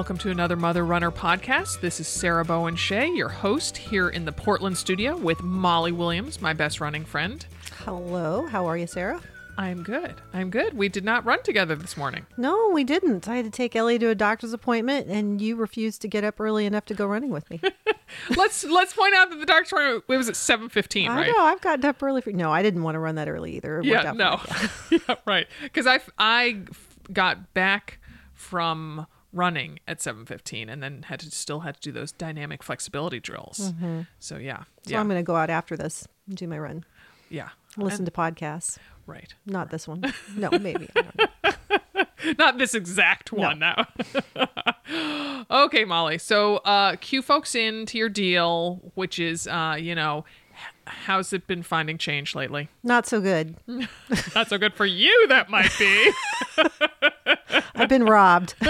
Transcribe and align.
Welcome 0.00 0.16
to 0.16 0.30
another 0.30 0.56
Mother 0.56 0.86
Runner 0.86 1.10
podcast. 1.10 1.82
This 1.82 2.00
is 2.00 2.08
Sarah 2.08 2.42
Bowen 2.42 2.74
Shea, 2.74 3.12
your 3.14 3.28
host 3.28 3.76
here 3.76 4.08
in 4.08 4.24
the 4.24 4.32
Portland 4.32 4.78
studio 4.78 5.14
with 5.14 5.42
Molly 5.42 5.92
Williams, 5.92 6.40
my 6.40 6.54
best 6.54 6.80
running 6.80 7.04
friend. 7.04 7.44
Hello, 7.84 8.46
how 8.46 8.64
are 8.64 8.78
you, 8.78 8.86
Sarah? 8.86 9.20
I'm 9.58 9.82
good. 9.82 10.14
I'm 10.32 10.48
good. 10.48 10.72
We 10.72 10.88
did 10.88 11.04
not 11.04 11.26
run 11.26 11.42
together 11.42 11.76
this 11.76 11.98
morning. 11.98 12.24
No, 12.38 12.70
we 12.70 12.82
didn't. 12.82 13.28
I 13.28 13.36
had 13.36 13.44
to 13.44 13.50
take 13.50 13.76
Ellie 13.76 13.98
to 13.98 14.08
a 14.08 14.14
doctor's 14.14 14.54
appointment, 14.54 15.08
and 15.08 15.38
you 15.38 15.54
refused 15.54 16.00
to 16.00 16.08
get 16.08 16.24
up 16.24 16.40
early 16.40 16.64
enough 16.64 16.86
to 16.86 16.94
go 16.94 17.04
running 17.04 17.28
with 17.28 17.50
me. 17.50 17.60
let's 18.38 18.64
let's 18.64 18.94
point 18.94 19.14
out 19.14 19.28
that 19.28 19.38
the 19.38 19.44
doctor's 19.44 19.72
appointment 19.72 20.08
was 20.08 20.30
at 20.30 20.36
seven 20.36 20.70
fifteen, 20.70 21.10
right? 21.10 21.28
I 21.28 21.30
know. 21.30 21.42
I've 21.42 21.60
gotten 21.60 21.84
up 21.84 22.02
early 22.02 22.22
for. 22.22 22.32
No, 22.32 22.50
I 22.50 22.62
didn't 22.62 22.84
want 22.84 22.94
to 22.94 23.00
run 23.00 23.16
that 23.16 23.28
early 23.28 23.56
either. 23.56 23.80
It 23.80 23.84
Yeah, 23.84 24.12
no, 24.12 24.40
yeah, 24.90 25.16
right. 25.26 25.46
Because 25.62 25.86
I 25.86 26.00
I 26.18 26.62
got 27.12 27.52
back 27.52 27.98
from 28.32 29.06
running 29.32 29.78
at 29.86 30.00
seven 30.00 30.24
fifteen, 30.26 30.68
and 30.68 30.82
then 30.82 31.02
had 31.04 31.20
to 31.20 31.30
still 31.30 31.60
had 31.60 31.76
to 31.76 31.80
do 31.80 31.92
those 31.92 32.12
dynamic 32.12 32.62
flexibility 32.62 33.20
drills. 33.20 33.72
So 34.18 34.36
yeah, 34.36 34.64
So 34.84 34.90
yeah, 34.92 35.00
I'm 35.00 35.08
going 35.08 35.20
to 35.20 35.26
go 35.26 35.36
out 35.36 35.50
after 35.50 35.76
this 35.76 36.06
and 36.28 36.36
do 36.36 36.46
my 36.48 36.58
run. 36.58 36.84
yeah. 37.28 37.50
Listen 37.76 38.04
to 38.04 38.10
podcasts. 38.10 38.78
Right. 39.06 39.32
Not 39.46 39.70
this 39.70 39.86
one. 39.86 40.02
No, 40.36 40.50
maybe. 40.60 40.88
I 40.96 41.02
don't 41.02 41.18
know. 41.94 42.04
Not 42.38 42.58
this 42.58 42.74
exact 42.74 43.32
one 43.32 43.58
now. 43.60 43.86
okay, 45.50 45.84
Molly. 45.84 46.18
So 46.18 46.56
uh 46.58 46.96
cue 47.00 47.22
folks 47.22 47.54
into 47.54 47.96
your 47.98 48.08
deal, 48.08 48.92
which 48.94 49.18
is 49.18 49.46
uh, 49.46 49.76
you 49.78 49.94
know, 49.94 50.24
how's 50.90 51.32
it 51.32 51.46
been 51.46 51.62
finding 51.62 51.98
change 51.98 52.34
lately? 52.34 52.68
Not 52.82 53.06
so 53.06 53.20
good. 53.20 53.56
Not 54.34 54.48
so 54.48 54.58
good 54.58 54.74
for 54.74 54.86
you 54.86 55.26
that 55.28 55.48
might 55.50 55.70
be. 55.78 56.12
I've 57.74 57.88
been 57.88 58.04
robbed. 58.04 58.54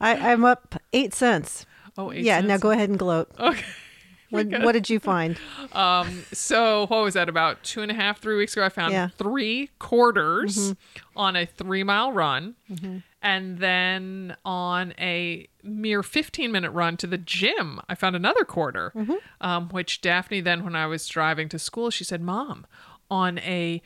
I, 0.00 0.32
I'm 0.32 0.44
up 0.44 0.76
eight 0.92 1.14
cents. 1.14 1.66
oh, 1.98 2.12
eight 2.12 2.24
yeah, 2.24 2.40
now 2.40 2.56
go 2.58 2.70
ahead 2.70 2.88
and 2.88 2.98
gloat. 2.98 3.30
Okay. 3.38 3.64
What, 4.30 4.46
what 4.62 4.72
did 4.72 4.88
you 4.88 4.98
find? 4.98 5.38
Um, 5.72 6.24
so 6.32 6.86
what 6.86 7.02
was 7.02 7.12
that 7.14 7.28
about 7.28 7.62
two 7.64 7.82
and 7.82 7.90
a 7.90 7.94
half, 7.94 8.18
three 8.18 8.36
weeks 8.36 8.54
ago? 8.56 8.64
I 8.64 8.70
found 8.70 8.92
Yeah. 8.94 9.08
three 9.18 9.68
quarters 9.78 10.74
on 11.14 11.36
a 11.36 11.44
three 11.44 11.82
mile 11.82 12.12
run. 12.12 12.54
And 13.22 13.58
then 13.58 14.36
on 14.44 14.94
a 14.98 15.46
mere 15.62 16.02
15 16.02 16.50
minute 16.50 16.72
run 16.72 16.96
to 16.98 17.06
the 17.06 17.18
gym, 17.18 17.80
I 17.88 17.94
found 17.94 18.16
another 18.16 18.44
quarter, 18.44 18.92
um, 19.40 19.68
which 19.68 20.00
Daphne 20.00 20.40
then, 20.40 20.64
when 20.64 20.74
I 20.74 20.86
was 20.86 21.06
driving 21.06 21.48
to 21.50 21.58
school, 21.58 21.90
she 21.90 22.02
said, 22.02 22.20
Mom, 22.20 22.66
on 23.08 23.38
a 23.38 23.80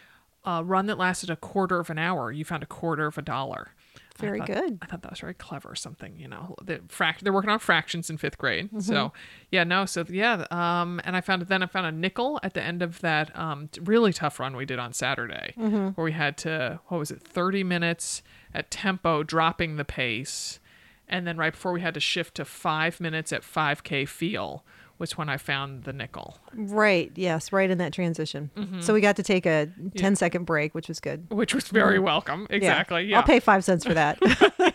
uh, 0.44 0.62
run 0.64 0.86
that 0.86 0.96
lasted 0.96 1.28
a 1.28 1.36
quarter 1.36 1.78
of 1.80 1.90
an 1.90 1.98
hour, 1.98 2.32
you 2.32 2.44
found 2.44 2.62
a 2.62 2.66
quarter 2.66 3.06
of 3.06 3.18
a 3.18 3.22
dollar. 3.22 3.74
I 4.18 4.26
Very 4.26 4.38
thought- 4.38 4.46
good. 4.48 4.78
I 4.82 4.86
thought 4.86 5.02
that 5.02 5.10
was 5.10 5.20
very 5.20 5.34
clever. 5.34 5.74
Something 5.74 6.18
you 6.18 6.28
know, 6.28 6.54
the 6.64 6.78
frac- 6.88 7.20
they're 7.20 7.32
working 7.32 7.50
on 7.50 7.58
fractions 7.58 8.08
in 8.10 8.16
fifth 8.16 8.38
grade. 8.38 8.70
So 8.82 9.12
yeah, 9.50 9.64
no, 9.64 9.84
so 9.86 10.04
yeah, 10.08 10.46
um, 10.50 11.00
and 11.04 11.16
I 11.16 11.20
found 11.20 11.42
it 11.42 11.48
then 11.48 11.62
I 11.62 11.66
found 11.66 11.86
a 11.86 11.92
nickel 11.92 12.40
at 12.42 12.54
the 12.54 12.62
end 12.62 12.82
of 12.82 13.00
that 13.00 13.36
um 13.38 13.68
really 13.82 14.12
tough 14.12 14.38
run 14.40 14.56
we 14.56 14.64
did 14.64 14.78
on 14.78 14.92
Saturday, 14.92 15.52
where 15.56 16.04
we 16.04 16.12
had 16.12 16.36
to 16.38 16.80
what 16.88 16.98
was 16.98 17.10
it, 17.10 17.20
thirty 17.22 17.62
minutes 17.64 18.22
at 18.54 18.70
tempo, 18.70 19.22
dropping 19.22 19.76
the 19.76 19.84
pace, 19.84 20.60
and 21.08 21.26
then 21.26 21.36
right 21.36 21.52
before 21.52 21.72
we 21.72 21.80
had 21.82 21.94
to 21.94 22.00
shift 22.00 22.34
to 22.36 22.44
five 22.44 23.00
minutes 23.00 23.32
at 23.32 23.44
five 23.44 23.82
k 23.84 24.04
feel 24.04 24.64
was 24.98 25.16
when 25.18 25.28
I 25.28 25.36
found 25.36 25.84
the 25.84 25.92
nickel, 25.92 26.38
Right. 26.54 27.12
Yes. 27.14 27.52
Right 27.52 27.70
in 27.70 27.78
that 27.78 27.92
transition. 27.92 28.50
Mm-hmm. 28.56 28.80
So 28.80 28.94
we 28.94 29.00
got 29.00 29.16
to 29.16 29.22
take 29.22 29.46
a 29.46 29.68
10 29.96 30.16
second 30.16 30.44
break, 30.44 30.74
which 30.74 30.88
was 30.88 31.00
good. 31.00 31.26
which 31.30 31.54
was 31.54 31.68
very 31.68 31.98
welcome. 31.98 32.46
Exactly. 32.50 33.04
Yeah. 33.04 33.18
I'll 33.18 33.22
pay 33.22 33.40
five 33.40 33.64
cents 33.64 33.84
for 33.84 33.94
that. 33.94 34.18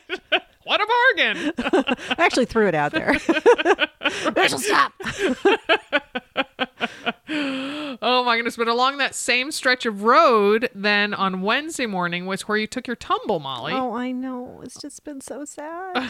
What 0.64 0.80
a 0.80 0.88
bargain. 1.18 1.52
I 2.18 2.24
actually 2.24 2.46
threw 2.46 2.68
it 2.68 2.76
out 2.76 2.92
there. 2.94 3.14
Rachel, 4.36 4.60
stop. 4.60 4.94
Oh 8.04 8.24
my 8.26 8.36
goodness! 8.36 8.58
But 8.58 8.68
along 8.68 8.98
that 8.98 9.16
same 9.16 9.52
stretch 9.52 9.86
of 9.86 10.04
road, 10.04 10.70
then 10.76 11.14
on 11.14 11.42
Wednesday 11.42 11.86
morning 11.88 12.26
was 12.26 12.48
where 12.48 12.58
you 12.58 12.68
took 12.68 12.88
your 12.88 12.96
tumble, 12.96 13.40
Molly. 13.40 13.74
Oh, 13.74 13.94
I 13.94 14.12
know. 14.12 14.62
It's 14.64 14.80
just 14.80 15.04
been 15.04 15.20
so 15.22 15.46
sad. 15.46 16.10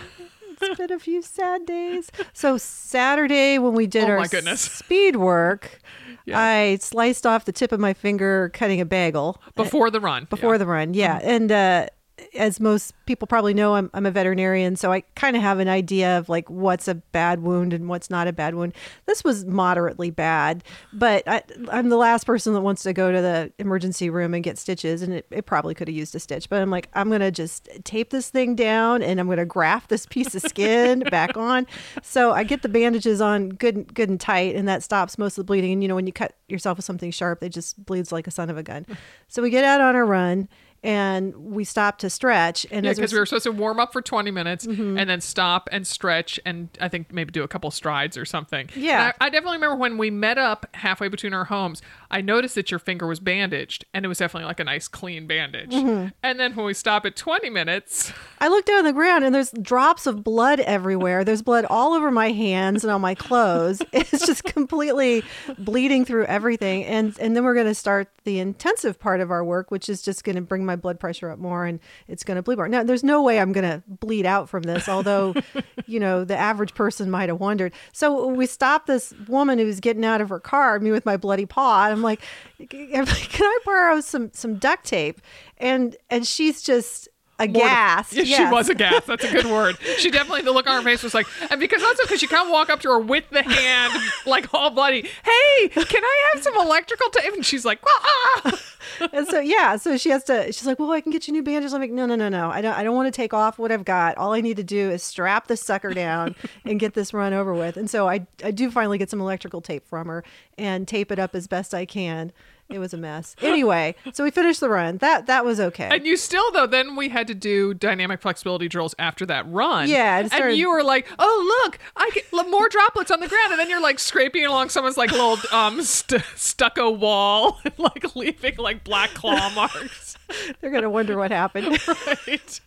It's 0.61 0.77
been 0.77 0.91
a 0.91 0.99
few 0.99 1.21
sad 1.21 1.65
days. 1.65 2.09
So 2.33 2.57
Saturday 2.57 3.57
when 3.57 3.73
we 3.73 3.87
did 3.87 4.05
Oh 4.05 4.11
our 4.11 4.17
my 4.19 4.27
goodness. 4.27 4.61
speed 4.81 5.15
work, 5.15 5.79
Yeah. 6.25 6.39
I 6.39 6.77
sliced 6.79 7.25
off 7.25 7.45
the 7.45 7.51
tip 7.51 7.71
of 7.71 7.79
my 7.79 7.93
finger 7.93 8.49
cutting 8.53 8.79
a 8.81 8.85
bagel 8.85 9.41
Before 9.55 9.89
the 9.89 9.99
run. 9.99 10.27
before 10.29 10.53
yeah. 10.53 10.57
the 10.57 10.65
run. 10.67 10.93
Yeah, 10.93 11.19
and 11.23 11.51
uh, 11.51 11.87
as 12.35 12.59
most 12.59 12.93
people 13.05 13.27
probably 13.27 13.53
know, 13.53 13.75
I'm 13.75 13.89
I'm 13.93 14.05
a 14.05 14.11
veterinarian, 14.11 14.75
so 14.75 14.91
I 14.91 15.01
kind 15.15 15.35
of 15.35 15.41
have 15.41 15.59
an 15.59 15.67
idea 15.67 16.17
of 16.17 16.29
like 16.29 16.49
what's 16.49 16.87
a 16.87 16.95
bad 16.95 17.41
wound 17.41 17.73
and 17.73 17.87
what's 17.87 18.09
not 18.09 18.27
a 18.27 18.33
bad 18.33 18.55
wound. 18.55 18.73
This 19.05 19.23
was 19.23 19.45
moderately 19.45 20.09
bad, 20.09 20.63
but 20.93 21.27
I, 21.27 21.43
I'm 21.71 21.89
the 21.89 21.97
last 21.97 22.25
person 22.25 22.53
that 22.53 22.61
wants 22.61 22.83
to 22.83 22.93
go 22.93 23.11
to 23.11 23.21
the 23.21 23.51
emergency 23.59 24.09
room 24.09 24.33
and 24.33 24.43
get 24.43 24.57
stitches, 24.57 25.01
and 25.01 25.13
it, 25.13 25.25
it 25.31 25.45
probably 25.45 25.73
could 25.73 25.87
have 25.87 25.95
used 25.95 26.15
a 26.15 26.19
stitch. 26.19 26.49
But 26.49 26.61
I'm 26.61 26.69
like, 26.69 26.89
I'm 26.93 27.09
gonna 27.09 27.31
just 27.31 27.69
tape 27.83 28.09
this 28.09 28.29
thing 28.29 28.55
down, 28.55 29.01
and 29.01 29.19
I'm 29.19 29.27
gonna 29.27 29.45
graft 29.45 29.89
this 29.89 30.05
piece 30.05 30.35
of 30.35 30.41
skin 30.41 30.99
back 31.11 31.37
on. 31.37 31.67
So 32.01 32.31
I 32.31 32.43
get 32.43 32.61
the 32.61 32.69
bandages 32.69 33.21
on 33.21 33.49
good 33.49 33.93
good 33.93 34.09
and 34.09 34.19
tight, 34.19 34.55
and 34.55 34.67
that 34.67 34.83
stops 34.83 35.17
most 35.17 35.37
of 35.37 35.45
the 35.45 35.47
bleeding. 35.47 35.73
And 35.73 35.81
you 35.81 35.87
know, 35.87 35.95
when 35.95 36.07
you 36.07 36.13
cut 36.13 36.35
yourself 36.47 36.77
with 36.77 36.85
something 36.85 37.11
sharp, 37.11 37.43
it 37.43 37.49
just 37.49 37.83
bleeds 37.85 38.11
like 38.11 38.27
a 38.27 38.31
son 38.31 38.49
of 38.49 38.57
a 38.57 38.63
gun. 38.63 38.85
So 39.27 39.41
we 39.41 39.49
get 39.49 39.63
out 39.63 39.81
on 39.81 39.95
a 39.95 40.03
run 40.03 40.49
and 40.83 41.35
we 41.35 41.63
stopped 41.63 42.01
to 42.01 42.09
stretch 42.09 42.65
and 42.71 42.85
Yeah, 42.85 42.93
because 42.93 43.11
we're 43.13 43.17
we 43.17 43.21
were 43.21 43.25
supposed 43.25 43.43
to 43.43 43.51
warm 43.51 43.79
up 43.79 43.93
for 43.93 44.01
20 44.01 44.31
minutes 44.31 44.65
Mm-hmm. 44.65 44.97
and 44.97 45.09
then 45.09 45.21
stop 45.21 45.69
and 45.71 45.85
stretch 45.85 46.39
and 46.45 46.69
I 46.79 46.87
think 46.87 47.11
maybe 47.13 47.31
do 47.31 47.43
a 47.43 47.47
couple 47.47 47.69
strides 47.71 48.17
or 48.17 48.25
something. 48.25 48.69
Yeah. 48.75 49.11
I, 49.19 49.25
I 49.25 49.29
definitely 49.29 49.57
remember 49.57 49.75
when 49.75 49.97
we 49.97 50.09
met 50.11 50.37
up 50.37 50.65
halfway 50.73 51.07
between 51.07 51.33
our 51.33 51.45
homes, 51.45 51.81
I 52.09 52.21
noticed 52.21 52.55
that 52.55 52.71
your 52.71 52.79
finger 52.79 53.05
was 53.07 53.19
bandaged 53.19 53.85
and 53.93 54.05
it 54.05 54.07
was 54.07 54.17
definitely 54.17 54.45
like 54.47 54.59
a 54.59 54.63
nice 54.63 54.87
clean 54.87 55.27
bandage. 55.27 55.71
Mm-hmm. 55.71 56.07
And 56.23 56.39
then 56.39 56.55
when 56.55 56.65
we 56.65 56.73
stop 56.73 57.05
at 57.05 57.15
20 57.15 57.49
minutes, 57.49 58.11
I 58.39 58.47
look 58.47 58.65
down 58.65 58.79
on 58.79 58.85
the 58.85 58.93
ground 58.93 59.23
and 59.23 59.33
there's 59.35 59.51
drops 59.61 60.07
of 60.07 60.23
blood 60.23 60.59
everywhere. 60.61 61.23
There's 61.23 61.41
blood 61.41 61.65
all 61.65 61.93
over 61.93 62.09
my 62.11 62.31
hands 62.31 62.83
and 62.83 62.91
on 62.91 63.01
my 63.01 63.15
clothes. 63.15 63.81
It's 63.93 64.25
just 64.25 64.43
completely 64.43 65.23
bleeding 65.57 66.05
through 66.05 66.25
everything. 66.25 66.83
And 66.85 67.17
and 67.19 67.35
then 67.35 67.43
we're 67.43 67.53
going 67.53 67.67
to 67.67 67.75
start 67.75 68.09
the 68.23 68.39
intensive 68.39 68.99
part 68.99 69.21
of 69.21 69.31
our 69.31 69.43
work, 69.43 69.71
which 69.71 69.89
is 69.89 70.01
just 70.01 70.23
going 70.23 70.35
to 70.35 70.41
bring 70.41 70.65
my 70.65 70.70
blood 70.75 70.99
pressure 70.99 71.29
up 71.29 71.39
more 71.39 71.65
and 71.65 71.79
it's 72.07 72.23
going 72.23 72.35
to 72.35 72.41
bleed 72.41 72.57
more. 72.57 72.67
Now, 72.67 72.83
there's 72.83 73.03
no 73.03 73.21
way 73.21 73.39
I'm 73.39 73.51
going 73.51 73.69
to 73.69 73.83
bleed 73.87 74.25
out 74.25 74.49
from 74.49 74.63
this, 74.63 74.87
although, 74.89 75.33
you 75.85 75.99
know, 75.99 76.23
the 76.23 76.37
average 76.37 76.73
person 76.73 77.09
might 77.09 77.29
have 77.29 77.39
wondered. 77.39 77.73
So 77.91 78.27
we 78.27 78.45
stopped 78.45 78.87
this 78.87 79.13
woman 79.27 79.59
who 79.59 79.65
was 79.65 79.79
getting 79.79 80.05
out 80.05 80.21
of 80.21 80.29
her 80.29 80.39
car, 80.39 80.79
me 80.79 80.91
with 80.91 81.05
my 81.05 81.17
bloody 81.17 81.45
paw. 81.45 81.85
And 81.85 81.93
I'm 81.93 82.01
like, 82.01 82.21
I'm 82.59 83.05
like, 83.05 83.07
can 83.29 83.45
I 83.45 83.59
borrow 83.65 84.01
some 84.01 84.31
some 84.33 84.55
duct 84.55 84.85
tape? 84.85 85.21
And 85.57 85.95
and 86.09 86.25
she's 86.25 86.61
just 86.61 87.09
aghast. 87.43 88.13
Yeah, 88.13 88.23
she 88.23 88.29
Yes. 88.31 88.51
was 88.51 88.69
aghast. 88.69 89.07
That's 89.07 89.23
a 89.23 89.31
good 89.31 89.45
word. 89.45 89.77
She 89.97 90.09
definitely, 90.09 90.41
the 90.41 90.51
look 90.51 90.67
on 90.67 90.77
her 90.77 90.81
face 90.89 91.03
was 91.03 91.13
like, 91.13 91.27
and 91.51 91.59
because 91.59 91.83
also 91.83 92.03
because 92.03 92.19
she 92.19 92.27
kind 92.27 92.45
of 92.47 92.51
walk 92.51 92.69
up 92.69 92.79
to 92.81 92.89
her 92.89 92.99
with 92.99 93.29
the 93.29 93.43
hand, 93.43 93.93
like 94.25 94.51
all 94.53 94.69
bloody. 94.71 95.01
Hey, 95.23 95.67
can 95.69 96.03
I 96.03 96.31
have 96.33 96.41
some 96.43 96.55
electrical 96.57 97.09
tape? 97.11 97.33
And 97.33 97.45
she's 97.45 97.65
like, 97.65 97.79
ah. 97.85 98.59
and 99.13 99.27
so 99.27 99.39
yeah, 99.39 99.75
so 99.75 99.95
she 99.97 100.09
has 100.09 100.23
to. 100.25 100.45
She's 100.51 100.65
like, 100.65 100.79
"Well, 100.79 100.91
I 100.91 101.01
can 101.01 101.11
get 101.11 101.27
you 101.27 101.33
new 101.33 101.43
bandages." 101.43 101.73
I'm 101.73 101.81
like, 101.81 101.91
"No, 101.91 102.05
no, 102.07 102.15
no, 102.15 102.29
no. 102.29 102.49
I 102.49 102.61
don't. 102.61 102.73
I 102.73 102.83
don't 102.83 102.95
want 102.95 103.07
to 103.13 103.15
take 103.15 103.33
off 103.33 103.59
what 103.59 103.71
I've 103.71 103.85
got. 103.85 104.17
All 104.17 104.33
I 104.33 104.41
need 104.41 104.57
to 104.57 104.63
do 104.63 104.89
is 104.89 105.03
strap 105.03 105.47
this 105.47 105.61
sucker 105.61 105.93
down 105.93 106.35
and 106.65 106.79
get 106.79 106.93
this 106.95 107.13
run 107.13 107.31
over 107.33 107.53
with." 107.53 107.77
And 107.77 107.89
so 107.89 108.07
I, 108.09 108.25
I 108.43 108.49
do 108.51 108.71
finally 108.71 108.97
get 108.97 109.09
some 109.09 109.21
electrical 109.21 109.61
tape 109.61 109.87
from 109.87 110.07
her 110.07 110.23
and 110.57 110.87
tape 110.87 111.11
it 111.11 111.19
up 111.19 111.35
as 111.35 111.47
best 111.47 111.73
I 111.75 111.85
can. 111.85 112.31
It 112.71 112.79
was 112.79 112.93
a 112.93 112.97
mess. 112.97 113.35
Anyway, 113.41 113.95
so 114.13 114.23
we 114.23 114.31
finished 114.31 114.59
the 114.61 114.69
run. 114.69 114.97
That 114.97 115.27
that 115.27 115.43
was 115.45 115.59
okay. 115.59 115.89
And 115.91 116.05
you 116.05 116.15
still 116.17 116.51
though, 116.51 116.67
then 116.67 116.95
we 116.95 117.09
had 117.09 117.27
to 117.27 117.35
do 117.35 117.73
dynamic 117.73 118.21
flexibility 118.21 118.67
drills 118.67 118.95
after 118.97 119.25
that 119.27 119.45
run. 119.51 119.89
Yeah, 119.89 120.19
and 120.19 120.31
started- 120.31 120.55
you 120.55 120.69
were 120.71 120.83
like, 120.83 121.07
"Oh 121.19 121.63
look, 121.65 121.79
I 121.97 122.09
get 122.13 122.25
more 122.49 122.69
droplets 122.69 123.11
on 123.11 123.19
the 123.19 123.27
ground," 123.27 123.51
and 123.51 123.59
then 123.59 123.69
you're 123.69 123.81
like 123.81 123.99
scraping 123.99 124.45
along 124.45 124.69
someone's 124.69 124.97
like 124.97 125.11
little 125.11 125.37
um 125.51 125.81
st- 125.81 126.23
stucco 126.35 126.89
wall, 126.91 127.59
and 127.65 127.73
like 127.77 128.15
leaving 128.15 128.55
like 128.57 128.83
black 128.83 129.09
claw 129.13 129.49
marks. 129.55 130.10
They're 130.61 130.71
gonna 130.71 130.89
wonder 130.89 131.17
what 131.17 131.31
happened. 131.31 131.77
right. 132.07 132.61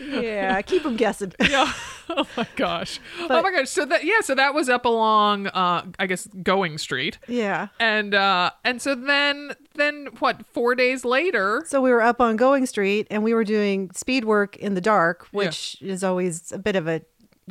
yeah, 0.00 0.60
keep 0.62 0.82
them 0.82 0.96
guessing. 0.96 1.32
Yeah. 1.50 1.72
Oh 2.08 2.26
my 2.36 2.46
gosh. 2.56 3.00
oh 3.20 3.42
my 3.42 3.50
gosh. 3.50 3.70
So 3.70 3.84
that 3.84 4.04
yeah, 4.04 4.20
so 4.20 4.34
that 4.34 4.54
was 4.54 4.68
up 4.68 4.84
along 4.84 5.48
uh 5.48 5.84
I 5.98 6.06
guess 6.06 6.28
Going 6.42 6.78
Street. 6.78 7.18
Yeah. 7.28 7.68
And 7.78 8.14
uh 8.14 8.50
and 8.64 8.80
so 8.80 8.94
then 8.94 9.52
then 9.74 10.08
what, 10.18 10.44
4 10.46 10.74
days 10.74 11.04
later, 11.04 11.62
So 11.66 11.80
we 11.80 11.90
were 11.90 12.02
up 12.02 12.20
on 12.20 12.36
Going 12.36 12.66
Street 12.66 13.06
and 13.10 13.22
we 13.22 13.32
were 13.34 13.44
doing 13.44 13.90
speed 13.92 14.24
work 14.24 14.56
in 14.56 14.74
the 14.74 14.80
dark, 14.80 15.28
which 15.30 15.80
is 15.80 16.04
always 16.04 16.52
a 16.52 16.58
bit 16.58 16.76
of 16.76 16.86
a 16.86 17.02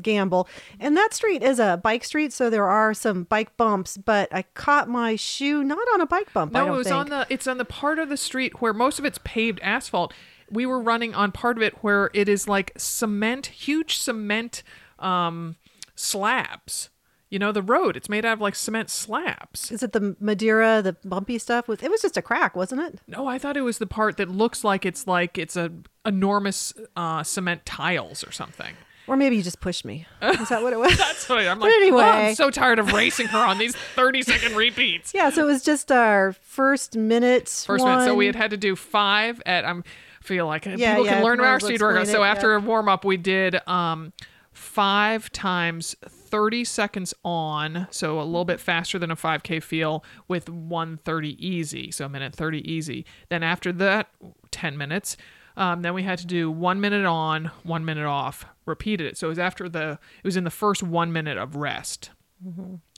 gamble. 0.01 0.47
And 0.79 0.95
that 0.97 1.13
street 1.13 1.43
is 1.43 1.59
a 1.59 1.79
bike 1.83 2.03
street, 2.03 2.31
so 2.33 2.49
there 2.49 2.67
are 2.67 2.93
some 2.93 3.23
bike 3.23 3.55
bumps, 3.57 3.97
but 3.97 4.33
I 4.33 4.43
caught 4.53 4.87
my 4.89 5.15
shoe 5.15 5.63
not 5.63 5.85
on 5.93 6.01
a 6.01 6.05
bike 6.05 6.31
bump. 6.33 6.55
I 6.55 6.59
no, 6.59 6.65
don't 6.65 6.75
it 6.75 6.77
was 6.77 6.87
think. 6.87 6.97
on 6.97 7.09
the 7.09 7.27
it's 7.29 7.47
on 7.47 7.57
the 7.57 7.65
part 7.65 7.99
of 7.99 8.09
the 8.09 8.17
street 8.17 8.61
where 8.61 8.73
most 8.73 8.99
of 8.99 9.05
it's 9.05 9.19
paved 9.23 9.59
asphalt. 9.61 10.13
we 10.51 10.65
were 10.65 10.81
running 10.81 11.13
on 11.13 11.31
part 11.31 11.57
of 11.57 11.63
it 11.63 11.83
where 11.83 12.09
it 12.13 12.27
is 12.29 12.47
like 12.47 12.71
cement, 12.77 13.47
huge 13.47 13.97
cement 13.97 14.63
um, 14.99 15.55
slabs. 15.95 16.89
You 17.29 17.37
know, 17.37 17.51
the 17.51 17.61
road, 17.61 17.95
it's 17.95 18.09
made 18.09 18.25
out 18.25 18.33
of 18.33 18.41
like 18.41 18.55
cement 18.55 18.89
slabs. 18.89 19.71
Is 19.71 19.83
it 19.83 19.91
the 19.93 20.15
Madeira, 20.19 20.81
the 20.81 20.93
bumpy 21.05 21.37
stuff? 21.37 21.67
With 21.67 21.83
it 21.83 21.91
was 21.91 22.01
just 22.01 22.17
a 22.17 22.23
crack, 22.23 22.55
wasn't 22.55 22.81
it? 22.81 22.99
No, 23.07 23.27
I 23.27 23.37
thought 23.37 23.55
it 23.55 23.61
was 23.61 23.77
the 23.77 23.85
part 23.85 24.17
that 24.17 24.29
looks 24.29 24.63
like 24.63 24.83
it's 24.83 25.05
like 25.05 25.37
it's 25.37 25.55
a 25.55 25.71
enormous 26.03 26.73
uh, 26.95 27.21
cement 27.21 27.67
tiles 27.67 28.23
or 28.23 28.31
something. 28.31 28.73
Or 29.09 29.17
maybe 29.17 29.35
you 29.37 29.41
just 29.43 29.59
pushed 29.59 29.85
me. 29.85 30.05
Is 30.21 30.49
that 30.49 30.61
what 30.61 30.71
it 30.71 30.79
was? 30.79 30.95
That's 30.97 31.27
what 31.27 31.39
I- 31.39 31.47
I'm 31.49 31.59
like. 31.59 31.71
anyway. 31.73 32.03
"Oh, 32.03 32.07
I'm 32.07 32.35
so 32.35 32.51
tired 32.51 32.77
of 32.79 32.93
racing 32.93 33.27
her 33.27 33.39
on 33.39 33.57
these 33.57 33.75
30 33.75 34.21
second 34.21 34.55
repeats. 34.55 35.13
yeah, 35.13 35.29
so 35.31 35.43
it 35.43 35.47
was 35.47 35.63
just 35.63 35.91
our 35.91 36.33
first 36.33 36.95
minute. 36.95 37.49
First 37.49 37.83
minute. 37.83 38.05
So 38.05 38.13
we 38.13 38.27
had 38.27 38.35
had 38.35 38.51
to 38.51 38.57
do 38.57 38.75
five 38.75 39.41
at 39.45 39.65
I'm 39.65 39.83
feel 40.21 40.45
like 40.45 40.67
uh, 40.67 40.71
Yeah, 40.77 40.91
people 40.93 41.05
yeah, 41.07 41.15
can 41.15 41.23
learn 41.23 41.39
about 41.39 41.49
our 41.53 41.59
speed 41.59 41.81
workout. 41.81 42.07
So 42.07 42.23
it, 42.23 42.27
after 42.27 42.51
yeah. 42.51 42.57
a 42.57 42.59
warm 42.59 42.87
up, 42.87 43.03
we 43.03 43.17
did 43.17 43.59
um 43.67 44.13
five 44.51 45.31
times 45.31 45.95
30 46.07 46.63
seconds 46.65 47.13
on, 47.23 47.87
so 47.91 48.19
a 48.19 48.23
little 48.23 48.45
bit 48.45 48.59
faster 48.59 48.99
than 48.99 49.09
a 49.09 49.15
5K 49.15 49.63
feel 49.63 50.03
with 50.27 50.49
130 50.49 51.47
easy, 51.47 51.91
so 51.91 52.05
a 52.05 52.09
minute 52.09 52.35
30 52.35 52.69
easy. 52.69 53.05
Then 53.29 53.41
after 53.41 53.71
that, 53.73 54.09
10 54.51 54.77
minutes. 54.77 55.17
Um, 55.57 55.81
then 55.81 55.93
we 55.93 56.03
had 56.03 56.19
to 56.19 56.25
do 56.27 56.49
one 56.51 56.79
minute 56.79 57.05
on, 57.05 57.51
one 57.63 57.83
minute 57.85 58.05
off. 58.05 58.45
Repeated 58.69 59.07
it. 59.07 59.17
So 59.17 59.27
it 59.27 59.31
was 59.31 59.39
after 59.39 59.67
the. 59.67 59.99
It 60.23 60.27
was 60.27 60.37
in 60.37 60.43
the 60.45 60.49
first 60.49 60.83
one 60.83 61.11
minute 61.11 61.37
of 61.37 61.55
rest 61.55 62.11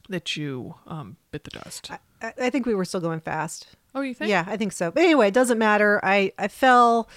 that 0.09 0.35
you 0.35 0.75
um, 0.85 1.18
bit 1.31 1.44
the 1.45 1.51
dust. 1.51 1.89
I, 2.21 2.33
I 2.39 2.50
think 2.50 2.65
we 2.65 2.75
were 2.75 2.85
still 2.85 3.00
going 3.00 3.21
fast. 3.21 3.68
oh, 3.95 4.01
you 4.01 4.13
think? 4.13 4.29
Yeah, 4.29 4.45
I 4.47 4.57
think 4.57 4.73
so. 4.73 4.91
But 4.91 5.03
anyway, 5.03 5.29
it 5.29 5.33
doesn't 5.33 5.57
matter. 5.57 6.00
I, 6.03 6.33
I 6.38 6.47
fell 6.47 7.09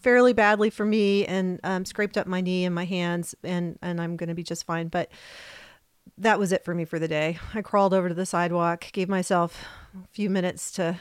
fairly 0.00 0.32
badly 0.32 0.68
for 0.68 0.84
me 0.84 1.24
and 1.26 1.60
um, 1.62 1.84
scraped 1.84 2.18
up 2.18 2.26
my 2.26 2.40
knee 2.40 2.64
and 2.64 2.74
my 2.74 2.84
hands, 2.84 3.34
and, 3.42 3.78
and 3.80 4.00
I'm 4.00 4.16
going 4.16 4.28
to 4.28 4.34
be 4.34 4.42
just 4.42 4.66
fine. 4.66 4.88
But 4.88 5.10
that 6.18 6.38
was 6.38 6.52
it 6.52 6.64
for 6.64 6.74
me 6.74 6.84
for 6.84 6.98
the 6.98 7.08
day. 7.08 7.38
I 7.54 7.62
crawled 7.62 7.94
over 7.94 8.08
to 8.08 8.14
the 8.14 8.26
sidewalk, 8.26 8.86
gave 8.92 9.08
myself 9.08 9.64
a 9.94 10.08
few 10.08 10.28
minutes 10.28 10.72
to 10.72 10.98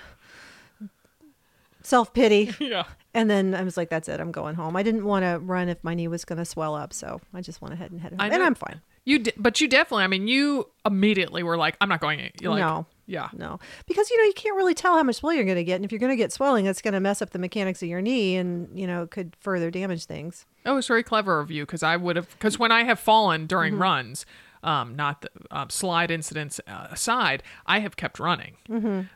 self 1.84 2.14
pity, 2.14 2.54
Yeah. 2.60 2.84
and 3.14 3.30
then 3.30 3.54
I 3.56 3.64
was 3.64 3.78
like, 3.78 3.90
that's 3.90 4.08
it. 4.10 4.20
I'm 4.20 4.32
going 4.32 4.56
home. 4.56 4.76
I 4.76 4.84
didn't 4.84 5.06
want 5.06 5.24
to 5.24 5.40
run 5.40 5.70
if 5.70 5.84
my 5.84 5.94
knee 5.94 6.08
was 6.08 6.26
going 6.26 6.40
to 6.40 6.46
swell 6.46 6.76
up, 6.76 6.94
so 6.94 7.20
I 7.34 7.42
just 7.42 7.62
went 7.62 7.74
ahead 7.74 7.92
and 7.92 8.00
headed 8.02 8.20
home. 8.22 8.32
And 8.32 8.42
I'm 8.44 8.56
fine. 8.56 8.82
You, 9.04 9.18
di- 9.20 9.34
but 9.38 9.60
you 9.60 9.68
definitely. 9.68 10.04
I 10.04 10.08
mean, 10.08 10.28
you 10.28 10.70
immediately 10.86 11.42
were 11.42 11.58
like, 11.58 11.76
"I'm 11.82 11.90
not 11.90 12.02
going." 12.02 12.30
You're 12.40 12.52
like, 12.52 12.60
No. 12.60 12.86
Yeah. 13.08 13.28
No, 13.34 13.60
because 13.88 14.10
you 14.12 14.18
know 14.20 14.24
you 14.26 14.34
can't 14.34 14.56
really 14.56 14.76
tell 14.76 14.96
how 14.96 15.04
much 15.04 15.16
swelling 15.18 15.38
you're 15.38 15.46
going 15.46 15.58
to 15.58 15.64
get, 15.64 15.76
and 15.78 15.84
if 15.84 15.92
you're 15.92 16.00
going 16.00 16.12
to 16.12 16.16
get 16.16 16.32
swelling, 16.32 16.66
it's 16.68 16.82
going 16.84 16.94
to 16.94 17.00
mess 17.02 17.22
up 17.22 17.32
the 17.32 17.40
mechanics 17.40 17.82
of 17.82 17.90
your 17.90 18.00
knee, 18.00 18.36
and 18.38 18.70
you 18.80 18.86
know 18.88 19.08
could 19.08 19.36
further 19.40 19.70
damage 19.72 20.06
things. 20.06 20.46
Oh, 20.66 20.78
it's 20.78 20.88
very 20.88 21.04
clever 21.04 21.40
of 21.40 21.50
you 21.52 21.66
because 21.66 21.82
I 21.84 21.98
would 21.98 22.16
have. 22.16 22.30
Because 22.30 22.60
when 22.60 22.72
I 22.72 22.84
have 22.84 23.00
fallen 23.00 23.48
during 23.48 23.74
Mm-hmm. 23.74 23.82
runs, 23.82 24.26
um, 24.64 24.96
not 24.96 25.22
the 25.24 25.30
um, 25.50 25.70
slide 25.72 26.12
incidents 26.12 26.62
uh, 26.68 26.88
aside, 26.92 27.42
I 27.66 27.80
have 27.80 27.96
kept 27.98 28.20
running. 28.20 28.56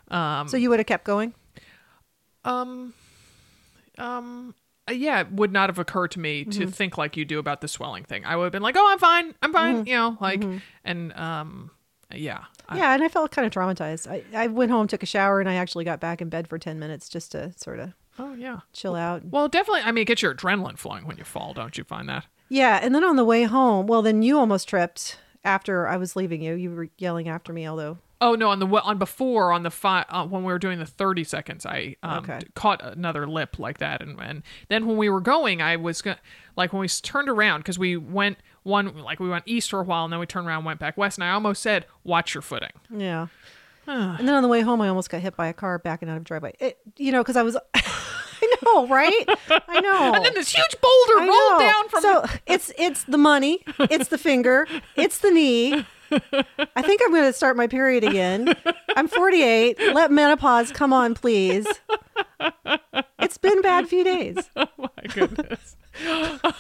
Um, 0.10 0.48
so 0.48 0.58
you 0.58 0.70
would 0.72 0.80
have 0.80 0.88
kept 0.88 1.06
going. 1.06 1.34
Um, 2.46 2.94
um, 3.98 4.54
uh, 4.90 4.94
yeah, 4.94 5.22
it 5.22 5.32
would 5.32 5.52
not 5.52 5.70
have 5.70 5.80
occurred 5.80 6.12
to 6.12 6.20
me 6.20 6.46
Mm-hmm. 6.46 6.62
to 6.62 6.68
think 6.68 6.98
like 6.98 7.18
you 7.18 7.26
do 7.26 7.40
about 7.40 7.62
the 7.62 7.68
swelling 7.68 8.04
thing. 8.04 8.24
I 8.26 8.36
would 8.36 8.44
have 8.46 8.52
been 8.52 8.62
like, 8.62 8.76
"Oh, 8.78 8.88
I'm 8.92 9.00
fine. 9.00 9.34
I'm 9.42 9.52
fine." 9.52 9.76
Mm-hmm. 9.80 9.88
You 9.88 9.96
know, 9.96 10.18
like, 10.22 10.44
and 10.84 11.14
um, 11.14 11.72
yeah, 12.14 12.44
I- 12.70 12.78
yeah, 12.78 12.94
and 12.94 13.04
I 13.04 13.08
felt 13.08 13.32
kind 13.32 13.46
of 13.48 13.52
traumatized. 13.54 14.08
I, 14.10 14.24
I 14.34 14.48
went 14.48 14.72
home, 14.72 14.88
took 14.88 15.04
a 15.04 15.08
shower, 15.08 15.40
and 15.40 15.50
I 15.50 15.56
actually 15.56 15.86
got 15.86 16.00
back 16.00 16.22
in 16.22 16.30
bed 16.30 16.48
for 16.48 16.58
ten 16.60 16.78
minutes 16.80 17.10
just 17.10 17.32
to 17.32 17.52
sort 17.58 17.80
of 17.80 17.94
oh 18.20 18.34
yeah. 18.36 18.60
chill 18.74 18.96
out. 18.96 19.26
Well, 19.26 19.48
definitely. 19.48 19.82
I 19.82 19.92
mean, 19.92 20.04
it 20.04 20.06
gets 20.06 20.22
your 20.22 20.36
adrenaline 20.36 20.78
flowing 20.78 21.06
when 21.08 21.18
you 21.18 21.24
fall, 21.24 21.54
don't 21.54 21.78
you 21.78 21.84
find 21.84 22.08
that? 22.10 22.26
Yeah, 22.48 22.80
and 22.82 22.94
then 22.94 23.04
on 23.04 23.16
the 23.16 23.26
way 23.26 23.44
home, 23.44 23.88
well, 23.88 24.04
then 24.04 24.22
you 24.22 24.38
almost 24.38 24.70
tripped 24.70 25.18
after 25.44 25.88
I 25.88 25.98
was 25.98 26.16
leaving 26.16 26.44
you. 26.44 26.54
You 26.54 26.70
were 26.72 26.90
yelling 27.00 27.28
after 27.28 27.52
me, 27.54 27.68
although 27.68 27.98
Oh 28.22 28.34
no! 28.36 28.50
On 28.50 28.60
the 28.60 28.66
on 28.68 28.98
before 28.98 29.52
on 29.52 29.64
the 29.64 29.70
five 29.72 30.06
uh, 30.10 30.26
when 30.26 30.44
we 30.44 30.52
were 30.54 30.60
doing 30.60 30.80
the 30.80 30.86
thirty 30.86 31.24
seconds, 31.24 31.66
I 31.66 31.96
um, 32.02 32.20
Okay. 32.24 32.40
caught 32.56 32.82
another 32.84 33.28
lip 33.28 33.60
like 33.60 33.78
that, 33.80 34.02
and 34.02 34.20
and 34.22 34.42
then 34.70 34.86
when 34.86 34.98
we 34.98 35.10
were 35.10 35.20
going, 35.22 35.62
I 35.62 35.76
was 35.76 36.02
go- 36.02 36.16
like 36.56 36.72
when 36.74 36.80
we 36.80 36.88
turned 36.88 37.28
around 37.30 37.60
because 37.60 37.78
we 37.78 37.98
went 37.98 38.38
one 38.64 38.98
like 38.98 39.20
we 39.20 39.28
went 39.30 39.44
east 39.48 39.70
for 39.70 39.82
a 39.82 39.84
while, 39.84 40.06
and 40.06 40.14
then 40.14 40.20
we 40.20 40.26
turned 40.26 40.48
around, 40.48 40.60
and 40.60 40.66
went 40.66 40.80
back 40.80 40.96
west, 40.98 41.18
and 41.18 41.26
I 41.26 41.32
almost 41.32 41.62
said, 41.62 41.86
"Watch 42.04 42.34
your 42.34 42.42
footing." 42.42 42.72
yeah. 42.90 43.28
and 43.88 44.28
then 44.28 44.34
on 44.34 44.42
the 44.42 44.50
way 44.50 44.62
home, 44.62 44.82
I 44.82 44.88
almost 44.88 45.10
got 45.12 45.22
hit 45.22 45.36
by 45.36 45.48
a 45.48 45.54
car 45.54 45.78
backing 45.78 46.10
out 46.10 46.18
of 46.18 46.24
driveway. 46.24 46.54
It, 46.60 46.80
you 46.98 47.12
know, 47.12 47.22
because 47.22 47.36
I 47.36 47.44
was, 47.44 47.56
I 47.76 48.54
know, 48.64 48.88
right? 48.88 49.26
I 49.68 49.80
know. 49.80 50.14
And 50.16 50.26
then 50.26 50.34
this 50.34 50.50
huge 50.56 50.76
boulder 50.82 51.30
rolled 51.32 51.60
down 51.60 51.90
from. 51.90 52.02
so 52.02 52.26
it's 52.48 52.72
it's 52.80 53.04
the 53.04 53.18
money, 53.20 53.64
it's 53.78 54.08
the 54.08 54.18
finger, 54.18 54.68
it's 54.96 55.20
the 55.20 55.30
knee. 55.30 55.86
I 56.76 56.82
think 56.82 57.02
I'm 57.04 57.12
going 57.12 57.24
to 57.26 57.34
start 57.34 57.56
my 57.58 57.68
period 57.68 58.04
again. 58.04 58.54
I'm 58.96 59.08
48. 59.08 59.78
Let 59.94 60.12
menopause 60.12 60.72
come 60.72 60.94
on, 60.94 61.14
please. 61.16 61.68
It's 63.20 63.38
been 63.38 63.60
a 63.60 63.62
bad 63.62 63.88
few 63.88 64.04
days, 64.04 64.38
oh 64.56 64.68
my 64.78 65.08
goodness! 65.14 65.76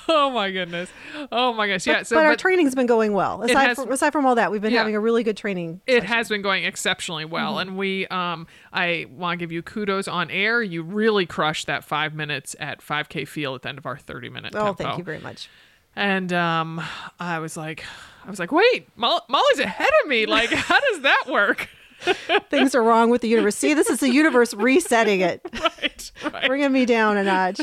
oh 0.07 0.31
my 0.33 0.49
goodness! 0.49 0.89
Oh 1.31 1.53
my 1.53 1.67
gosh! 1.67 1.85
Yeah. 1.85 2.03
So 2.03 2.15
but 2.15 2.25
our 2.25 2.31
but 2.31 2.39
training's 2.39 2.73
been 2.73 2.85
going 2.87 3.13
well. 3.13 3.43
Aside 3.43 3.67
has- 3.67 3.77
from 3.77 3.91
aside 3.91 4.11
from 4.13 4.25
all 4.25 4.35
that, 4.35 4.51
we've 4.51 4.61
been 4.61 4.71
Yeah. 4.73 4.79
having 4.79 4.95
a 4.95 4.99
really 4.99 5.23
good 5.23 5.37
training. 5.37 5.81
it 5.85 6.03
has 6.03 6.29
been 6.29 6.41
going 6.41 6.63
exceptionally 6.63 7.25
well 7.25 7.53
Mm-hmm. 7.55 7.69
and 7.69 7.77
we 7.77 8.07
um 8.07 8.47
i 8.73 9.05
want 9.11 9.37
to 9.37 9.43
give 9.43 9.51
you 9.51 9.61
kudos 9.61 10.07
on 10.07 10.31
air 10.31 10.63
you 10.63 10.81
really 10.81 11.25
crushed 11.25 11.67
that 11.67 11.83
five 11.83 12.13
minutes 12.15 12.55
at 12.59 12.79
5k 12.81 13.27
field 13.27 13.55
at 13.55 13.61
the 13.63 13.69
end 13.69 13.77
of 13.77 13.85
our 13.85 13.97
30 13.97 14.29
minute 14.29 14.53
Oh, 14.55 14.67
tempo. 14.67 14.83
thank 14.83 14.97
you 14.97 15.03
very 15.03 15.19
much. 15.19 15.49
And 15.95 16.31
um 16.33 16.81
i 17.19 17.39
was 17.39 17.55
like 17.57 17.83
i 18.25 18.29
was 18.29 18.39
like 18.39 18.51
wait 18.51 18.87
Mo- 18.95 19.21
molly's 19.29 19.59
ahead 19.59 19.89
of 20.03 20.09
me 20.09 20.25
like 20.25 20.49
how 20.53 20.79
does 20.79 21.01
that 21.01 21.23
work 21.29 21.69
Things 22.49 22.75
are 22.75 22.83
wrong 22.83 23.09
with 23.09 23.21
the 23.21 23.29
universe. 23.29 23.55
See, 23.55 23.73
this 23.73 23.89
is 23.89 23.99
the 24.01 24.11
universe 24.11 24.53
resetting 24.53 25.21
it, 25.21 25.41
right 25.59 26.11
right 26.25 26.45
bringing 26.45 26.71
me 26.71 26.85
down 26.85 27.15
a 27.17 27.23
notch. 27.23 27.61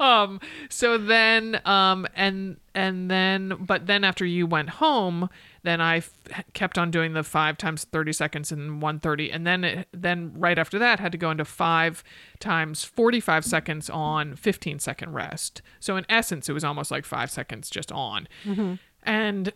um 0.00 0.40
so 0.70 0.96
then 0.98 1.60
um 1.66 2.06
and 2.16 2.56
and 2.74 3.10
then 3.10 3.54
but 3.60 3.86
then 3.86 4.02
after 4.02 4.24
you 4.24 4.46
went 4.46 4.70
home 4.70 5.28
then 5.66 5.80
i 5.80 5.96
f- 5.96 6.12
kept 6.52 6.78
on 6.78 6.90
doing 6.90 7.12
the 7.12 7.22
five 7.22 7.58
times 7.58 7.84
30 7.84 8.12
seconds 8.12 8.52
and 8.52 8.82
130 8.82 9.30
and 9.30 9.46
then 9.46 9.64
it, 9.64 9.88
then 9.92 10.32
right 10.36 10.58
after 10.58 10.78
that 10.78 11.00
had 11.00 11.12
to 11.12 11.18
go 11.18 11.30
into 11.30 11.44
five 11.44 12.02
times 12.38 12.84
45 12.84 13.44
seconds 13.44 13.90
on 13.90 14.36
15 14.36 14.78
second 14.78 15.12
rest. 15.12 15.62
So 15.80 15.96
in 15.96 16.06
essence 16.08 16.48
it 16.48 16.52
was 16.52 16.64
almost 16.64 16.90
like 16.90 17.04
five 17.04 17.30
seconds 17.30 17.70
just 17.70 17.92
on. 17.92 18.28
Mm-hmm. 18.44 18.74
And 19.02 19.52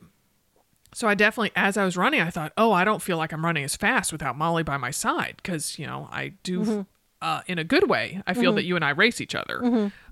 so 0.93 1.09
I 1.09 1.15
definitely, 1.15 1.53
as 1.55 1.77
I 1.77 1.85
was 1.85 1.97
running, 1.97 2.21
I 2.21 2.31
thought, 2.31 2.53
oh, 2.57 2.73
I 2.73 2.85
don't 2.85 3.01
feel 3.03 3.17
like 3.17 3.33
I'm 3.33 3.45
running 3.45 3.65
as 3.65 3.77
fast 3.77 4.13
without 4.13 4.37
Molly 4.37 4.63
by 4.63 4.77
my 4.77 4.91
side 4.91 5.35
because 5.37 5.79
you 5.79 5.87
know 5.87 6.09
I 6.11 6.33
do. 6.43 6.61
Mm-hmm. 6.61 6.81
Uh, 7.23 7.43
in 7.47 7.59
a 7.59 7.65
good 7.65 7.91
way, 7.91 8.23
I 8.27 8.33
feel 8.33 8.55
that 8.55 8.65
you 8.65 8.77
and 8.77 8.85
I 8.85 8.91
race 8.91 9.21
each 9.21 9.35
other. 9.35 9.63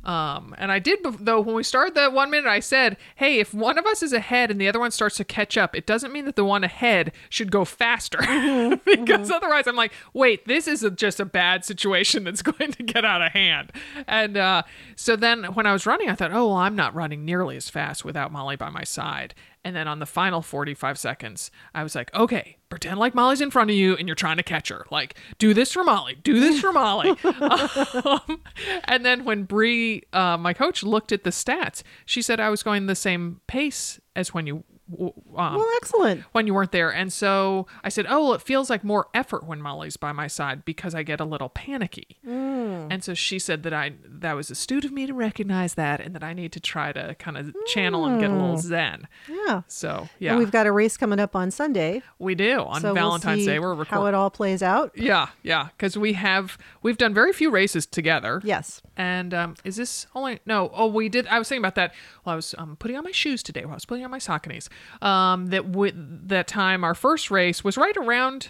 Um, 0.05 0.55
and 0.59 0.71
I 0.71 0.79
did, 0.79 0.99
though, 1.21 1.41
when 1.41 1.55
we 1.55 1.63
started 1.63 1.95
that 1.95 2.13
one 2.13 2.31
minute, 2.31 2.49
I 2.49 2.61
said, 2.61 2.99
hey, 3.17 3.39
if 3.41 3.55
one 3.55 3.79
of 3.79 3.87
us 3.87 4.03
is 4.03 4.13
ahead 4.13 4.51
and 4.51 4.61
the 4.61 4.69
other 4.69 4.79
one 4.79 4.91
starts 4.91 5.17
to 5.17 5.25
catch 5.25 5.57
up, 5.57 5.75
it 5.75 5.87
doesn't 5.87 6.13
mean 6.13 6.27
that 6.27 6.37
the 6.37 6.45
one 6.45 6.65
ahead 6.65 7.13
should 7.31 7.51
go 7.51 7.65
faster. 7.65 8.19
because 8.85 9.31
otherwise, 9.31 9.67
I'm 9.67 9.75
like, 9.75 9.93
wait, 10.13 10.47
this 10.47 10.69
is 10.69 10.83
a, 10.83 10.91
just 10.91 11.19
a 11.19 11.25
bad 11.25 11.65
situation 11.65 12.25
that's 12.25 12.43
going 12.59 12.73
to 12.73 12.83
get 12.83 13.07
out 13.07 13.23
of 13.23 13.33
hand. 13.33 13.73
And 14.07 14.37
uh, 14.37 14.63
so 14.95 15.17
then 15.17 15.45
when 15.55 15.65
I 15.65 15.73
was 15.73 15.87
running, 15.87 16.11
I 16.11 16.15
thought, 16.15 16.33
oh, 16.33 16.49
well, 16.49 16.57
I'm 16.57 16.77
not 16.77 16.95
running 16.95 17.25
nearly 17.25 17.57
as 17.57 17.71
fast 17.71 18.05
without 18.05 18.31
Molly 18.31 18.57
by 18.57 18.69
my 18.69 18.85
side. 18.85 19.35
And 19.65 19.75
then 19.75 19.89
on 19.89 19.99
the 19.99 20.07
final 20.07 20.43
45 20.43 20.99
seconds, 20.99 21.51
I 21.75 21.83
was 21.83 21.95
like, 21.95 22.15
okay, 22.15 22.58
pretend 22.69 22.99
like 22.99 23.15
Molly's 23.15 23.41
in 23.41 23.51
front 23.51 23.71
of 23.71 23.77
you 23.77 23.97
and 23.97 24.09
you're 24.09 24.15
trying 24.15 24.37
to 24.37 24.43
catch 24.43 24.69
her. 24.69 24.87
Like, 24.91 25.17
do 25.39 25.55
this 25.55 25.73
for 25.73 25.85
Molly, 25.85 26.17
do 26.23 26.39
this 26.41 26.61
for 26.61 26.73
Molly. 26.73 27.11
um, 27.25 28.43
and 28.85 29.05
then 29.05 29.25
when 29.25 29.45
Bree, 29.45 30.03
uh, 30.13 30.37
my 30.37 30.53
coach, 30.53 30.83
looked 30.83 31.13
at 31.13 31.25
the 31.25 31.31
stats, 31.31 31.83
she 32.05 32.23
said 32.23 32.41
I 32.41 32.51
was 32.51 32.63
going 32.63 32.87
the 32.87 32.95
same 32.95 33.41
pace 33.47 34.01
as 34.15 34.35
when 34.35 34.47
you. 34.47 34.65
Um, 34.91 35.13
Well, 35.35 35.67
excellent. 35.77 36.23
when 36.33 36.47
you 36.47 36.55
weren't 36.55 36.73
there. 36.73 36.91
And 36.93 37.13
so 37.13 37.67
I 37.85 37.89
said, 37.91 38.07
Oh, 38.09 38.25
well, 38.25 38.35
it 38.35 38.43
feels 38.43 38.71
like 38.71 38.83
more 38.85 39.09
effort 39.15 39.45
when 39.45 39.61
Molly's 39.61 39.97
by 39.97 40.13
my 40.13 40.27
side 40.27 40.65
because 40.65 40.95
I 40.95 41.03
get 41.03 41.21
a 41.21 41.25
little 41.25 41.49
panicky. 41.49 42.19
And 42.25 43.03
so 43.05 43.13
she 43.15 43.39
said 43.39 43.63
that 43.65 43.73
I 43.75 43.93
that 44.05 44.33
was 44.35 44.51
astute 44.51 44.85
of 44.85 44.93
me 44.93 45.07
to 45.07 45.13
recognize 45.15 45.75
that 45.75 46.01
and 46.01 46.15
that 46.15 46.23
I 46.25 46.33
need 46.33 46.53
to 46.53 46.61
try 46.61 46.93
to 46.93 47.15
kind 47.19 47.37
of 47.37 47.55
channel 47.67 48.07
and 48.07 48.21
get 48.21 48.31
a 48.31 48.35
little 48.35 48.57
zen. 48.57 49.09
Yeah. 49.29 49.63
So 49.69 49.91
And 50.01 50.09
yeah, 50.19 50.37
we've 50.39 50.51
got 50.51 50.67
a 50.67 50.73
race 50.73 50.97
coming 50.97 51.19
up 51.21 51.37
on 51.37 51.51
Sunday. 51.51 52.03
we 52.19 52.35
do 52.35 52.61
on 52.61 52.81
so 52.81 52.95
Valentine's 52.95 53.39
we'll 53.39 53.47
see 53.47 53.53
Day. 53.53 53.59
We're 53.59 53.85
how 53.85 54.07
it 54.07 54.15
all 54.15 54.31
plays 54.31 54.63
out. 54.63 54.93
Yeah, 54.95 55.29
yeah, 55.43 55.69
because 55.77 55.97
we 55.99 56.15
have 56.15 56.57
we've 56.83 56.99
done 56.99 57.13
very 57.15 57.33
few 57.33 57.51
races 57.51 57.87
together. 57.87 58.41
Yes. 58.45 58.81
And 58.97 59.33
um, 59.35 59.55
is 59.65 59.77
this 59.77 60.07
only 60.15 60.41
no? 60.47 60.71
Oh, 60.73 60.87
we 60.87 61.09
did. 61.09 61.27
I 61.29 61.39
was 61.39 61.49
thinking 61.49 61.63
about 61.63 61.75
that 61.77 61.95
while 62.25 62.33
I 62.35 62.37
was 62.37 62.55
um, 62.59 62.77
putting 62.77 62.97
on 62.97 63.05
my 63.05 63.13
shoes 63.13 63.43
today. 63.43 63.65
While 63.65 63.73
I 63.73 63.77
was 63.77 63.85
putting 63.85 64.05
on 64.05 64.11
my 64.11 64.19
Sauconys. 64.19 64.69
Um, 65.03 65.47
that 65.49 65.71
w- 65.73 65.93
that 66.27 66.47
time 66.49 66.85
our 66.85 66.95
first 66.95 67.31
race 67.31 67.63
was 67.65 67.77
right 67.77 67.97
around 67.97 68.49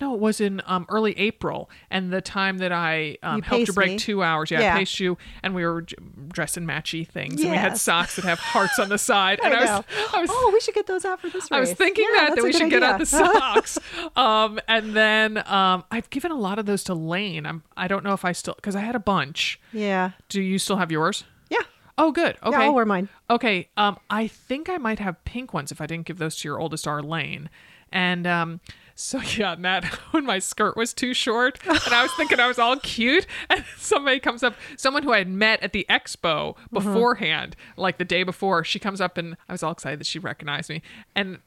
No, 0.00 0.14
it 0.14 0.20
was 0.20 0.40
in 0.40 0.62
um, 0.64 0.86
early 0.88 1.12
April, 1.18 1.68
and 1.90 2.10
the 2.10 2.22
time 2.22 2.56
that 2.58 2.72
I 2.72 3.18
um, 3.22 3.36
You 3.36 3.42
helped 3.42 3.66
you 3.68 3.72
break 3.74 3.90
me. 3.90 3.98
two 3.98 4.22
hours. 4.22 4.50
Yeah, 4.50 4.60
Yeah. 4.60 4.74
I 4.74 4.78
paced 4.78 4.98
you, 4.98 5.18
and 5.42 5.54
we 5.54 5.62
were 5.66 5.82
dressed 6.28 6.56
in 6.56 6.64
matchy 6.66 7.06
things, 7.06 7.42
and 7.42 7.50
we 7.50 7.56
had 7.58 7.76
socks 7.76 8.16
that 8.16 8.24
have 8.24 8.38
hearts 8.38 8.78
on 8.78 8.88
the 8.88 8.96
side. 9.10 9.40
And 9.44 9.52
I 9.52 9.58
I, 9.58 9.60
was. 9.60 9.84
I 10.14 10.20
was, 10.22 10.30
oh, 10.32 10.50
we 10.54 10.60
should 10.60 10.74
get 10.74 10.86
those 10.86 11.04
out 11.04 11.20
for 11.20 11.28
this 11.28 11.50
race. 11.50 11.52
I 11.52 11.60
was 11.60 11.72
thinking 11.74 12.06
Yeah, 12.14 12.28
that 12.28 12.36
that 12.36 12.44
we 12.44 12.52
should 12.54 12.70
get 12.70 12.82
out 12.82 12.98
the 12.98 13.04
socks. 13.20 13.78
um, 14.16 14.58
and 14.68 14.94
then 14.94 15.36
um, 15.46 15.84
I've 15.90 16.08
given 16.08 16.30
a 16.30 16.36
lot 16.38 16.58
of 16.58 16.64
those 16.64 16.82
to 16.84 16.94
Lane. 16.94 17.44
I'm 17.44 17.62
I 17.76 17.86
don't 17.86 18.02
know 18.02 18.14
if 18.14 18.24
I 18.24 18.32
still 18.32 18.54
because 18.54 18.74
I 18.76 18.80
had 18.80 18.94
a 18.94 19.00
bunch. 19.00 19.60
yeah. 19.70 20.12
Do 20.30 20.40
you 20.40 20.58
still 20.58 20.76
have 20.76 20.90
yours? 20.90 21.24
Yeah. 21.50 21.58
Oh, 21.98 22.10
good. 22.12 22.38
Okay. 22.42 22.56
Yeah, 22.58 22.64
I'll 22.64 22.74
wear 22.74 22.86
mine. 22.86 23.10
Okay. 23.30 23.68
Um, 23.76 23.98
I 24.10 24.26
think 24.26 24.68
I 24.68 24.76
might 24.76 24.98
have 24.98 25.24
pink 25.24 25.54
ones 25.54 25.70
if 25.70 25.80
I 25.80 25.86
didn't 25.86 26.06
give 26.06 26.18
those 26.18 26.36
to 26.38 26.48
your 26.48 26.60
oldest 26.60 26.86
R 26.86 27.00
Lane. 27.00 27.48
And 27.92 28.26
um, 28.26 28.60
so 28.94 29.20
yeah, 29.36 29.54
Matt, 29.54 29.84
when 30.10 30.26
my 30.26 30.40
skirt 30.40 30.76
was 30.76 30.92
too 30.92 31.14
short, 31.14 31.58
and 31.66 31.94
I 31.94 32.02
was 32.02 32.12
thinking 32.16 32.40
I 32.40 32.48
was 32.48 32.58
all 32.58 32.76
cute, 32.76 33.26
and 33.50 33.64
somebody 33.78 34.20
comes 34.20 34.42
up, 34.42 34.54
someone 34.76 35.04
who 35.04 35.12
I 35.12 35.18
had 35.18 35.28
met 35.28 35.62
at 35.62 35.72
the 35.72 35.86
expo 35.88 36.56
beforehand, 36.72 37.56
like 37.76 37.98
the 37.98 38.04
day 38.04 38.24
before, 38.24 38.64
she 38.64 38.78
comes 38.78 39.00
up, 39.00 39.16
and 39.16 39.36
I 39.48 39.52
was 39.52 39.62
all 39.62 39.72
excited 39.72 40.00
that 40.00 40.06
she 40.06 40.18
recognized 40.18 40.68
me, 40.68 40.82
and. 41.14 41.38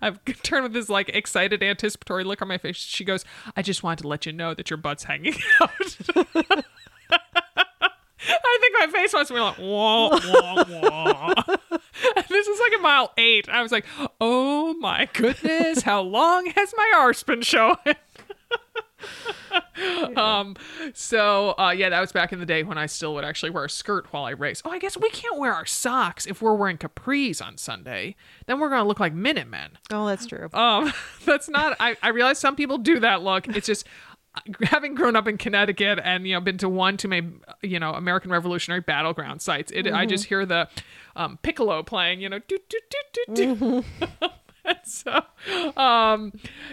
I've 0.00 0.24
turned 0.44 0.62
with 0.62 0.74
this 0.74 0.88
like 0.88 1.08
excited 1.08 1.60
anticipatory 1.60 2.22
look 2.22 2.40
on 2.40 2.46
my 2.46 2.56
face. 2.56 2.76
She 2.76 3.04
goes, 3.04 3.24
"I 3.56 3.62
just 3.62 3.82
wanted 3.82 4.02
to 4.02 4.06
let 4.06 4.26
you 4.26 4.32
know 4.32 4.54
that 4.54 4.70
your 4.70 4.76
butt's 4.76 5.02
hanging 5.02 5.34
out." 5.60 6.64
I 8.28 8.58
think 8.60 8.92
my 8.92 9.00
face 9.00 9.12
must 9.12 9.32
be 9.32 9.40
like, 9.40 9.58
wah, 9.58 10.10
wah, 10.10 10.64
wah. 10.68 11.34
This 12.28 12.46
is 12.46 12.60
like 12.60 12.78
a 12.78 12.82
mile 12.82 13.12
eight. 13.18 13.48
I 13.48 13.60
was 13.62 13.72
like, 13.72 13.84
oh 14.20 14.74
my 14.74 15.08
goodness, 15.12 15.82
how 15.82 16.02
long 16.02 16.46
has 16.54 16.72
my 16.76 16.92
arse 16.96 17.22
been 17.24 17.42
showing? 17.42 17.76
um 20.16 20.56
so 20.92 21.54
uh 21.58 21.70
yeah 21.70 21.88
that 21.88 22.00
was 22.00 22.10
back 22.10 22.32
in 22.32 22.40
the 22.40 22.46
day 22.46 22.64
when 22.64 22.76
i 22.76 22.84
still 22.86 23.14
would 23.14 23.24
actually 23.24 23.50
wear 23.50 23.64
a 23.64 23.70
skirt 23.70 24.12
while 24.12 24.24
i 24.24 24.30
race 24.30 24.60
oh 24.64 24.70
i 24.70 24.78
guess 24.78 24.96
we 24.98 25.08
can't 25.10 25.38
wear 25.38 25.54
our 25.54 25.64
socks 25.64 26.26
if 26.26 26.42
we're 26.42 26.54
wearing 26.54 26.76
capris 26.76 27.40
on 27.44 27.56
sunday 27.56 28.14
then 28.46 28.58
we're 28.58 28.68
gonna 28.68 28.86
look 28.86 28.98
like 29.00 29.14
minutemen 29.14 29.78
Oh, 29.90 30.06
that's 30.06 30.26
true. 30.26 30.48
um, 30.52 30.92
that's 31.24 31.48
not. 31.48 31.76
I, 31.80 31.96
I 32.02 32.08
realize 32.08 32.38
some 32.38 32.56
people 32.56 32.78
do 32.78 32.98
that 33.00 33.22
look. 33.22 33.46
It's 33.48 33.66
just 33.66 33.86
having 34.62 34.94
grown 34.94 35.16
up 35.16 35.26
in 35.26 35.36
Connecticut 35.38 35.98
and 36.02 36.26
you 36.26 36.34
know 36.34 36.40
been 36.40 36.58
to 36.58 36.68
one 36.68 36.96
too 36.96 37.08
many 37.08 37.32
you 37.62 37.78
know 37.78 37.92
American 37.92 38.30
Revolutionary 38.30 38.80
battleground 38.80 39.42
sites. 39.42 39.72
It 39.74 39.86
I 39.92 40.06
just 40.06 40.26
hear 40.26 40.46
the 40.46 40.68
um, 41.16 41.38
piccolo 41.42 41.82
playing. 41.82 42.20
You 42.20 42.28
know, 42.28 42.38
do 42.38 42.58
do 42.68 42.78
do 42.90 43.24
do 43.24 43.54
do. 43.56 43.84
And 44.68 44.78
so, 44.84 45.22
um, 45.80 46.32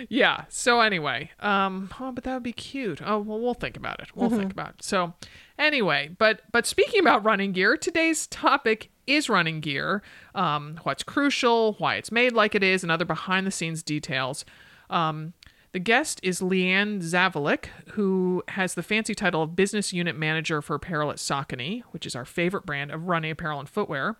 yeah. 0.09 0.45
So 0.49 0.81
anyway, 0.81 1.31
um, 1.39 1.89
oh, 1.99 2.11
but 2.11 2.25
that 2.25 2.33
would 2.33 2.43
be 2.43 2.51
cute. 2.51 3.01
Oh, 3.01 3.19
well, 3.19 3.39
we'll 3.39 3.53
think 3.53 3.77
about 3.77 4.01
it. 4.01 4.09
We'll 4.13 4.29
think 4.29 4.51
about 4.51 4.71
it. 4.71 4.83
So, 4.83 5.13
anyway, 5.57 6.09
but 6.17 6.41
but 6.51 6.65
speaking 6.65 6.99
about 6.99 7.23
running 7.23 7.53
gear, 7.53 7.77
today's 7.77 8.27
topic 8.27 8.89
is 9.07 9.29
running 9.29 9.61
gear. 9.61 10.01
Um, 10.33 10.79
what's 10.83 11.03
crucial, 11.03 11.75
why 11.77 11.95
it's 11.95 12.11
made 12.11 12.33
like 12.33 12.53
it 12.53 12.63
is, 12.63 12.83
and 12.83 12.91
other 12.91 13.05
behind 13.05 13.47
the 13.47 13.51
scenes 13.51 13.81
details. 13.81 14.43
Um, 14.89 15.33
the 15.75 15.79
guest 15.79 16.21
is 16.23 16.39
Leanne 16.39 17.01
Zavalik, 17.01 17.65
who 17.95 18.41
has 18.47 18.75
the 18.75 18.81
fancy 18.81 19.13
title 19.13 19.43
of 19.43 19.57
Business 19.57 19.91
Unit 19.91 20.15
Manager 20.15 20.61
for 20.61 20.75
Apparel 20.77 21.11
at 21.11 21.17
Saucony, 21.17 21.83
which 21.91 22.05
is 22.05 22.15
our 22.15 22.23
favorite 22.23 22.65
brand 22.65 22.91
of 22.91 23.09
running 23.09 23.29
apparel 23.29 23.59
and 23.59 23.67
footwear. 23.67 24.15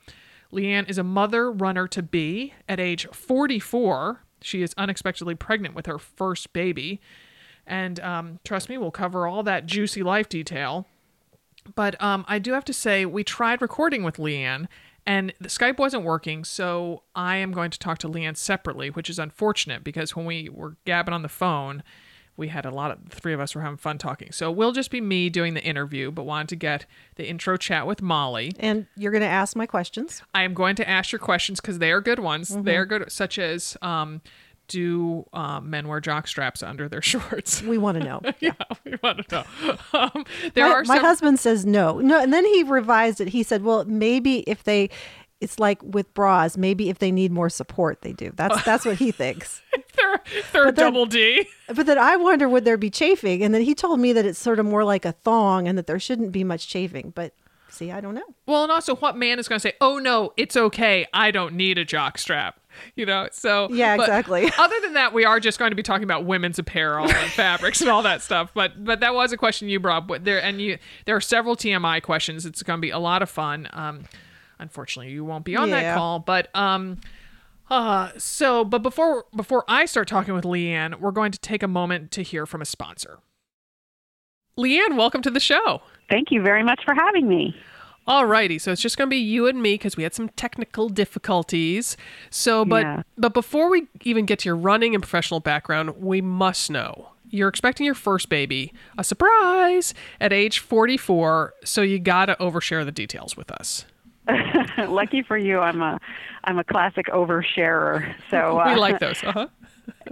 Leanne 0.51 0.89
is 0.89 0.97
a 0.97 1.03
mother 1.03 1.49
runner 1.49 1.87
to 1.87 2.03
be. 2.03 2.53
At 2.67 2.81
age 2.81 3.07
44, 3.09 4.19
she 4.41 4.63
is 4.63 4.73
unexpectedly 4.77 5.35
pregnant 5.35 5.75
with 5.75 5.85
her 5.85 5.97
first 5.97 6.51
baby. 6.51 6.99
And 7.65 8.01
um, 8.01 8.39
trust 8.43 8.67
me, 8.67 8.77
we'll 8.77 8.91
cover 8.91 9.25
all 9.25 9.41
that 9.43 9.65
juicy 9.65 10.03
life 10.03 10.27
detail. 10.27 10.85
But 11.73 11.95
um, 12.03 12.25
I 12.27 12.37
do 12.37 12.51
have 12.51 12.65
to 12.65 12.73
say, 12.73 13.05
we 13.05 13.23
tried 13.23 13.61
recording 13.61 14.03
with 14.03 14.17
Leanne, 14.17 14.67
and 15.05 15.33
the 15.39 15.49
Skype 15.49 15.77
wasn't 15.77 16.03
working. 16.03 16.43
So 16.43 17.03
I 17.15 17.37
am 17.37 17.51
going 17.51 17.71
to 17.71 17.79
talk 17.79 17.97
to 17.99 18.09
Leanne 18.09 18.37
separately, 18.37 18.89
which 18.89 19.09
is 19.09 19.19
unfortunate 19.19 19.83
because 19.83 20.15
when 20.15 20.25
we 20.25 20.49
were 20.49 20.77
gabbing 20.85 21.13
on 21.13 21.21
the 21.21 21.29
phone, 21.29 21.83
we 22.37 22.49
had 22.49 22.65
a 22.65 22.71
lot 22.71 22.91
of 22.91 23.09
the 23.09 23.15
three 23.15 23.33
of 23.33 23.39
us 23.39 23.55
were 23.55 23.61
having 23.61 23.77
fun 23.77 23.97
talking. 23.97 24.31
So 24.31 24.51
it 24.51 24.57
will 24.57 24.71
just 24.73 24.91
be 24.91 24.99
me 24.99 25.29
doing 25.29 25.53
the 25.53 25.63
interview, 25.63 26.11
but 26.11 26.23
wanted 26.23 26.49
to 26.49 26.55
get 26.57 26.85
the 27.15 27.27
intro 27.27 27.55
chat 27.55 27.87
with 27.87 28.01
Molly. 28.01 28.51
and 28.59 28.87
you're 28.97 29.11
going 29.11 29.21
to 29.21 29.27
ask 29.27 29.55
my 29.55 29.65
questions. 29.65 30.21
I 30.33 30.43
am 30.43 30.53
going 30.53 30.75
to 30.75 30.89
ask 30.89 31.11
your 31.11 31.19
questions 31.19 31.61
because 31.61 31.79
they 31.79 31.91
are 31.91 32.01
good 32.01 32.19
ones. 32.19 32.49
They 32.49 32.75
are 32.75 32.85
good, 32.85 33.09
such 33.11 33.39
as 33.39 33.77
um, 33.81 34.21
do 34.67 35.25
um, 35.33 35.69
men 35.69 35.87
wear 35.87 35.99
jock 35.99 36.27
straps 36.27 36.63
under 36.63 36.87
their 36.89 37.01
shorts? 37.11 37.61
We 37.75 37.77
want 37.77 37.97
to 37.99 38.03
know. 38.03 38.21
yeah, 38.39 38.51
we 38.83 38.95
want 39.01 39.27
to 39.27 39.45
know. 39.63 39.75
Um, 39.93 40.25
there 40.53 40.67
my, 40.67 40.73
are 40.73 40.83
my 40.85 40.97
husband 40.97 41.39
says 41.39 41.65
no. 41.65 41.99
No, 41.99 42.21
and 42.21 42.31
then 42.33 42.45
he 42.45 42.63
revised 42.63 43.19
it. 43.21 43.29
He 43.29 43.43
said, 43.43 43.63
"Well, 43.63 43.85
maybe 43.85 44.39
if 44.41 44.63
they 44.63 44.89
it's 45.41 45.59
like 45.59 45.81
with 45.83 46.13
bras, 46.13 46.57
maybe 46.57 46.89
if 46.89 46.99
they 46.99 47.11
need 47.11 47.31
more 47.31 47.49
support, 47.49 48.01
they 48.01 48.13
do." 48.13 48.31
That's 48.35 48.63
that's 48.63 48.85
what 48.85 48.97
he 48.97 49.11
thinks. 49.11 49.61
they're 49.95 50.21
they're 50.53 50.71
then- 50.71 50.73
double 50.75 51.05
D. 51.05 51.47
But 51.73 51.85
then 51.87 51.97
I 51.97 52.15
wonder 52.15 52.47
would 52.47 52.65
there 52.65 52.77
be 52.77 52.89
chafing? 52.89 53.43
And 53.43 53.53
then 53.53 53.61
he 53.61 53.73
told 53.73 53.99
me 53.99 54.13
that 54.13 54.25
it's 54.25 54.39
sort 54.39 54.59
of 54.59 54.65
more 54.65 54.83
like 54.83 55.05
a 55.05 55.11
thong 55.13 55.67
and 55.67 55.77
that 55.77 55.87
there 55.87 55.99
shouldn't 55.99 56.31
be 56.31 56.43
much 56.43 56.67
chafing. 56.67 57.11
But 57.15 57.33
see, 57.69 57.91
I 57.91 57.99
don't 58.01 58.13
know. 58.15 58.23
Well, 58.45 58.63
and 58.63 58.71
also, 58.71 58.95
what 58.95 59.17
man 59.17 59.39
is 59.39 59.47
going 59.47 59.57
to 59.57 59.63
say, 59.67 59.73
"Oh 59.81 59.97
no, 59.97 60.33
it's 60.37 60.55
okay. 60.55 61.07
I 61.13 61.31
don't 61.31 61.55
need 61.55 61.77
a 61.77 61.85
jock 61.85 62.17
strap." 62.17 62.59
You 62.95 63.05
know, 63.05 63.27
so 63.31 63.67
Yeah, 63.71 63.95
exactly. 63.95 64.49
Other 64.57 64.75
than 64.81 64.93
that, 64.93 65.13
we 65.13 65.25
are 65.25 65.39
just 65.39 65.59
going 65.59 65.71
to 65.71 65.75
be 65.75 65.83
talking 65.83 66.03
about 66.05 66.25
women's 66.25 66.59
apparel 66.59 67.05
and 67.09 67.31
fabrics 67.31 67.81
and 67.81 67.89
all 67.89 68.03
that 68.03 68.21
stuff. 68.21 68.51
But 68.53 68.83
but 68.83 69.01
that 69.01 69.13
was 69.13 69.31
a 69.31 69.37
question 69.37 69.67
you 69.67 69.79
brought. 69.79 70.07
But 70.07 70.23
there 70.23 70.41
and 70.41 70.61
you 70.61 70.77
there 71.05 71.15
are 71.15 71.21
several 71.21 71.55
TMI 71.55 72.01
questions. 72.01 72.45
It's 72.45 72.63
going 72.63 72.77
to 72.77 72.81
be 72.81 72.91
a 72.91 72.99
lot 72.99 73.21
of 73.21 73.29
fun. 73.29 73.67
Um, 73.73 74.05
unfortunately, 74.59 75.11
you 75.11 75.25
won't 75.25 75.45
be 75.45 75.55
on 75.55 75.71
that 75.71 75.95
call. 75.95 76.19
But 76.19 76.55
um, 76.55 77.01
uh, 77.69 78.11
so 78.17 78.63
but 78.63 78.79
before 78.83 79.25
before 79.35 79.63
I 79.67 79.85
start 79.85 80.07
talking 80.07 80.33
with 80.33 80.45
Leanne, 80.45 80.99
we're 80.99 81.11
going 81.11 81.31
to 81.31 81.39
take 81.39 81.63
a 81.63 81.67
moment 81.67 82.11
to 82.11 82.23
hear 82.23 82.45
from 82.45 82.61
a 82.61 82.65
sponsor. 82.65 83.19
Leanne, 84.57 84.95
welcome 84.95 85.21
to 85.21 85.31
the 85.31 85.39
show. 85.39 85.81
Thank 86.09 86.31
you 86.31 86.41
very 86.41 86.63
much 86.63 86.81
for 86.85 86.93
having 86.93 87.27
me. 87.27 87.55
Alrighty, 88.07 88.61
so 88.61 88.71
it's 88.71 88.81
just 88.81 88.97
going 88.97 89.07
to 89.07 89.09
be 89.09 89.17
you 89.17 89.47
and 89.47 89.61
me 89.61 89.73
because 89.73 89.97
we 89.97 90.03
had 90.03 90.13
some 90.13 90.29
technical 90.29 90.89
difficulties. 90.89 91.97
So, 92.29 92.63
but 92.63 92.83
Yeah. 92.83 93.01
but 93.17 93.33
before 93.33 93.69
we 93.69 93.87
even 94.03 94.25
get 94.25 94.39
to 94.39 94.49
your 94.49 94.55
running 94.55 94.93
and 94.93 95.01
professional 95.03 95.39
background, 95.39 95.97
we 95.99 96.21
must 96.21 96.69
know 96.69 97.09
you're 97.31 97.49
expecting 97.49 97.85
your 97.85 97.95
first 97.95 98.29
baby, 98.29 98.71
a 98.97 99.03
surprise, 99.03 99.93
at 100.21 100.31
age 100.31 100.59
44. 100.59 101.53
So 101.63 101.81
you 101.81 101.97
got 101.99 102.27
to 102.27 102.35
overshare 102.35 102.85
the 102.85 102.91
details 102.91 103.35
with 103.35 103.51
us. 103.51 103.85
Lucky 104.77 105.21
for 105.23 105.37
you, 105.37 105.59
I'm 105.59 105.81
a 105.81 105.99
I'm 106.43 106.59
a 106.59 106.63
classic 106.63 107.07
oversharer. 107.07 108.13
So 108.29 108.59
uh, 108.59 108.65
We 108.73 108.75
like 108.79 108.99
those. 108.99 109.23
Uh-huh. 109.23 109.47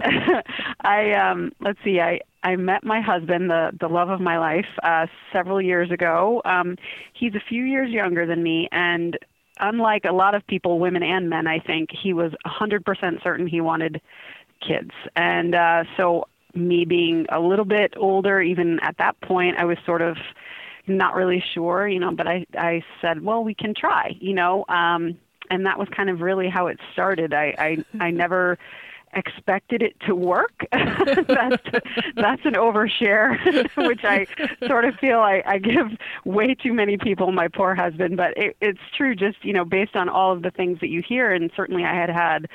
I 0.80 1.12
um 1.12 1.52
let's 1.60 1.78
see 1.84 2.00
I 2.00 2.20
I 2.42 2.56
met 2.56 2.84
my 2.84 3.00
husband 3.00 3.50
the 3.50 3.70
the 3.78 3.88
love 3.88 4.08
of 4.10 4.20
my 4.20 4.38
life 4.38 4.66
uh 4.82 5.06
several 5.32 5.60
years 5.60 5.90
ago. 5.90 6.42
Um 6.44 6.76
he's 7.12 7.34
a 7.34 7.40
few 7.48 7.64
years 7.64 7.90
younger 7.90 8.26
than 8.26 8.42
me 8.42 8.68
and 8.72 9.18
unlike 9.60 10.04
a 10.04 10.12
lot 10.12 10.34
of 10.34 10.46
people 10.46 10.78
women 10.78 11.02
and 11.02 11.30
men 11.30 11.46
I 11.46 11.58
think 11.60 11.90
he 11.90 12.12
was 12.12 12.32
100% 12.46 13.22
certain 13.22 13.46
he 13.46 13.60
wanted 13.60 14.00
kids. 14.66 14.90
And 15.16 15.54
uh 15.54 15.84
so 15.96 16.26
me 16.54 16.84
being 16.84 17.26
a 17.30 17.40
little 17.40 17.64
bit 17.64 17.94
older 17.96 18.40
even 18.40 18.78
at 18.80 18.96
that 18.98 19.20
point 19.20 19.56
I 19.58 19.64
was 19.64 19.78
sort 19.86 20.02
of 20.02 20.16
not 20.86 21.14
really 21.14 21.42
sure, 21.54 21.88
you 21.88 21.98
know, 21.98 22.12
but 22.12 22.26
I 22.26 22.44
I 22.58 22.82
said, 23.00 23.24
"Well, 23.24 23.42
we 23.42 23.54
can 23.54 23.74
try," 23.74 24.16
you 24.20 24.34
know. 24.34 24.64
Um 24.68 25.16
and 25.50 25.66
that 25.66 25.78
was 25.78 25.88
kind 25.94 26.10
of 26.10 26.20
really 26.20 26.48
how 26.48 26.66
it 26.66 26.78
started. 26.92 27.32
I 27.34 27.54
I 27.58 27.84
I 28.04 28.10
never 28.22 28.58
expected 29.16 29.82
it 29.82 29.98
to 30.06 30.14
work. 30.14 30.66
that's 30.72 31.62
that's 32.16 32.44
an 32.44 32.54
overshare, 32.54 33.68
which 33.86 34.04
I 34.04 34.26
sort 34.66 34.84
of 34.84 34.94
feel 34.96 35.18
I, 35.18 35.42
I 35.46 35.58
give 35.58 35.86
way 36.24 36.54
too 36.54 36.72
many 36.72 36.96
people 36.96 37.32
my 37.32 37.48
poor 37.48 37.74
husband. 37.74 38.16
But 38.16 38.36
it, 38.36 38.56
it's 38.60 38.80
true, 38.96 39.14
just 39.14 39.44
you 39.44 39.52
know, 39.52 39.64
based 39.64 39.96
on 39.96 40.08
all 40.08 40.32
of 40.32 40.42
the 40.42 40.50
things 40.50 40.80
that 40.80 40.88
you 40.88 41.02
hear, 41.06 41.32
and 41.32 41.50
certainly 41.56 41.84
I 41.84 41.94
had 41.94 42.10
had 42.10 42.46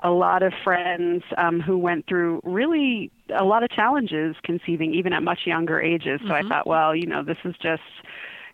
a 0.00 0.10
lot 0.10 0.42
of 0.42 0.52
friends 0.62 1.22
um, 1.38 1.60
who 1.60 1.78
went 1.78 2.06
through 2.06 2.40
really 2.44 3.10
a 3.34 3.44
lot 3.44 3.62
of 3.62 3.70
challenges 3.70 4.36
conceiving, 4.44 4.94
even 4.94 5.12
at 5.12 5.22
much 5.22 5.40
younger 5.46 5.80
ages. 5.80 6.20
So 6.26 6.34
I 6.34 6.42
thought, 6.42 6.66
well, 6.66 6.94
you 6.94 7.06
know, 7.06 7.22
this 7.22 7.38
is 7.44 7.54
just 7.62 7.82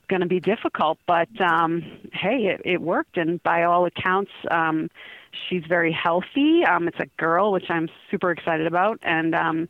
going 0.09 0.21
to 0.21 0.27
be 0.27 0.41
difficult, 0.41 0.99
but 1.07 1.29
um, 1.41 1.83
hey, 2.13 2.47
it, 2.47 2.61
it 2.65 2.81
worked, 2.81 3.17
and 3.17 3.43
by 3.43 3.63
all 3.63 3.87
accounts, 3.87 4.31
um, 4.51 4.91
she's 5.49 5.63
very 5.69 5.93
healthy. 5.93 6.63
Um, 6.65 6.89
it's 6.89 7.01
a 7.01 7.07
girl, 7.19 7.53
which 7.53 7.67
I'm 7.69 7.89
super 8.11 8.31
excited 8.31 8.67
about, 8.67 8.99
and 9.03 9.35
um, 9.35 9.69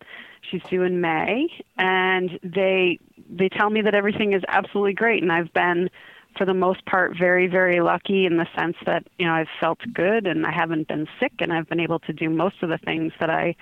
she's 0.50 0.62
due 0.70 0.82
in 0.82 1.00
May. 1.00 1.48
And 1.78 2.38
they 2.42 2.98
they 3.28 3.48
tell 3.48 3.70
me 3.70 3.82
that 3.82 3.94
everything 3.94 4.32
is 4.32 4.42
absolutely 4.48 4.94
great, 4.94 5.22
and 5.22 5.32
I've 5.32 5.52
been, 5.52 5.90
for 6.36 6.44
the 6.44 6.54
most 6.54 6.84
part, 6.86 7.16
very 7.18 7.46
very 7.46 7.80
lucky 7.80 8.26
in 8.26 8.36
the 8.36 8.46
sense 8.56 8.76
that 8.86 9.04
you 9.18 9.26
know 9.26 9.32
I've 9.32 9.48
felt 9.60 9.80
good, 9.92 10.26
and 10.26 10.46
I 10.46 10.52
haven't 10.52 10.88
been 10.88 11.06
sick, 11.18 11.32
and 11.38 11.52
I've 11.52 11.68
been 11.68 11.80
able 11.80 11.98
to 12.00 12.12
do 12.12 12.30
most 12.30 12.56
of 12.62 12.68
the 12.68 12.78
things 12.78 13.12
that 13.20 13.30
I 13.30 13.56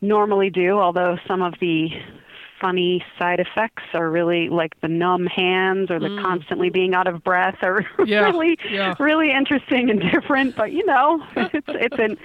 normally 0.00 0.50
do. 0.50 0.78
Although 0.78 1.18
some 1.26 1.42
of 1.42 1.54
the 1.60 1.88
funny 2.60 3.02
side 3.18 3.40
effects 3.40 3.82
are 3.94 4.10
really 4.10 4.48
like 4.48 4.78
the 4.80 4.88
numb 4.88 5.26
hands 5.26 5.90
or 5.90 5.98
the 5.98 6.08
Mm. 6.10 6.22
constantly 6.22 6.70
being 6.70 6.94
out 6.94 7.06
of 7.06 7.22
breath 7.24 7.56
are 7.62 7.84
Yeah, 8.06 8.20
really 8.30 8.58
yeah. 8.70 8.94
really 8.98 9.30
interesting 9.32 9.90
and 9.90 10.00
different 10.12 10.56
but 10.56 10.72
you 10.72 10.84
know 10.86 11.24
it's 11.36 11.66
it's 11.68 11.98
an 11.98 12.16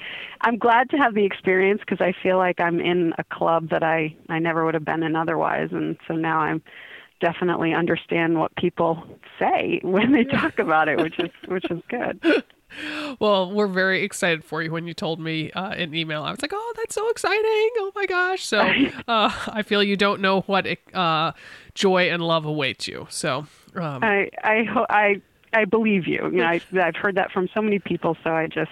I'm 0.42 0.58
glad 0.58 0.90
to 0.92 0.98
have 0.98 1.14
the 1.14 1.24
experience 1.26 1.80
because 1.80 2.02
I 2.02 2.14
feel 2.22 2.38
like 2.38 2.60
I'm 2.60 2.80
in 2.80 3.14
a 3.18 3.24
club 3.24 3.70
that 3.70 3.84
I 3.84 4.16
I 4.30 4.40
never 4.40 4.66
would 4.66 4.74
have 4.74 4.86
been 4.86 5.04
in 5.04 5.16
otherwise 5.16 5.70
and 5.72 5.98
so 6.08 6.16
now 6.16 6.40
I'm 6.40 6.62
definitely 7.22 7.74
understand 7.74 8.38
what 8.40 8.54
people 8.56 9.04
say 9.40 9.80
when 9.84 10.12
they 10.12 10.24
talk 10.26 10.60
about 10.60 10.88
it 10.90 11.00
which 11.00 11.18
is 11.20 11.30
which 11.48 11.66
is 11.72 11.80
good 11.90 12.20
Well, 13.20 13.52
we're 13.52 13.68
very 13.68 14.04
excited 14.04 14.44
for 14.44 14.62
you. 14.62 14.72
When 14.72 14.88
you 14.88 14.94
told 14.94 15.20
me 15.20 15.52
uh, 15.52 15.74
in 15.76 15.94
email, 15.94 16.24
I 16.24 16.32
was 16.32 16.42
like, 16.42 16.52
"Oh, 16.54 16.74
that's 16.76 16.96
so 16.96 17.10
exciting! 17.10 17.44
Oh 17.78 17.92
my 17.96 18.06
gosh!" 18.06 18.46
So 18.46 18.60
uh, 19.08 19.32
I 19.48 19.64
feel 19.64 19.82
you 19.84 19.98
don't 19.98 20.22
know 20.22 20.42
what 20.42 20.68
uh, 20.94 21.32
joy 21.74 22.10
and 22.10 22.22
love 22.24 22.46
awaits 22.46 22.88
you. 22.88 23.08
So 23.10 23.48
um, 23.76 24.04
I 24.04 24.30
I 24.44 24.64
ho- 24.64 24.88
I 24.90 25.22
I 25.54 25.66
believe 25.66 26.08
you. 26.08 26.30
You 26.32 26.38
know, 26.38 26.46
I, 26.46 26.62
I've 26.82 26.96
heard 26.96 27.16
that 27.16 27.32
from 27.32 27.48
so 27.54 27.62
many 27.62 27.80
people. 27.80 28.18
So 28.24 28.32
I 28.32 28.48
just, 28.48 28.72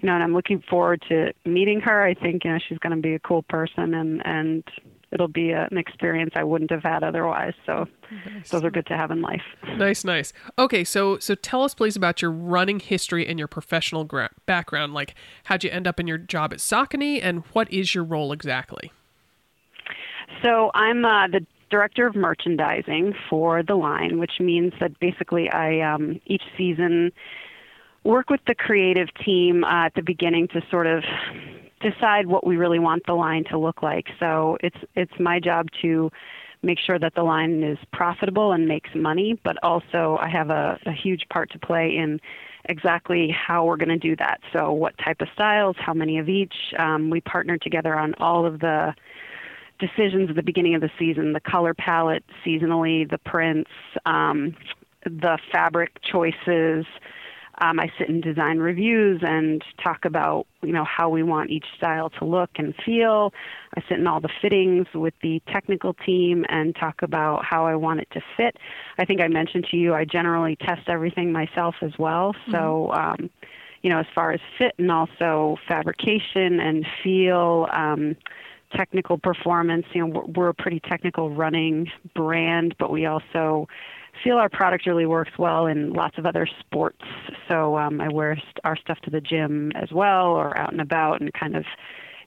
you 0.00 0.06
know, 0.06 0.14
and 0.14 0.22
I'm 0.22 0.34
looking 0.34 0.62
forward 0.68 1.02
to 1.08 1.32
meeting 1.44 1.80
her. 1.80 2.02
I 2.02 2.14
think 2.14 2.44
you 2.44 2.52
know 2.52 2.58
she's 2.58 2.78
going 2.78 2.94
to 2.94 3.02
be 3.02 3.14
a 3.14 3.20
cool 3.20 3.42
person, 3.42 3.94
and 3.94 4.22
and 4.26 4.64
it'll 5.12 5.28
be 5.28 5.50
a, 5.50 5.66
an 5.70 5.78
experience 5.78 6.32
I 6.34 6.44
wouldn't 6.44 6.70
have 6.70 6.82
had 6.82 7.02
otherwise. 7.02 7.54
So 7.66 7.86
those 8.50 8.64
are 8.64 8.70
good 8.70 8.86
to 8.86 8.96
have 8.96 9.10
in 9.10 9.22
life. 9.22 9.42
nice, 9.76 10.04
nice. 10.04 10.32
Okay, 10.58 10.84
so 10.84 11.18
so 11.18 11.34
tell 11.34 11.62
us 11.62 11.74
please 11.74 11.96
about 11.96 12.22
your 12.22 12.30
running 12.30 12.80
history 12.80 13.26
and 13.26 13.38
your 13.38 13.48
professional 13.48 14.04
gra- 14.04 14.30
background. 14.46 14.94
Like, 14.94 15.14
how'd 15.44 15.64
you 15.64 15.70
end 15.70 15.86
up 15.86 16.00
in 16.00 16.06
your 16.06 16.18
job 16.18 16.52
at 16.52 16.58
Saucony, 16.58 17.20
and 17.22 17.44
what 17.52 17.72
is 17.72 17.94
your 17.94 18.04
role 18.04 18.32
exactly? 18.32 18.92
So 20.42 20.70
I'm 20.74 21.04
uh, 21.04 21.28
the 21.28 21.44
director 21.70 22.06
of 22.06 22.14
merchandising 22.14 23.14
for 23.28 23.62
the 23.62 23.74
line, 23.74 24.18
which 24.18 24.40
means 24.40 24.72
that 24.80 24.98
basically 24.98 25.48
I 25.50 25.80
um, 25.80 26.20
each 26.26 26.42
season 26.56 27.12
work 28.04 28.30
with 28.30 28.40
the 28.46 28.54
creative 28.54 29.08
team 29.24 29.64
uh, 29.64 29.86
at 29.86 29.94
the 29.94 30.02
beginning 30.02 30.48
to 30.48 30.62
sort 30.70 30.86
of 30.86 31.04
decide 31.80 32.26
what 32.26 32.46
we 32.46 32.56
really 32.56 32.78
want 32.78 33.02
the 33.06 33.14
line 33.14 33.44
to 33.50 33.58
look 33.58 33.82
like. 33.82 34.06
So 34.18 34.58
it's 34.62 34.76
it's 34.94 35.12
my 35.18 35.40
job 35.40 35.68
to 35.82 36.10
make 36.62 36.78
sure 36.78 36.98
that 36.98 37.14
the 37.14 37.22
line 37.22 37.62
is 37.62 37.78
profitable 37.92 38.52
and 38.52 38.68
makes 38.68 38.90
money, 38.94 39.38
but 39.44 39.56
also 39.62 40.18
I 40.20 40.28
have 40.28 40.50
a, 40.50 40.78
a 40.84 40.92
huge 40.92 41.26
part 41.30 41.50
to 41.52 41.58
play 41.58 41.96
in 41.96 42.20
exactly 42.66 43.30
how 43.30 43.64
we're 43.64 43.78
going 43.78 43.88
to 43.88 43.96
do 43.96 44.14
that. 44.16 44.40
So 44.52 44.70
what 44.72 44.96
type 44.98 45.22
of 45.22 45.28
styles, 45.32 45.76
how 45.78 45.94
many 45.94 46.18
of 46.18 46.28
each. 46.28 46.54
Um, 46.78 47.08
we 47.08 47.22
partner 47.22 47.56
together 47.56 47.98
on 47.98 48.14
all 48.18 48.44
of 48.44 48.60
the 48.60 48.94
decisions 49.78 50.28
at 50.28 50.36
the 50.36 50.42
beginning 50.42 50.74
of 50.74 50.82
the 50.82 50.90
season 50.98 51.32
the 51.32 51.40
color 51.40 51.72
palette 51.72 52.22
seasonally 52.44 53.08
the 53.10 53.16
prints 53.16 53.70
um, 54.04 54.54
the 55.04 55.38
fabric 55.50 55.90
choices 56.02 56.84
um, 57.60 57.78
i 57.80 57.90
sit 57.98 58.08
in 58.08 58.20
design 58.20 58.58
reviews 58.58 59.20
and 59.22 59.62
talk 59.82 60.04
about 60.04 60.46
you 60.62 60.72
know 60.72 60.84
how 60.84 61.08
we 61.08 61.22
want 61.22 61.50
each 61.50 61.66
style 61.76 62.10
to 62.10 62.24
look 62.24 62.50
and 62.56 62.74
feel. 62.84 63.32
I 63.76 63.82
sit 63.88 63.98
in 63.98 64.06
all 64.06 64.20
the 64.20 64.30
fittings 64.42 64.86
with 64.94 65.14
the 65.22 65.40
technical 65.48 65.94
team 65.94 66.44
and 66.48 66.74
talk 66.76 67.02
about 67.02 67.44
how 67.44 67.66
i 67.66 67.74
want 67.74 68.00
it 68.00 68.08
to 68.12 68.20
fit. 68.36 68.56
I 68.98 69.04
think 69.04 69.20
i 69.20 69.28
mentioned 69.28 69.66
to 69.70 69.76
you 69.76 69.94
i 69.94 70.04
generally 70.04 70.56
test 70.56 70.88
everything 70.88 71.32
myself 71.32 71.76
as 71.82 71.92
well. 71.98 72.34
So 72.50 72.92
um, 72.92 73.30
you 73.82 73.90
know 73.90 73.98
as 73.98 74.06
far 74.14 74.32
as 74.32 74.40
fit 74.58 74.74
and 74.78 74.90
also 74.90 75.56
fabrication 75.68 76.60
and 76.60 76.86
feel 77.02 77.68
um, 77.72 78.16
technical 78.74 79.18
performance. 79.18 79.86
You 79.92 80.06
know, 80.06 80.20
we're, 80.20 80.32
we're 80.32 80.48
a 80.48 80.54
pretty 80.54 80.80
technical 80.80 81.30
running 81.30 81.90
brand, 82.14 82.74
but 82.78 82.90
we 82.90 83.06
also 83.06 83.68
feel 84.22 84.36
our 84.36 84.48
product 84.48 84.86
really 84.86 85.06
works 85.06 85.32
well 85.38 85.66
in 85.66 85.92
lots 85.92 86.18
of 86.18 86.26
other 86.26 86.46
sports. 86.60 87.02
So 87.48 87.76
um, 87.76 88.00
I 88.00 88.08
wear 88.08 88.40
our 88.64 88.76
stuff 88.76 88.98
to 89.02 89.10
the 89.10 89.20
gym 89.20 89.72
as 89.74 89.90
well, 89.92 90.26
or 90.26 90.56
out 90.56 90.72
and 90.72 90.80
about, 90.80 91.20
and 91.20 91.32
kind 91.32 91.56
of, 91.56 91.64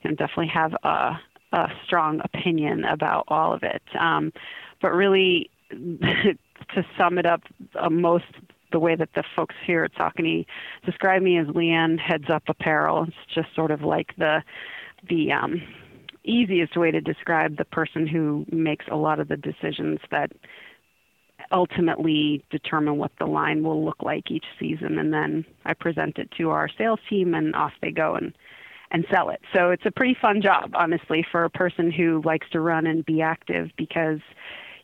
you 0.02 0.10
know, 0.10 0.16
definitely 0.16 0.48
have 0.48 0.74
a, 0.84 1.20
a 1.52 1.68
strong 1.86 2.22
opinion 2.24 2.86
about 2.86 3.26
all 3.28 3.54
of 3.54 3.64
it. 3.64 3.84
Um, 4.00 4.34
but 4.82 4.94
really, 4.94 5.50
to 5.72 6.86
sum 6.98 7.18
it 7.18 7.26
up, 7.26 7.42
uh, 7.80 7.90
most 7.90 8.26
the 8.72 8.80
way 8.80 8.96
that 8.96 9.10
the 9.16 9.24
folks 9.36 9.56
here 9.66 9.84
at 9.84 9.94
Saucony 9.94 10.46
describe 10.86 11.22
me 11.22 11.38
as 11.38 11.48
Leanne 11.48 12.00
Heads 12.00 12.30
Up 12.30 12.44
Apparel. 12.48 13.04
It's 13.04 13.34
just 13.34 13.54
sort 13.56 13.72
of 13.72 13.82
like 13.82 14.16
the 14.18 14.44
the 15.08 15.32
um, 15.32 15.62
easiest 16.24 16.78
way 16.78 16.92
to 16.92 17.02
describe 17.02 17.58
the 17.58 17.66
person 17.66 18.08
who 18.08 18.46
makes 18.52 18.86
a 18.90 18.96
lot 18.96 19.20
of 19.20 19.28
the 19.28 19.38
decisions 19.38 20.00
that 20.12 20.32
ultimately 21.54 22.44
determine 22.50 22.98
what 22.98 23.12
the 23.20 23.26
line 23.26 23.64
will 23.64 23.86
look 23.86 24.02
like 24.02 24.32
each 24.32 24.46
season 24.60 24.98
and 24.98 25.14
then 25.14 25.46
I 25.66 25.74
present 25.74 26.18
it 26.18 26.32
to 26.38 26.50
our 26.50 26.68
sales 26.78 27.00
team 27.10 27.34
and 27.36 27.56
off 27.56 27.74
they 27.82 27.92
go 27.92 28.16
and 28.16 28.34
and 28.92 29.06
sell 29.12 29.32
it. 29.32 29.42
So 29.54 29.72
it's 29.72 29.86
a 29.86 29.92
pretty 29.92 30.16
fun 30.20 30.42
job 30.42 30.72
honestly 30.76 31.26
for 31.32 31.44
a 31.44 31.50
person 31.50 31.92
who 31.92 32.22
likes 32.26 32.50
to 32.52 32.60
run 32.60 32.86
and 32.86 33.06
be 33.06 33.22
active 33.22 33.72
because 33.78 34.20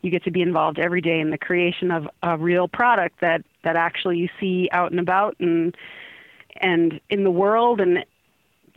you 0.01 0.11
get 0.11 0.23
to 0.23 0.31
be 0.31 0.41
involved 0.41 0.79
every 0.79 1.01
day 1.01 1.19
in 1.19 1.29
the 1.29 1.37
creation 1.37 1.91
of 1.91 2.07
a 2.23 2.37
real 2.37 2.67
product 2.67 3.19
that 3.21 3.43
that 3.63 3.75
actually 3.75 4.17
you 4.17 4.29
see 4.39 4.69
out 4.71 4.91
and 4.91 4.99
about 4.99 5.35
and 5.39 5.75
and 6.61 6.99
in 7.09 7.23
the 7.23 7.31
world 7.31 7.81
and 7.81 8.05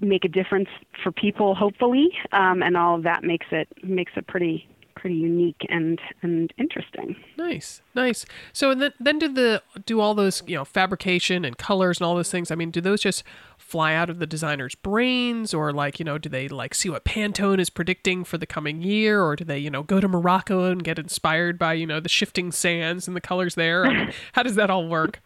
make 0.00 0.24
a 0.24 0.28
difference 0.28 0.68
for 1.02 1.12
people 1.12 1.54
hopefully 1.54 2.08
um, 2.32 2.62
and 2.62 2.76
all 2.76 2.96
of 2.96 3.04
that 3.04 3.22
makes 3.22 3.46
it 3.50 3.68
makes 3.84 4.12
it 4.16 4.26
pretty 4.26 4.66
pretty 5.02 5.16
unique 5.16 5.66
and 5.68 6.00
and 6.22 6.52
interesting 6.58 7.16
Nice, 7.42 7.82
nice. 7.92 8.24
So 8.52 8.70
and 8.70 8.80
then 8.80 8.92
then 9.00 9.18
do 9.18 9.28
the 9.28 9.62
do 9.84 9.98
all 9.98 10.14
those 10.14 10.44
you 10.46 10.54
know 10.54 10.64
fabrication 10.64 11.44
and 11.44 11.58
colors 11.58 11.98
and 11.98 12.06
all 12.06 12.14
those 12.14 12.30
things. 12.30 12.52
I 12.52 12.54
mean, 12.54 12.70
do 12.70 12.80
those 12.80 13.00
just 13.00 13.24
fly 13.58 13.94
out 13.94 14.08
of 14.08 14.20
the 14.20 14.26
designer's 14.28 14.76
brains, 14.76 15.52
or 15.52 15.72
like 15.72 15.98
you 15.98 16.04
know, 16.04 16.18
do 16.18 16.28
they 16.28 16.46
like 16.46 16.72
see 16.72 16.88
what 16.88 17.04
Pantone 17.04 17.58
is 17.58 17.68
predicting 17.68 18.22
for 18.22 18.38
the 18.38 18.46
coming 18.46 18.80
year, 18.80 19.24
or 19.24 19.34
do 19.34 19.44
they 19.44 19.58
you 19.58 19.70
know 19.70 19.82
go 19.82 19.98
to 19.98 20.06
Morocco 20.06 20.70
and 20.70 20.84
get 20.84 21.00
inspired 21.00 21.58
by 21.58 21.72
you 21.72 21.86
know 21.86 21.98
the 21.98 22.08
shifting 22.08 22.52
sands 22.52 23.08
and 23.08 23.16
the 23.16 23.20
colors 23.20 23.56
there? 23.56 23.86
I 23.86 23.92
mean, 23.92 24.12
how 24.34 24.44
does 24.44 24.54
that 24.54 24.70
all 24.70 24.86
work? 24.86 25.20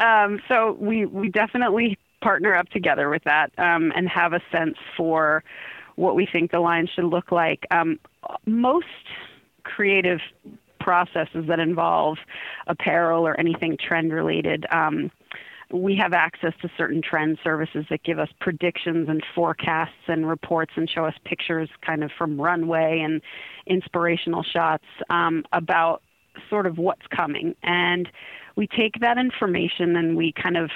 um, 0.00 0.40
so 0.48 0.76
we 0.80 1.04
we 1.04 1.28
definitely 1.28 1.98
partner 2.22 2.54
up 2.54 2.68
together 2.70 3.10
with 3.10 3.24
that 3.24 3.52
um, 3.58 3.92
and 3.94 4.08
have 4.08 4.32
a 4.32 4.40
sense 4.50 4.76
for 4.96 5.44
what 5.96 6.14
we 6.14 6.26
think 6.26 6.50
the 6.50 6.60
line 6.60 6.88
should 6.94 7.04
look 7.04 7.30
like 7.30 7.66
um, 7.70 7.98
most 8.46 8.86
creative 9.64 10.20
processes 10.80 11.46
that 11.48 11.58
involve 11.58 12.18
apparel 12.66 13.26
or 13.26 13.38
anything 13.40 13.76
trend 13.76 14.12
related 14.12 14.66
um, 14.70 15.10
we 15.70 15.96
have 15.96 16.12
access 16.12 16.52
to 16.62 16.70
certain 16.76 17.02
trend 17.02 17.38
services 17.42 17.86
that 17.90 18.02
give 18.04 18.18
us 18.18 18.28
predictions 18.40 19.08
and 19.08 19.22
forecasts 19.34 19.92
and 20.06 20.28
reports 20.28 20.72
and 20.76 20.88
show 20.88 21.04
us 21.04 21.14
pictures 21.24 21.68
kind 21.84 22.04
of 22.04 22.10
from 22.16 22.40
runway 22.40 23.00
and 23.00 23.20
inspirational 23.66 24.44
shots 24.44 24.84
um, 25.10 25.44
about 25.52 26.02
sort 26.48 26.66
of 26.66 26.78
what's 26.78 27.06
coming. 27.08 27.54
And 27.62 28.08
we 28.54 28.68
take 28.68 29.00
that 29.00 29.18
information 29.18 29.96
and 29.96 30.16
we 30.16 30.32
kind 30.32 30.56
of 30.56 30.70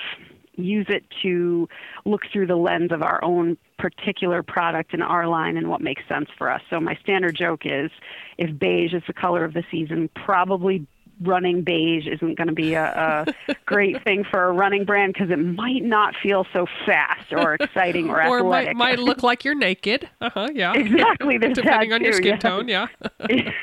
use 0.60 0.86
it 0.88 1.04
to 1.22 1.68
look 2.04 2.22
through 2.32 2.46
the 2.46 2.56
lens 2.56 2.92
of 2.92 3.02
our 3.02 3.22
own 3.24 3.56
particular 3.78 4.42
product 4.42 4.94
in 4.94 5.02
our 5.02 5.26
line 5.26 5.56
and 5.56 5.68
what 5.68 5.80
makes 5.80 6.02
sense 6.08 6.28
for 6.36 6.50
us. 6.50 6.60
So 6.70 6.80
my 6.80 6.94
standard 6.96 7.36
joke 7.36 7.62
is 7.64 7.90
if 8.38 8.58
beige 8.58 8.94
is 8.94 9.02
the 9.06 9.12
color 9.12 9.44
of 9.44 9.54
the 9.54 9.64
season, 9.70 10.10
probably 10.14 10.86
running 11.22 11.62
beige 11.62 12.06
isn't 12.06 12.36
going 12.36 12.48
to 12.48 12.54
be 12.54 12.74
a, 12.74 13.24
a 13.48 13.54
great 13.66 14.02
thing 14.04 14.24
for 14.24 14.44
a 14.44 14.52
running 14.52 14.84
brand 14.84 15.12
because 15.12 15.30
it 15.30 15.38
might 15.38 15.84
not 15.84 16.14
feel 16.22 16.46
so 16.52 16.66
fast 16.86 17.32
or 17.32 17.54
exciting 17.54 18.08
or, 18.08 18.22
or 18.22 18.38
athletic. 18.38 18.76
might 18.76 18.90
might 18.90 18.98
look 18.98 19.22
like 19.22 19.44
you're 19.44 19.54
naked. 19.54 20.08
Uh 20.20 20.28
huh. 20.34 20.48
Yeah. 20.52 20.74
exactly. 20.74 21.38
Depending 21.38 21.94
on 21.94 22.02
your 22.04 22.12
skin 22.12 22.26
yeah. 22.26 22.36
tone. 22.36 22.68
Yeah. 22.68 22.88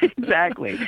exactly. 0.02 0.80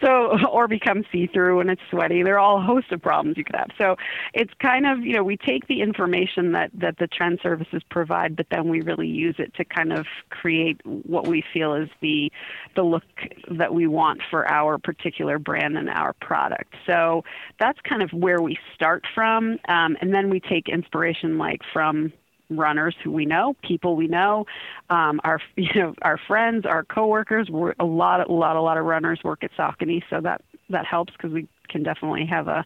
So, 0.00 0.38
or 0.46 0.68
become 0.68 1.04
see 1.10 1.26
through 1.26 1.58
when 1.58 1.68
it's 1.68 1.82
sweaty. 1.90 2.22
There 2.22 2.36
are 2.36 2.38
all 2.38 2.58
a 2.58 2.62
host 2.62 2.92
of 2.92 3.02
problems 3.02 3.36
you 3.36 3.42
could 3.42 3.56
have. 3.56 3.70
So, 3.76 3.96
it's 4.34 4.52
kind 4.60 4.86
of, 4.86 5.00
you 5.00 5.14
know, 5.14 5.24
we 5.24 5.36
take 5.36 5.66
the 5.66 5.82
information 5.82 6.52
that, 6.52 6.70
that 6.74 6.98
the 6.98 7.08
trend 7.08 7.40
services 7.42 7.82
provide, 7.90 8.36
but 8.36 8.46
then 8.50 8.68
we 8.68 8.82
really 8.82 9.08
use 9.08 9.34
it 9.38 9.52
to 9.54 9.64
kind 9.64 9.92
of 9.92 10.06
create 10.30 10.80
what 10.84 11.26
we 11.26 11.42
feel 11.52 11.74
is 11.74 11.88
the, 12.00 12.30
the 12.76 12.82
look 12.82 13.02
that 13.50 13.74
we 13.74 13.88
want 13.88 14.20
for 14.30 14.48
our 14.48 14.78
particular 14.78 15.40
brand 15.40 15.76
and 15.76 15.90
our 15.90 16.12
product. 16.20 16.74
So, 16.86 17.24
that's 17.58 17.78
kind 17.88 18.02
of 18.02 18.10
where 18.10 18.40
we 18.40 18.58
start 18.74 19.04
from. 19.14 19.58
Um, 19.68 19.96
and 20.00 20.12
then 20.12 20.30
we 20.30 20.40
take 20.40 20.68
inspiration 20.68 21.38
like 21.38 21.60
from 21.72 22.12
runners 22.50 22.94
who 23.02 23.10
we 23.10 23.26
know, 23.26 23.56
people 23.62 23.96
we 23.96 24.06
know, 24.06 24.46
um, 24.90 25.20
our 25.24 25.40
you 25.56 25.74
know 25.74 25.94
our 26.02 26.18
friends, 26.26 26.64
our 26.66 26.84
coworkers. 26.84 27.48
We're 27.50 27.74
a 27.78 27.84
lot, 27.84 28.28
a 28.28 28.32
lot, 28.32 28.56
a 28.56 28.60
lot 28.60 28.78
of 28.78 28.84
runners 28.84 29.20
work 29.24 29.42
at 29.44 29.50
Saucony, 29.58 30.02
so 30.10 30.20
that 30.20 30.42
that 30.70 30.86
helps 30.86 31.12
because 31.12 31.32
we 31.32 31.48
can 31.68 31.82
definitely 31.82 32.26
have 32.26 32.48
a 32.48 32.64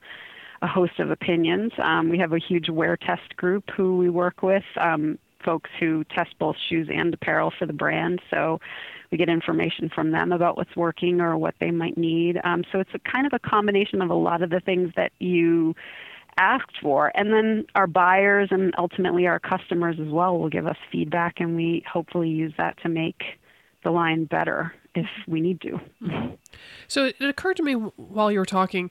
a 0.62 0.66
host 0.66 0.98
of 0.98 1.10
opinions. 1.10 1.72
Um, 1.82 2.10
we 2.10 2.18
have 2.18 2.32
a 2.32 2.38
huge 2.38 2.68
wear 2.68 2.96
test 2.96 3.34
group 3.36 3.64
who 3.74 3.96
we 3.96 4.10
work 4.10 4.42
with. 4.42 4.64
Um, 4.78 5.18
folks 5.42 5.70
who 5.78 6.04
test 6.14 6.38
both 6.38 6.56
shoes 6.68 6.86
and 6.92 7.14
apparel 7.14 7.50
for 7.58 7.64
the 7.64 7.72
brand. 7.72 8.20
So 8.30 8.60
we 9.11 9.18
get 9.18 9.29
information 9.29 9.90
from 9.92 10.12
them 10.12 10.33
about 10.33 10.57
what's 10.57 10.75
working 10.77 11.20
or 11.20 11.37
what 11.37 11.55
they 11.61 11.70
might 11.70 11.99
need. 11.99 12.38
Um, 12.44 12.64
so 12.70 12.79
it's 12.79 12.90
a 12.94 12.99
kind 13.01 13.27
of 13.27 13.33
a 13.33 13.38
combination 13.38 14.01
of 14.03 14.11
a 14.11 14.14
lot 14.14 14.42
of 14.42 14.51
the 14.51 14.61
things 14.61 14.92
that 14.96 15.12
you 15.18 15.75
asked 16.38 16.79
for. 16.81 17.11
And 17.14 17.33
then 17.33 17.66
our 17.75 17.87
buyers 17.87 18.49
and 18.51 18.73
ultimately 18.79 19.27
our 19.27 19.40
customers 19.40 19.96
as 20.01 20.09
well 20.09 20.38
will 20.38 20.49
give 20.49 20.66
us 20.66 20.77
feedback, 20.90 21.40
and 21.40 21.57
we 21.57 21.85
hopefully 21.90 22.29
use 22.29 22.53
that 22.57 22.81
to 22.83 22.88
make 22.88 23.23
the 23.83 23.90
line 23.90 24.25
better 24.27 24.73
if 24.94 25.07
we 25.27 25.40
need 25.40 25.61
to. 25.62 25.81
Mm-hmm. 26.03 26.35
So 26.88 27.07
it 27.07 27.20
occurred 27.20 27.57
to 27.57 27.62
me 27.62 27.75
while 27.75 28.31
you 28.31 28.38
were 28.38 28.46
talking, 28.46 28.90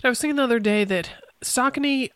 that 0.00 0.08
I 0.08 0.10
was 0.10 0.20
thinking 0.20 0.36
the 0.36 0.42
other 0.44 0.58
day 0.58 0.84
that 0.84 1.10
Saucony 1.42 2.10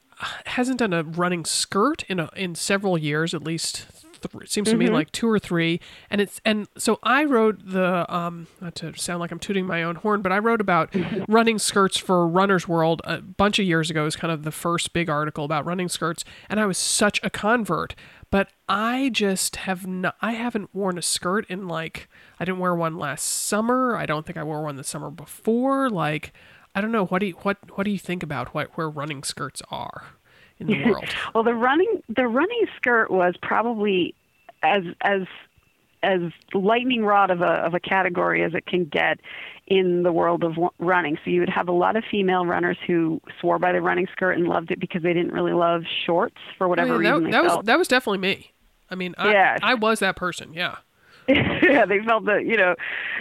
hasn't 0.47 0.79
done 0.79 0.93
a 0.93 1.03
running 1.03 1.45
skirt 1.45 2.05
in 2.09 2.19
a, 2.21 2.31
in 2.37 2.55
several 2.55 2.97
years, 2.97 3.35
at 3.35 3.43
least 3.43 3.87
th- 4.27 4.45
it 4.45 4.51
seems 4.51 4.69
to 4.69 4.75
mm-hmm. 4.75 4.85
me 4.87 4.91
like 4.91 5.13
two 5.13 5.29
or 5.29 5.39
three. 5.39 5.81
And 6.11 6.21
it's 6.21 6.41
and 6.45 6.69
so 6.77 6.99
I 7.03 7.25
wrote 7.25 7.61
the 7.65 8.13
um 8.13 8.47
not 8.61 8.75
to 8.77 8.95
sound 8.97 9.21
like 9.21 9.31
I'm 9.31 9.39
tooting 9.39 9.67
my 9.67 9.83
own 9.83 9.97
horn, 9.97 10.23
but 10.23 10.33
I 10.33 10.39
wrote 10.39 10.61
about 10.61 10.95
running 11.29 11.59
skirts 11.59 11.97
for 11.97 12.27
Runner's 12.27 12.69
World 12.69 13.03
a 13.05 13.21
bunch 13.21 13.59
of 13.59 13.67
years 13.67 13.91
ago. 13.91 14.03
It 14.03 14.05
was 14.05 14.17
kind 14.17 14.33
of 14.33 14.43
the 14.43 14.53
first 14.53 14.93
big 14.93 15.09
article 15.09 15.45
about 15.45 15.65
running 15.65 15.89
skirts, 15.89 16.25
and 16.49 16.61
I 16.61 16.67
was 16.67 16.79
such 16.79 17.21
a 17.23 17.31
convert. 17.31 17.95
But 18.31 18.49
I 18.69 19.11
just 19.13 19.57
have 19.57 19.87
not. 19.87 20.17
I 20.21 20.33
haven't 20.33 20.75
worn 20.75 20.99
a 20.99 21.03
skirt 21.03 21.49
in 21.49 21.69
like 21.69 22.09
I 22.41 22.45
didn't 22.45 22.59
wear 22.59 22.75
one 22.75 22.99
last 22.99 23.25
summer. 23.25 23.97
I 23.97 24.07
don't 24.07 24.27
think 24.27 24.37
I 24.37 24.43
wore 24.43 24.63
one 24.63 24.77
the 24.77 24.85
summer 24.85 25.11
before. 25.11 25.89
Like 25.89 26.33
I 26.75 26.81
don't 26.81 26.93
know. 26.93 27.07
What 27.07 27.21
do 27.21 27.27
you 27.27 27.33
what 27.43 27.57
what 27.77 27.85
do 27.85 27.91
you 27.91 27.99
think 27.99 28.23
about 28.23 28.53
what 28.53 28.77
where 28.77 28.91
running 28.91 29.23
skirts 29.23 29.63
are? 29.71 30.05
In 30.59 30.67
the 30.67 30.85
world? 30.85 31.05
well, 31.35 31.45
the 31.45 31.55
running 31.55 32.03
the 32.15 32.27
running 32.27 32.67
skirt 32.77 33.11
was 33.11 33.35
probably 33.43 34.15
as 34.63 34.83
as 35.03 35.23
as 36.03 36.21
lightning 36.55 37.05
rod 37.05 37.31
of 37.31 37.41
a 37.41 37.45
of 37.45 37.75
a 37.75 37.81
category 37.81 38.45
as 38.45 38.55
it 38.55 38.67
can 38.67 38.85
get 38.85 39.19
in 39.67 40.03
the 40.03 40.13
world 40.13 40.45
of 40.45 40.55
running. 40.79 41.19
So 41.25 41.31
you 41.31 41.41
would 41.41 41.49
have 41.49 41.69
a 41.69 41.73
lot 41.73 41.97
of 41.97 42.05
female 42.11 42.47
runners 42.47 42.79
who 42.87 43.21
swore 43.41 43.59
by 43.59 43.73
the 43.73 43.81
running 43.81 44.07
skirt 44.13 44.33
and 44.33 44.47
loved 44.47 44.71
it 44.71 44.79
because 44.79 45.03
they 45.03 45.13
didn't 45.13 45.33
really 45.33 45.53
love 45.53 45.83
shorts 46.05 46.37
for 46.57 46.69
whatever 46.69 46.93
oh, 46.93 46.97
I 46.97 46.99
mean, 46.99 47.13
reason. 47.13 47.25
That, 47.25 47.43
that 47.43 47.57
was 47.57 47.65
that 47.65 47.79
was 47.79 47.89
definitely 47.89 48.19
me. 48.19 48.53
I 48.89 48.95
mean, 48.95 49.15
I, 49.19 49.33
yeah. 49.33 49.59
I 49.63 49.75
was 49.75 49.99
that 49.99 50.17
person. 50.17 50.53
Yeah. 50.53 50.77
yeah, 51.63 51.87
they 51.87 52.01
felt 52.01 52.25
that 52.27 52.45
you 52.47 52.57
know 52.57 52.75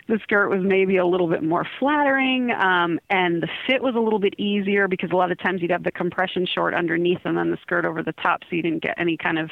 the 0.07 0.19
skirt 0.23 0.49
was 0.49 0.61
maybe 0.63 0.97
a 0.97 1.05
little 1.05 1.27
bit 1.27 1.43
more 1.43 1.65
flattering, 1.79 2.51
um, 2.51 2.99
and 3.09 3.41
the 3.41 3.49
fit 3.67 3.81
was 3.81 3.95
a 3.95 3.99
little 3.99 4.19
bit 4.19 4.33
easier 4.37 4.87
because 4.87 5.11
a 5.11 5.15
lot 5.15 5.31
of 5.31 5.39
times 5.39 5.61
you'd 5.61 5.71
have 5.71 5.83
the 5.83 5.91
compression 5.91 6.45
short 6.45 6.73
underneath 6.73 7.19
and 7.25 7.37
then 7.37 7.51
the 7.51 7.57
skirt 7.61 7.85
over 7.85 8.03
the 8.03 8.13
top, 8.13 8.41
so 8.49 8.55
you 8.55 8.61
didn't 8.61 8.83
get 8.83 8.95
any 8.97 9.17
kind 9.17 9.39
of 9.39 9.49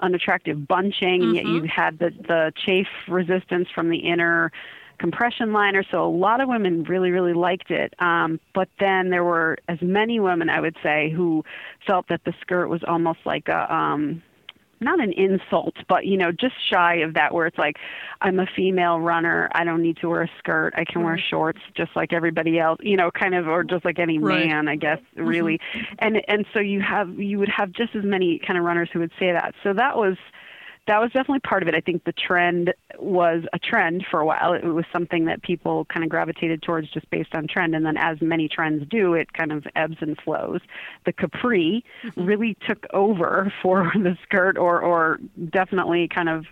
unattractive 0.00 0.66
bunching, 0.66 1.20
mm-hmm. 1.20 1.28
and 1.28 1.36
yet 1.36 1.44
you 1.46 1.62
mm-hmm. 1.62 1.66
had 1.66 1.98
the 1.98 2.10
the 2.26 2.52
chafe 2.66 2.88
resistance 3.08 3.68
from 3.74 3.90
the 3.90 3.98
inner 3.98 4.50
compression 5.00 5.52
liner. 5.52 5.82
So 5.90 6.04
a 6.04 6.14
lot 6.14 6.40
of 6.40 6.48
women 6.48 6.84
really, 6.84 7.10
really 7.10 7.32
liked 7.32 7.70
it. 7.70 7.94
Um, 7.98 8.38
but 8.54 8.68
then 8.78 9.08
there 9.08 9.24
were 9.24 9.56
as 9.66 9.78
many 9.80 10.20
women, 10.20 10.50
I 10.50 10.60
would 10.60 10.76
say, 10.82 11.10
who 11.10 11.42
felt 11.86 12.06
that 12.08 12.24
the 12.24 12.34
skirt 12.42 12.68
was 12.68 12.82
almost 12.86 13.20
like 13.24 13.48
a 13.48 13.74
um, 13.74 14.22
not 14.80 15.00
an 15.00 15.12
insult, 15.12 15.74
but 15.88 16.06
you 16.06 16.16
know, 16.16 16.32
just 16.32 16.54
shy 16.68 16.96
of 16.96 17.14
that 17.14 17.34
where 17.34 17.46
it's 17.46 17.58
like 17.58 17.76
I'm 18.20 18.38
a 18.40 18.46
female 18.56 19.00
runner, 19.00 19.48
I 19.52 19.64
don't 19.64 19.82
need 19.82 19.98
to 19.98 20.08
wear 20.08 20.22
a 20.22 20.30
skirt, 20.38 20.72
I 20.76 20.84
can 20.84 21.02
wear 21.02 21.18
shorts 21.18 21.60
just 21.74 21.90
like 21.94 22.12
everybody 22.12 22.58
else, 22.58 22.78
you 22.82 22.96
know, 22.96 23.10
kind 23.10 23.34
of 23.34 23.46
or 23.48 23.64
just 23.64 23.84
like 23.84 23.98
any 23.98 24.18
right. 24.18 24.46
man, 24.46 24.68
I 24.68 24.76
guess, 24.76 24.98
really. 25.16 25.58
Mm-hmm. 25.58 25.94
And 25.98 26.22
and 26.28 26.46
so 26.52 26.60
you 26.60 26.80
have 26.80 27.18
you 27.18 27.38
would 27.38 27.50
have 27.50 27.72
just 27.72 27.94
as 27.94 28.04
many 28.04 28.38
kind 28.38 28.58
of 28.58 28.64
runners 28.64 28.88
who 28.92 29.00
would 29.00 29.12
say 29.18 29.32
that. 29.32 29.54
So 29.62 29.72
that 29.74 29.96
was 29.96 30.16
that 30.86 31.00
was 31.00 31.10
definitely 31.12 31.40
part 31.40 31.62
of 31.62 31.68
it. 31.68 31.74
I 31.74 31.80
think 31.80 32.04
the 32.04 32.12
trend 32.12 32.74
was 32.98 33.44
a 33.52 33.58
trend 33.58 34.06
for 34.10 34.20
a 34.20 34.26
while. 34.26 34.54
It 34.54 34.64
was 34.64 34.84
something 34.92 35.26
that 35.26 35.42
people 35.42 35.84
kind 35.86 36.04
of 36.04 36.10
gravitated 36.10 36.62
towards 36.62 36.90
just 36.90 37.08
based 37.10 37.34
on 37.34 37.46
trend. 37.46 37.74
And 37.74 37.84
then, 37.84 37.96
as 37.96 38.20
many 38.20 38.48
trends 38.48 38.86
do, 38.88 39.14
it 39.14 39.32
kind 39.32 39.52
of 39.52 39.66
ebbs 39.76 39.96
and 40.00 40.18
flows. 40.18 40.60
The 41.04 41.12
capri 41.12 41.84
mm-hmm. 42.02 42.24
really 42.24 42.56
took 42.66 42.86
over 42.92 43.52
for 43.62 43.92
the 43.94 44.16
skirt, 44.22 44.58
or, 44.58 44.80
or 44.80 45.18
definitely 45.50 46.08
kind 46.08 46.28
of 46.28 46.46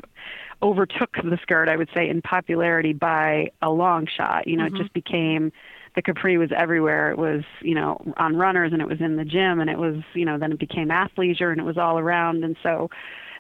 overtook 0.63 1.15
the 1.17 1.39
skirt, 1.43 1.69
I 1.69 1.77
would 1.77 1.89
say, 1.95 2.09
in 2.09 2.23
popularity 2.23 2.93
by 2.93 3.51
a 3.63 3.71
long 3.71 4.07
shot. 4.07 4.47
You 4.47 4.57
know, 4.57 4.65
mm-hmm. 4.65 4.77
it 4.77 4.79
just 4.79 4.93
became 4.93 5.53
the 5.95 6.03
capri 6.03 6.39
was 6.39 6.51
everywhere. 6.55 7.11
It 7.11 7.19
was, 7.19 7.43
you 7.61 7.75
know, 7.75 8.01
on 8.19 8.37
runners 8.37 8.73
and 8.73 8.81
it 8.81 8.89
was 8.89 9.01
in 9.01 9.17
the 9.17 9.25
gym 9.25 9.61
and 9.61 9.69
it 9.69 9.79
was, 9.79 9.97
you 10.15 10.25
know, 10.25 10.39
then 10.39 10.53
it 10.53 10.59
became 10.59 10.89
athleisure 10.89 11.51
and 11.51 11.61
it 11.61 11.65
was 11.65 11.79
all 11.79 11.99
around. 11.99 12.45
And 12.45 12.57
so 12.63 12.91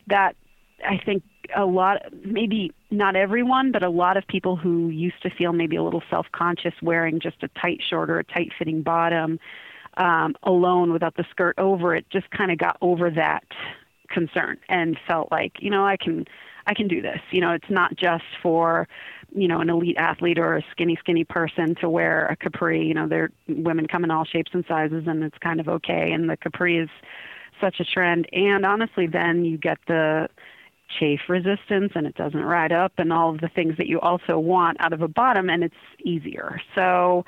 that 0.09 0.35
I 0.85 0.99
think 1.05 1.23
a 1.57 1.64
lot, 1.64 2.03
maybe 2.25 2.73
not 2.91 3.17
everyone, 3.17 3.73
but 3.73 3.83
a 3.83 3.88
lot 3.88 4.17
of 4.17 4.27
people 4.27 4.57
who 4.57 4.88
used 4.88 5.21
to 5.23 5.31
feel 5.31 5.53
maybe 5.53 5.77
a 5.77 5.83
little 5.83 6.03
self 6.11 6.27
conscious 6.33 6.75
wearing 6.83 7.21
just 7.21 7.43
a 7.43 7.49
tight 7.61 7.81
short 7.88 8.11
or 8.11 8.19
a 8.19 8.25
tight 8.25 8.53
fitting 8.59 8.83
bottom 8.83 9.38
um, 9.97 10.35
alone 10.43 10.93
without 10.93 11.17
the 11.17 11.25
skirt 11.31 11.55
over 11.59 11.95
it 11.95 12.09
just 12.11 12.31
kind 12.31 12.53
of 12.53 12.59
got 12.59 12.77
over 12.81 13.11
that 13.11 13.45
concern 14.09 14.59
and 14.69 14.99
felt 15.07 15.31
like, 15.31 15.55
you 15.61 15.71
know, 15.71 15.85
I 15.85 15.97
can. 15.97 16.27
I 16.67 16.75
can 16.75 16.87
do 16.87 17.01
this. 17.01 17.21
You 17.31 17.41
know, 17.41 17.53
it's 17.53 17.71
not 17.71 17.97
just 17.97 18.25
for, 18.43 18.87
you 19.35 19.49
know, 19.49 19.62
an 19.62 19.71
elite 19.71 19.97
athlete 19.97 20.38
or 20.38 20.59
a 20.59 20.62
skinny, 20.71 20.99
skinny 21.01 21.25
person 21.25 21.75
to 21.77 21.88
wear 21.88 22.27
a 22.27 22.37
capri. 22.37 22.87
You 22.87 22.93
know, 22.93 23.09
there 23.09 23.31
women 23.49 23.87
come 23.87 24.05
in 24.05 24.11
all 24.11 24.27
shapes 24.27 24.51
and 24.53 24.67
sizes, 24.69 25.05
and 25.07 25.25
it's 25.25 25.38
kind 25.38 25.61
of 25.61 25.69
okay. 25.69 26.12
And 26.12 26.29
the 26.29 26.37
capri 26.37 26.77
is 26.77 26.91
such 27.59 27.81
a 27.81 27.85
trend. 27.85 28.29
And 28.35 28.67
honestly, 28.67 29.07
then 29.07 29.47
you 29.47 29.57
get 29.57 29.79
the 29.87 30.29
chafe 30.88 31.20
resistance 31.29 31.92
and 31.94 32.07
it 32.07 32.14
doesn't 32.14 32.42
ride 32.42 32.72
up 32.72 32.92
and 32.98 33.12
all 33.12 33.31
of 33.31 33.40
the 33.40 33.48
things 33.48 33.77
that 33.77 33.87
you 33.87 34.01
also 34.01 34.38
want 34.38 34.77
out 34.81 34.92
of 34.92 35.03
a 35.03 35.09
bottom 35.09 35.51
and 35.51 35.62
it's 35.62 35.74
easier. 36.05 36.61
So 36.74 37.24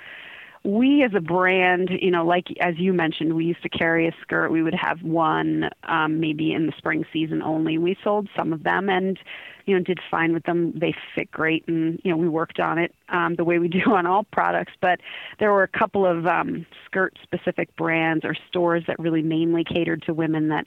we 0.62 1.02
as 1.02 1.12
a 1.14 1.20
brand, 1.20 1.88
you 2.02 2.10
know, 2.10 2.24
like 2.24 2.48
as 2.60 2.74
you 2.78 2.92
mentioned, 2.92 3.34
we 3.34 3.46
used 3.46 3.62
to 3.62 3.68
carry 3.70 4.06
a 4.06 4.12
skirt. 4.20 4.50
We 4.50 4.62
would 4.62 4.74
have 4.74 5.02
one 5.02 5.70
um, 5.84 6.20
maybe 6.20 6.52
in 6.52 6.66
the 6.66 6.72
spring 6.76 7.06
season 7.12 7.42
only. 7.42 7.78
We 7.78 7.96
sold 8.04 8.28
some 8.36 8.52
of 8.52 8.62
them 8.62 8.90
and, 8.90 9.18
you 9.64 9.74
know, 9.74 9.82
did 9.82 10.00
fine 10.10 10.34
with 10.34 10.44
them. 10.44 10.72
They 10.78 10.94
fit 11.14 11.30
great 11.30 11.66
and, 11.66 11.98
you 12.04 12.10
know, 12.10 12.16
we 12.18 12.28
worked 12.28 12.60
on 12.60 12.78
it 12.78 12.94
um, 13.08 13.36
the 13.36 13.44
way 13.44 13.58
we 13.58 13.68
do 13.68 13.94
on 13.94 14.06
all 14.06 14.24
products. 14.24 14.72
But 14.80 15.00
there 15.38 15.50
were 15.50 15.62
a 15.62 15.78
couple 15.78 16.04
of 16.04 16.26
um, 16.26 16.66
skirt 16.84 17.18
specific 17.22 17.74
brands 17.76 18.24
or 18.24 18.34
stores 18.48 18.84
that 18.86 18.98
really 18.98 19.22
mainly 19.22 19.64
catered 19.64 20.02
to 20.02 20.14
women 20.14 20.48
that 20.48 20.66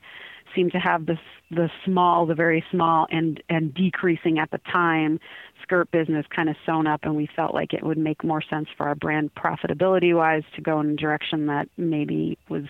seemed 0.55 0.71
to 0.73 0.79
have 0.79 1.05
this 1.05 1.19
the 1.51 1.69
small, 1.85 2.25
the 2.25 2.35
very 2.35 2.63
small, 2.71 3.07
and 3.11 3.41
and 3.49 3.73
decreasing 3.73 4.39
at 4.39 4.51
the 4.51 4.59
time 4.71 5.19
skirt 5.61 5.89
business 5.91 6.25
kind 6.35 6.49
of 6.49 6.55
sewn 6.65 6.87
up, 6.87 7.01
and 7.03 7.15
we 7.15 7.27
felt 7.35 7.53
like 7.53 7.73
it 7.73 7.83
would 7.83 7.97
make 7.97 8.23
more 8.23 8.41
sense 8.41 8.67
for 8.77 8.87
our 8.87 8.95
brand 8.95 9.31
profitability 9.35 10.15
wise 10.15 10.43
to 10.55 10.61
go 10.61 10.79
in 10.79 10.91
a 10.91 10.95
direction 10.95 11.47
that 11.47 11.67
maybe 11.77 12.37
was 12.49 12.65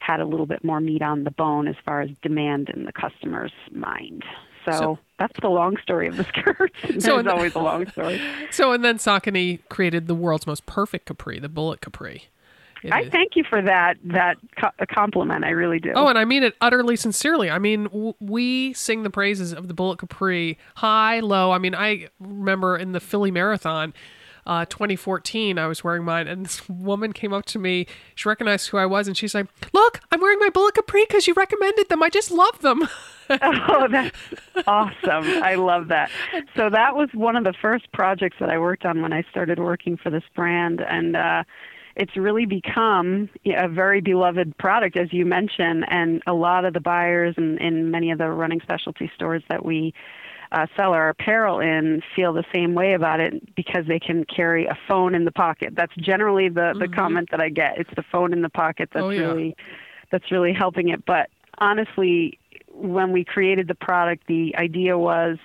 had 0.00 0.20
a 0.20 0.26
little 0.26 0.46
bit 0.46 0.64
more 0.64 0.80
meat 0.80 1.02
on 1.02 1.24
the 1.24 1.30
bone 1.30 1.68
as 1.68 1.76
far 1.84 2.00
as 2.00 2.10
demand 2.22 2.68
in 2.70 2.84
the 2.84 2.92
customer's 2.92 3.52
mind. 3.72 4.24
So, 4.64 4.72
so 4.72 4.98
that's 5.18 5.38
the 5.40 5.48
long 5.48 5.76
story 5.82 6.08
of 6.08 6.16
the 6.16 6.24
skirt. 6.24 6.72
so 7.00 7.18
it's 7.18 7.28
always 7.28 7.54
a 7.54 7.60
long 7.60 7.88
story. 7.88 8.20
So 8.50 8.72
and 8.72 8.84
then 8.84 8.98
Saucony 8.98 9.60
created 9.68 10.08
the 10.08 10.14
world's 10.14 10.46
most 10.46 10.66
perfect 10.66 11.06
capri, 11.06 11.38
the 11.38 11.48
bullet 11.48 11.80
capri. 11.80 12.24
I 12.90 13.08
thank 13.08 13.36
you 13.36 13.44
for 13.44 13.62
that 13.62 13.98
that 14.04 14.38
co- 14.60 14.86
compliment. 14.92 15.44
I 15.44 15.50
really 15.50 15.78
do. 15.78 15.92
Oh, 15.94 16.08
and 16.08 16.18
I 16.18 16.24
mean 16.24 16.42
it 16.42 16.54
utterly 16.60 16.96
sincerely. 16.96 17.50
I 17.50 17.58
mean, 17.58 17.84
w- 17.84 18.14
we 18.20 18.72
sing 18.72 19.02
the 19.02 19.10
praises 19.10 19.52
of 19.52 19.68
the 19.68 19.74
Bullet 19.74 19.98
Capri, 19.98 20.58
high, 20.76 21.20
low. 21.20 21.52
I 21.52 21.58
mean, 21.58 21.74
I 21.74 22.08
remember 22.18 22.76
in 22.76 22.92
the 22.92 23.00
Philly 23.00 23.30
Marathon. 23.30 23.94
Uh, 24.44 24.64
2014, 24.64 25.56
I 25.56 25.68
was 25.68 25.84
wearing 25.84 26.02
mine, 26.04 26.26
and 26.26 26.44
this 26.44 26.68
woman 26.68 27.12
came 27.12 27.32
up 27.32 27.44
to 27.44 27.60
me. 27.60 27.86
She 28.16 28.28
recognized 28.28 28.70
who 28.70 28.76
I 28.76 28.86
was, 28.86 29.06
and 29.06 29.16
she's 29.16 29.36
like, 29.36 29.46
"Look, 29.72 30.00
I'm 30.10 30.20
wearing 30.20 30.40
my 30.40 30.48
Bullet 30.48 30.74
Capri 30.74 31.04
because 31.06 31.28
you 31.28 31.34
recommended 31.34 31.88
them. 31.88 32.02
I 32.02 32.08
just 32.08 32.32
love 32.32 32.60
them." 32.60 32.88
oh, 33.30 33.86
that's 33.88 34.16
awesome! 34.66 35.44
I 35.44 35.54
love 35.54 35.86
that. 35.88 36.10
So 36.56 36.70
that 36.70 36.96
was 36.96 37.08
one 37.14 37.36
of 37.36 37.44
the 37.44 37.54
first 37.62 37.92
projects 37.92 38.38
that 38.40 38.48
I 38.50 38.58
worked 38.58 38.84
on 38.84 39.00
when 39.00 39.12
I 39.12 39.22
started 39.30 39.60
working 39.60 39.96
for 39.96 40.10
this 40.10 40.24
brand, 40.34 40.80
and 40.80 41.14
uh, 41.14 41.44
it's 41.96 42.16
really 42.16 42.46
become 42.46 43.28
a 43.46 43.68
very 43.68 44.00
beloved 44.00 44.56
product, 44.58 44.96
as 44.96 45.12
you 45.12 45.26
mentioned, 45.26 45.84
and 45.88 46.22
a 46.26 46.32
lot 46.32 46.64
of 46.64 46.74
the 46.74 46.80
buyers 46.80 47.34
and 47.36 47.60
in 47.60 47.90
many 47.90 48.10
of 48.10 48.18
the 48.18 48.28
running 48.28 48.60
specialty 48.60 49.10
stores 49.14 49.42
that 49.48 49.64
we 49.64 49.92
uh, 50.52 50.66
sell 50.76 50.92
our 50.92 51.08
apparel 51.08 51.60
in 51.60 52.02
feel 52.14 52.32
the 52.32 52.44
same 52.54 52.74
way 52.74 52.92
about 52.92 53.20
it 53.20 53.54
because 53.54 53.86
they 53.86 53.98
can 53.98 54.24
carry 54.24 54.66
a 54.66 54.76
phone 54.86 55.14
in 55.14 55.24
the 55.24 55.32
pocket. 55.32 55.74
That's 55.74 55.94
generally 55.96 56.48
the 56.48 56.74
the 56.78 56.86
mm-hmm. 56.86 56.94
comment 56.94 57.28
that 57.30 57.40
I 57.40 57.48
get. 57.48 57.78
It's 57.78 57.90
the 57.96 58.04
phone 58.12 58.32
in 58.32 58.42
the 58.42 58.50
pocket 58.50 58.90
that's 58.92 59.04
oh, 59.04 59.10
yeah. 59.10 59.20
really 59.20 59.56
that's 60.10 60.30
really 60.30 60.52
helping 60.52 60.90
it. 60.90 61.04
But 61.06 61.30
honestly, 61.58 62.38
when 62.68 63.12
we 63.12 63.24
created 63.24 63.66
the 63.66 63.74
product, 63.74 64.26
the 64.26 64.54
idea 64.56 64.98
was 64.98 65.38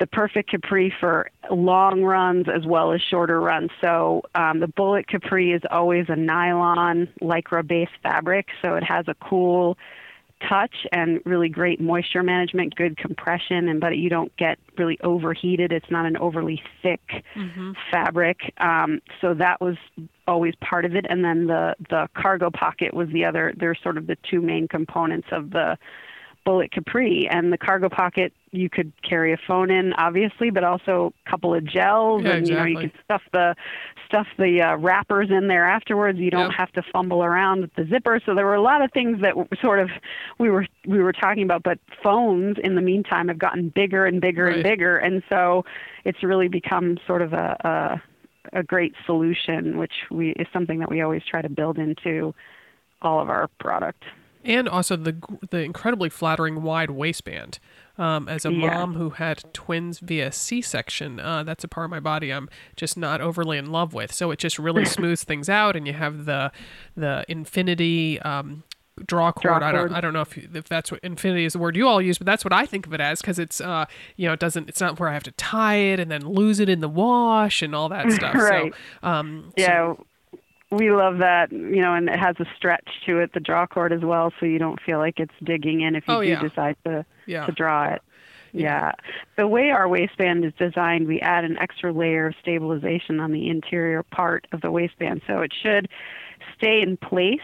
the 0.00 0.06
perfect 0.06 0.50
capri 0.50 0.92
for 0.98 1.30
long 1.50 2.02
runs 2.02 2.46
as 2.48 2.66
well 2.66 2.92
as 2.92 3.00
shorter 3.00 3.40
runs. 3.40 3.70
So 3.80 4.22
um, 4.34 4.60
the 4.60 4.68
bullet 4.68 5.06
capri 5.06 5.52
is 5.52 5.62
always 5.70 6.06
a 6.08 6.16
nylon 6.16 7.08
lycra 7.20 7.66
based 7.66 7.92
fabric, 8.02 8.48
so 8.60 8.74
it 8.74 8.82
has 8.82 9.06
a 9.08 9.14
cool 9.14 9.78
touch 10.48 10.74
and 10.92 11.20
really 11.24 11.48
great 11.48 11.80
moisture 11.80 12.22
management, 12.22 12.74
good 12.74 12.96
compression, 12.96 13.68
and 13.68 13.80
but 13.80 13.96
you 13.96 14.10
don't 14.10 14.36
get 14.36 14.58
really 14.76 14.98
overheated. 15.02 15.72
It's 15.72 15.90
not 15.90 16.06
an 16.06 16.16
overly 16.16 16.62
thick 16.82 17.24
fabric. 17.90 18.52
Um, 18.58 19.00
so 19.20 19.34
that 19.34 19.60
was 19.60 19.76
always 20.26 20.54
part 20.56 20.84
of 20.84 20.96
it. 20.96 21.06
And 21.08 21.24
then 21.24 21.46
the 21.46 21.76
the 21.88 22.08
cargo 22.14 22.50
pocket 22.50 22.94
was 22.94 23.08
the 23.10 23.24
other. 23.24 23.54
They're 23.56 23.76
sort 23.76 23.96
of 23.96 24.06
the 24.06 24.16
two 24.28 24.40
main 24.40 24.68
components 24.68 25.28
of 25.30 25.50
the 25.50 25.78
bullet 26.44 26.70
capri 26.70 27.26
and 27.30 27.52
the 27.52 27.58
cargo 27.58 27.88
pocket 27.88 28.32
you 28.52 28.68
could 28.70 28.92
carry 29.02 29.32
a 29.32 29.36
phone 29.46 29.70
in 29.70 29.92
obviously 29.94 30.50
but 30.50 30.62
also 30.62 31.12
a 31.26 31.30
couple 31.30 31.54
of 31.54 31.64
gels 31.64 32.22
Yeah, 32.24 32.32
and 32.34 32.48
you 32.48 32.54
know 32.54 32.64
you 32.64 32.76
could 32.78 32.92
stuff 33.04 33.22
the 33.32 33.54
stuff 34.06 34.26
the 34.38 34.60
uh, 34.62 34.76
wrappers 34.76 35.30
in 35.30 35.48
there 35.48 35.66
afterwards. 35.68 36.18
You 36.18 36.30
don't 36.30 36.50
Yep. 36.50 36.58
have 36.58 36.72
to 36.72 36.82
fumble 36.92 37.24
around 37.24 37.62
with 37.62 37.74
the 37.74 37.84
zipper. 37.86 38.20
So 38.24 38.34
there 38.34 38.44
were 38.44 38.54
a 38.54 38.60
lot 38.62 38.82
of 38.82 38.92
things 38.92 39.20
that 39.22 39.36
were 39.36 39.48
sort 39.60 39.80
of 39.80 39.90
we 40.38 40.50
were 40.50 40.66
we 40.86 40.98
were 40.98 41.12
talking 41.12 41.42
about 41.42 41.62
but 41.62 41.78
phones 42.02 42.56
in 42.62 42.74
the 42.74 42.82
meantime 42.82 43.28
have 43.28 43.38
gotten 43.38 43.70
bigger 43.70 44.04
and 44.06 44.20
bigger 44.20 44.44
Right. 44.44 44.54
and 44.54 44.62
bigger. 44.62 44.98
And 44.98 45.22
so 45.28 45.64
it's 46.04 46.22
really 46.22 46.48
become 46.48 46.98
sort 47.06 47.22
of 47.22 47.32
a, 47.32 47.56
a 48.52 48.58
a 48.58 48.62
great 48.62 48.94
solution 49.06 49.78
which 49.78 49.94
we 50.10 50.30
is 50.32 50.46
something 50.52 50.78
that 50.78 50.90
we 50.90 51.00
always 51.00 51.22
try 51.28 51.40
to 51.42 51.48
build 51.48 51.78
into 51.78 52.34
all 53.02 53.20
of 53.20 53.28
our 53.30 53.48
product 53.58 54.04
and 54.44 54.68
also 54.68 54.96
the 54.96 55.16
the 55.50 55.58
incredibly 55.62 56.08
flattering 56.08 56.62
wide 56.62 56.90
waistband. 56.90 57.58
Um, 57.96 58.28
as 58.28 58.44
a 58.44 58.50
Yeah. 58.52 58.66
mom 58.74 58.94
who 58.94 59.10
had 59.10 59.44
twins 59.54 60.00
via 60.00 60.32
C-section, 60.32 61.20
uh, 61.20 61.44
that's 61.44 61.62
a 61.62 61.68
part 61.68 61.84
of 61.84 61.90
my 61.92 62.00
body 62.00 62.32
I'm 62.32 62.48
just 62.74 62.96
not 62.96 63.20
overly 63.20 63.56
in 63.56 63.70
love 63.70 63.94
with. 63.94 64.12
So 64.12 64.32
it 64.32 64.40
just 64.40 64.58
really 64.58 64.84
smooths 64.96 65.22
things 65.22 65.48
out, 65.48 65.76
and 65.76 65.86
you 65.86 65.92
have 65.92 66.24
the 66.24 66.50
the 66.96 67.24
infinity 67.28 68.20
um, 68.22 68.64
draw 69.06 69.30
cord. 69.30 69.60
Draw 69.60 69.68
I 69.68 69.70
don't. 69.72 69.92
I 69.92 70.00
don't 70.00 70.12
know 70.12 70.22
if 70.22 70.36
you, 70.36 70.48
if 70.54 70.68
that's 70.68 70.90
what 70.90 70.98
infinity 71.04 71.44
is 71.44 71.52
the 71.52 71.60
word 71.60 71.76
you 71.76 71.86
all 71.86 72.02
use, 72.02 72.18
but 72.18 72.26
that's 72.26 72.44
what 72.44 72.52
I 72.52 72.66
think 72.66 72.84
of 72.86 72.92
it 72.94 73.00
as 73.00 73.20
because 73.20 73.38
it's 73.38 73.60
uh 73.60 73.84
you 74.16 74.26
know 74.26 74.32
it 74.32 74.40
doesn't 74.40 74.68
it's 74.68 74.80
not 74.80 74.98
where 74.98 75.08
I 75.08 75.12
have 75.14 75.22
to 75.24 75.32
tie 75.32 75.76
it 75.76 76.00
and 76.00 76.10
then 76.10 76.22
lose 76.22 76.58
it 76.58 76.68
in 76.68 76.80
the 76.80 76.88
wash 76.88 77.62
and 77.62 77.76
all 77.76 77.88
that 77.90 78.10
stuff. 78.18 78.34
Right. 78.34 78.74
So 79.02 79.08
um, 79.08 79.52
so- 79.56 79.62
Yeah, 79.62 79.94
we 80.74 80.90
love 80.90 81.18
that, 81.18 81.52
you 81.52 81.80
know, 81.80 81.94
and 81.94 82.08
it 82.08 82.18
has 82.18 82.36
a 82.38 82.46
stretch 82.56 82.88
to 83.06 83.18
it, 83.20 83.32
the 83.32 83.40
draw 83.40 83.66
cord 83.66 83.92
as 83.92 84.00
well, 84.02 84.32
so 84.38 84.46
you 84.46 84.58
don't 84.58 84.80
feel 84.80 84.98
like 84.98 85.18
it's 85.20 85.34
digging 85.42 85.80
in 85.80 85.94
if 85.94 86.06
you 86.08 86.14
Oh, 86.14 86.22
do 86.22 86.28
yeah. 86.28 86.40
decide 86.42 86.76
to 86.84 87.04
Yeah. 87.26 87.46
to 87.46 87.52
draw 87.52 87.86
it. 87.86 88.02
Yeah. 88.52 88.92
The 89.36 89.48
way 89.48 89.70
our 89.70 89.88
waistband 89.88 90.44
is 90.44 90.52
designed, 90.58 91.08
we 91.08 91.20
add 91.20 91.44
an 91.44 91.58
extra 91.58 91.92
layer 91.92 92.28
of 92.28 92.34
stabilization 92.40 93.18
on 93.18 93.32
the 93.32 93.48
interior 93.48 94.04
part 94.04 94.46
of 94.52 94.60
the 94.60 94.70
waistband, 94.70 95.22
so 95.26 95.40
it 95.40 95.52
should 95.60 95.88
stay 96.56 96.80
in 96.82 96.96
place 96.96 97.40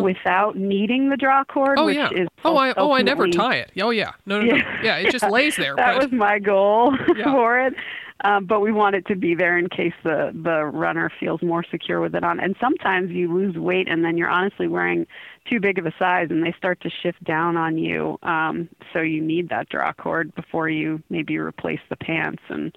without 0.00 0.56
needing 0.56 1.10
the 1.10 1.16
draw 1.16 1.44
cord, 1.44 1.78
Mm-hmm. 1.78 1.82
Oh 1.82 1.86
which 1.86 1.96
yeah. 1.96 2.10
is 2.22 2.28
Oh, 2.44 2.56
I 2.56 2.72
oh 2.76 2.92
I 2.92 3.02
never 3.02 3.28
tie 3.28 3.56
it. 3.56 3.70
Oh 3.80 3.90
yeah. 3.90 4.12
No 4.26 4.40
no 4.40 4.46
no. 4.46 4.56
Yeah. 4.56 4.82
Yeah, 4.82 4.96
it 4.96 5.10
just 5.12 5.28
lays 5.30 5.56
there. 5.56 5.76
that 5.76 5.94
but 5.98 6.10
was 6.10 6.12
my 6.12 6.38
goal 6.38 6.96
Yeah. 7.16 7.24
for 7.32 7.58
it. 7.60 7.74
Um, 8.22 8.44
but 8.44 8.60
we 8.60 8.70
want 8.70 8.94
it 8.96 9.06
to 9.06 9.16
be 9.16 9.34
there 9.34 9.56
in 9.56 9.68
case 9.70 9.94
the 10.04 10.30
the 10.34 10.64
runner 10.66 11.10
feels 11.18 11.40
more 11.42 11.64
secure 11.70 12.00
with 12.00 12.14
it 12.14 12.22
on. 12.22 12.38
And 12.38 12.54
sometimes 12.60 13.10
you 13.10 13.32
lose 13.32 13.56
weight 13.56 13.88
and 13.88 14.04
then 14.04 14.18
you're 14.18 14.28
honestly 14.28 14.68
wearing 14.68 15.06
too 15.48 15.58
big 15.58 15.78
of 15.78 15.86
a 15.86 15.92
size 15.98 16.28
and 16.30 16.44
they 16.44 16.52
start 16.58 16.80
to 16.82 16.90
shift 16.90 17.22
down 17.24 17.56
on 17.56 17.78
you. 17.78 18.18
Um, 18.22 18.68
so 18.92 19.00
you 19.00 19.22
need 19.22 19.48
that 19.48 19.70
draw 19.70 19.92
cord 19.94 20.34
before 20.34 20.68
you 20.68 21.02
maybe 21.08 21.38
replace 21.38 21.80
the 21.88 21.96
pants 21.96 22.42
and 22.50 22.76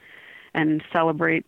and 0.54 0.82
celebrate 0.94 1.46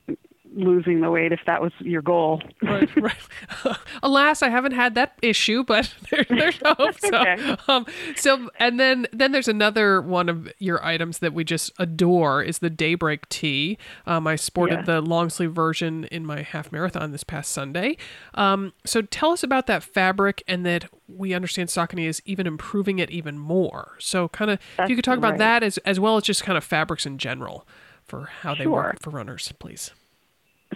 losing 0.56 1.02
the 1.02 1.12
weight 1.12 1.32
if 1.34 1.42
that 1.46 1.62
was 1.62 1.72
your 1.80 2.02
goal. 2.02 2.42
right, 2.62 2.90
right. 3.02 3.16
Alas, 4.04 4.42
I 4.42 4.50
haven't 4.50 4.72
had 4.72 4.96
that 4.96 5.18
issue, 5.22 5.64
but 5.64 5.94
there, 6.12 6.26
there's 6.30 6.58
hope. 6.66 6.98
So, 7.00 7.10
Okay. 7.14 7.56
um, 7.68 7.86
so, 8.16 8.50
and 8.58 8.80
then 8.80 9.06
then 9.12 9.32
there's 9.34 9.48
another 9.50 10.02
one 10.02 10.30
of 10.30 10.52
your 10.60 10.84
items 10.84 11.20
that 11.20 11.34
we 11.34 11.44
just 11.44 11.72
adore 11.78 12.42
is 12.42 12.60
the 12.60 12.70
Daybreak 12.70 13.28
tee. 13.30 13.78
Um, 14.08 14.26
I 14.28 14.36
sported 14.38 14.80
Yes. 14.80 14.86
the 14.88 15.02
long 15.02 15.30
sleeve 15.30 15.52
version 15.52 16.06
in 16.06 16.26
my 16.26 16.42
half 16.42 16.72
marathon 16.72 17.12
this 17.12 17.24
past 17.24 17.52
Sunday. 17.52 17.98
Um, 18.34 18.74
so 18.86 19.02
tell 19.02 19.32
us 19.32 19.44
about 19.44 19.68
that 19.68 19.84
fabric 19.84 20.42
and 20.48 20.66
that 20.66 20.86
we 21.08 21.34
understand 21.34 21.70
Saucony 21.70 22.08
is 22.08 22.22
even 22.26 22.48
improving 22.48 23.00
it 23.00 23.12
even 23.12 23.38
more. 23.38 23.96
So, 24.00 24.30
kind 24.30 24.52
of, 24.52 24.60
if 24.80 24.90
you 24.90 24.96
could 24.96 25.06
talk 25.06 25.18
about 25.18 25.32
right. 25.32 25.40
that 25.40 25.64
as 25.64 25.78
as 25.80 26.00
well 26.00 26.18
as 26.18 26.24
just 26.24 26.44
kind 26.44 26.58
of 26.58 26.64
fabrics 26.64 27.06
in 27.06 27.18
general 27.18 27.68
for 28.06 28.30
how 28.42 28.56
they 28.56 28.68
work 28.68 29.02
for 29.02 29.10
runners, 29.10 29.52
please. 29.60 29.92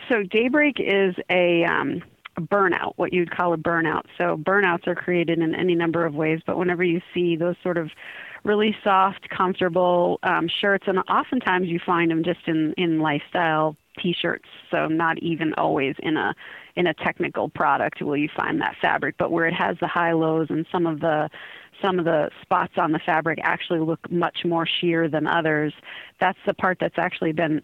So 0.07 0.23
daybreak 0.23 0.77
is 0.79 1.15
a, 1.29 1.63
um, 1.65 2.01
burnout, 2.39 2.93
what 2.95 3.13
you'd 3.13 3.31
call 3.31 3.53
a 3.53 3.57
burnout. 3.57 4.03
So 4.17 4.37
burnouts 4.37 4.87
are 4.87 4.95
created 4.95 5.39
in 5.39 5.55
any 5.55 5.75
number 5.75 6.05
of 6.05 6.15
ways, 6.15 6.39
but 6.45 6.57
whenever 6.57 6.83
you 6.83 7.01
see 7.13 7.35
those 7.35 7.55
sort 7.61 7.77
of 7.77 7.89
really 8.43 8.75
soft, 8.83 9.29
comfortable 9.29 10.19
um, 10.23 10.47
shirts, 10.61 10.85
and 10.87 10.99
oftentimes 11.09 11.67
you 11.67 11.79
find 11.85 12.11
them 12.11 12.23
just 12.23 12.39
in 12.47 12.73
in 12.77 12.99
lifestyle 12.99 13.75
t-shirts. 14.01 14.47
So 14.71 14.87
not 14.87 15.17
even 15.19 15.53
always 15.55 15.95
in 15.99 16.17
a 16.17 16.33
in 16.75 16.87
a 16.87 16.93
technical 16.93 17.49
product 17.49 18.01
will 18.01 18.15
you 18.15 18.29
find 18.35 18.61
that 18.61 18.75
fabric, 18.81 19.15
but 19.17 19.31
where 19.31 19.45
it 19.45 19.53
has 19.53 19.77
the 19.81 19.87
high 19.87 20.13
lows 20.13 20.47
and 20.49 20.65
some 20.71 20.85
of 20.85 21.01
the 21.01 21.29
some 21.81 21.99
of 21.99 22.05
the 22.05 22.29
spots 22.41 22.73
on 22.77 22.91
the 22.91 22.99
fabric 22.99 23.39
actually 23.41 23.79
look 23.79 24.11
much 24.11 24.39
more 24.45 24.65
sheer 24.65 25.07
than 25.07 25.27
others. 25.27 25.73
That's 26.19 26.39
the 26.45 26.53
part 26.53 26.77
that's 26.79 26.97
actually 26.97 27.31
been 27.31 27.61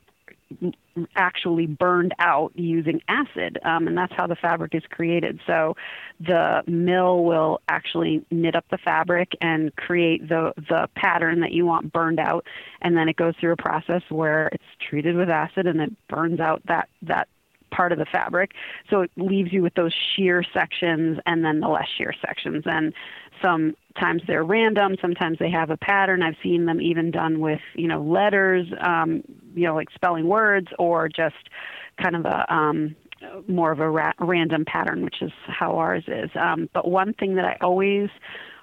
actually 1.16 1.66
burned 1.66 2.14
out 2.20 2.52
using 2.56 3.02
acid, 3.08 3.60
um, 3.64 3.88
and 3.88 3.98
that's 3.98 4.14
how 4.14 4.28
the 4.28 4.36
fabric 4.36 4.76
is 4.76 4.84
created. 4.90 5.40
So 5.46 5.76
the 6.20 6.64
mill 6.68 7.24
will 7.24 7.62
actually 7.68 8.26
knit 8.32 8.56
up 8.56 8.66
the 8.70 8.78
fabric 8.78 9.34
and 9.42 9.76
create 9.76 10.28
the 10.28 10.54
the 10.56 10.88
pattern 10.96 11.42
that 11.42 11.52
you 11.52 11.66
want 11.66 11.92
burned 11.92 12.20
out, 12.20 12.46
and 12.82 12.96
then 12.96 13.10
it 13.10 13.16
goes 13.16 13.34
through 13.40 13.54
a 13.54 13.58
process 13.58 14.04
where 14.10 14.48
it's 14.52 14.64
treated 14.90 15.16
with 15.16 15.30
acid 15.30 15.68
and 15.68 15.82
it 15.82 15.94
burns 16.08 16.40
out 16.40 16.62
that 16.68 16.90
that 17.02 17.28
part 17.76 17.92
of 17.92 18.00
the 18.00 18.06
fabric. 18.06 18.52
So 18.90 19.02
it 19.02 19.12
leaves 19.18 19.52
you 19.52 19.62
with 19.62 19.74
those 19.74 19.94
sheer 20.16 20.44
sections 20.54 21.20
and 21.26 21.44
then 21.44 21.60
the 21.60 21.68
less 21.68 21.88
sheer 21.98 22.14
sections. 22.26 22.64
And 22.66 22.94
sometimes 23.46 24.22
they're 24.28 24.44
random, 24.44 24.96
sometimes 25.02 25.38
they 25.40 25.52
have 25.52 25.70
a 25.70 25.78
pattern. 25.78 26.24
I've 26.24 26.36
seen 26.42 26.66
them 26.66 26.82
even 26.82 27.12
done 27.12 27.40
with, 27.40 27.62
you 27.76 27.88
know, 27.88 28.02
letters, 28.02 28.68
um, 28.82 29.24
you 29.54 29.68
know, 29.68 29.76
like 29.76 29.90
spelling 29.94 30.28
words 30.28 30.68
or 30.80 31.08
just 31.08 31.36
kind 32.02 32.16
of 32.16 32.26
a 32.26 32.54
um, 32.54 32.96
more 33.48 33.72
of 33.72 33.80
a 33.80 33.90
ra- 33.90 34.14
random 34.20 34.66
pattern, 34.66 35.04
which 35.04 35.22
is 35.22 35.32
how 35.48 35.78
ours 35.78 36.04
is. 36.08 36.30
Um, 36.36 36.70
but 36.74 36.90
one 36.90 37.14
thing 37.14 37.36
that 37.36 37.46
I 37.46 37.58
always 37.62 38.10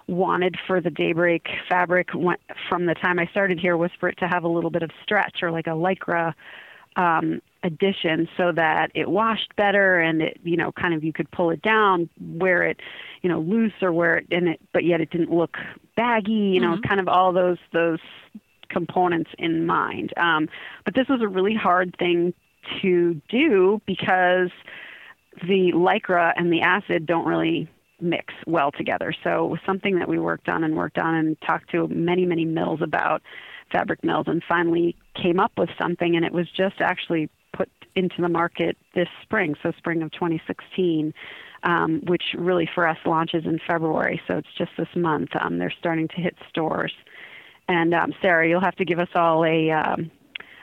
wanted 0.08 0.56
for 0.66 0.80
the 0.80 0.90
daybreak 0.90 1.46
fabric 1.68 2.08
from 2.68 2.86
the 2.86 2.94
time 2.94 3.18
I 3.18 3.26
started 3.26 3.58
here 3.58 3.76
was 3.76 3.90
for 4.00 4.08
it 4.08 4.18
to 4.18 4.28
have 4.28 4.44
a 4.44 4.48
little 4.48 4.70
bit 4.70 4.82
of 4.82 4.90
stretch 5.02 5.38
or 5.42 5.50
like 5.50 5.66
a 5.66 5.70
lycra 5.70 6.34
um, 6.96 7.40
addition 7.62 8.28
so 8.36 8.52
that 8.52 8.90
it 8.94 9.08
washed 9.08 9.54
better 9.56 10.00
and 10.00 10.22
it 10.22 10.40
you 10.42 10.56
know 10.56 10.72
kind 10.72 10.94
of 10.94 11.04
you 11.04 11.12
could 11.12 11.30
pull 11.30 11.50
it 11.50 11.62
down 11.62 12.08
where 12.20 12.62
it 12.64 12.80
you 13.22 13.28
know 13.28 13.40
loose 13.40 13.72
or 13.80 13.92
where 13.92 14.16
it 14.16 14.26
and 14.30 14.48
it 14.48 14.60
but 14.72 14.84
yet 14.84 15.00
it 15.00 15.10
didn't 15.10 15.30
look 15.30 15.56
baggy 15.96 16.32
you 16.32 16.60
know 16.60 16.78
kind 16.86 17.00
of 17.00 17.08
all 17.08 17.32
those 17.32 17.58
those 17.72 18.00
components 18.68 19.30
in 19.38 19.66
mind 19.66 20.12
um, 20.16 20.48
but 20.84 20.94
this 20.94 21.08
was 21.08 21.20
a 21.20 21.28
really 21.28 21.54
hard 21.54 21.94
thing 21.98 22.34
to 22.80 23.20
do 23.28 23.80
because 23.86 24.50
the 25.46 25.72
lycra 25.72 26.32
and 26.36 26.52
the 26.52 26.60
acid 26.60 27.06
don't 27.06 27.26
really 27.26 27.68
mix 28.02 28.34
well 28.46 28.70
together. 28.72 29.14
So 29.24 29.46
it 29.46 29.48
was 29.48 29.60
something 29.64 29.98
that 29.98 30.08
we 30.08 30.18
worked 30.18 30.48
on 30.48 30.64
and 30.64 30.76
worked 30.76 30.98
on 30.98 31.14
and 31.14 31.40
talked 31.40 31.70
to 31.70 31.86
many, 31.88 32.26
many 32.26 32.44
mills 32.44 32.80
about 32.82 33.22
fabric 33.70 34.04
mills 34.04 34.26
and 34.26 34.42
finally 34.46 34.96
came 35.14 35.40
up 35.40 35.52
with 35.56 35.70
something 35.78 36.14
and 36.14 36.24
it 36.26 36.32
was 36.32 36.46
just 36.50 36.80
actually 36.80 37.30
put 37.52 37.68
into 37.94 38.20
the 38.22 38.28
market 38.28 38.76
this 38.94 39.08
spring, 39.22 39.54
so 39.62 39.72
spring 39.78 40.02
of 40.02 40.10
2016. 40.12 41.12
Um, 41.64 42.00
which 42.08 42.24
really 42.36 42.68
for 42.74 42.88
us 42.88 42.98
launches 43.06 43.44
in 43.44 43.60
February, 43.64 44.20
so 44.26 44.34
it's 44.38 44.48
just 44.58 44.72
this 44.76 44.88
month. 44.96 45.28
Um, 45.40 45.58
they're 45.58 45.70
starting 45.78 46.08
to 46.08 46.16
hit 46.16 46.34
stores, 46.48 46.92
and 47.68 47.94
um, 47.94 48.12
Sarah, 48.20 48.48
you'll 48.48 48.60
have 48.60 48.74
to 48.78 48.84
give 48.84 48.98
us 48.98 49.10
all 49.14 49.44
a 49.44 49.70
um, 49.70 50.10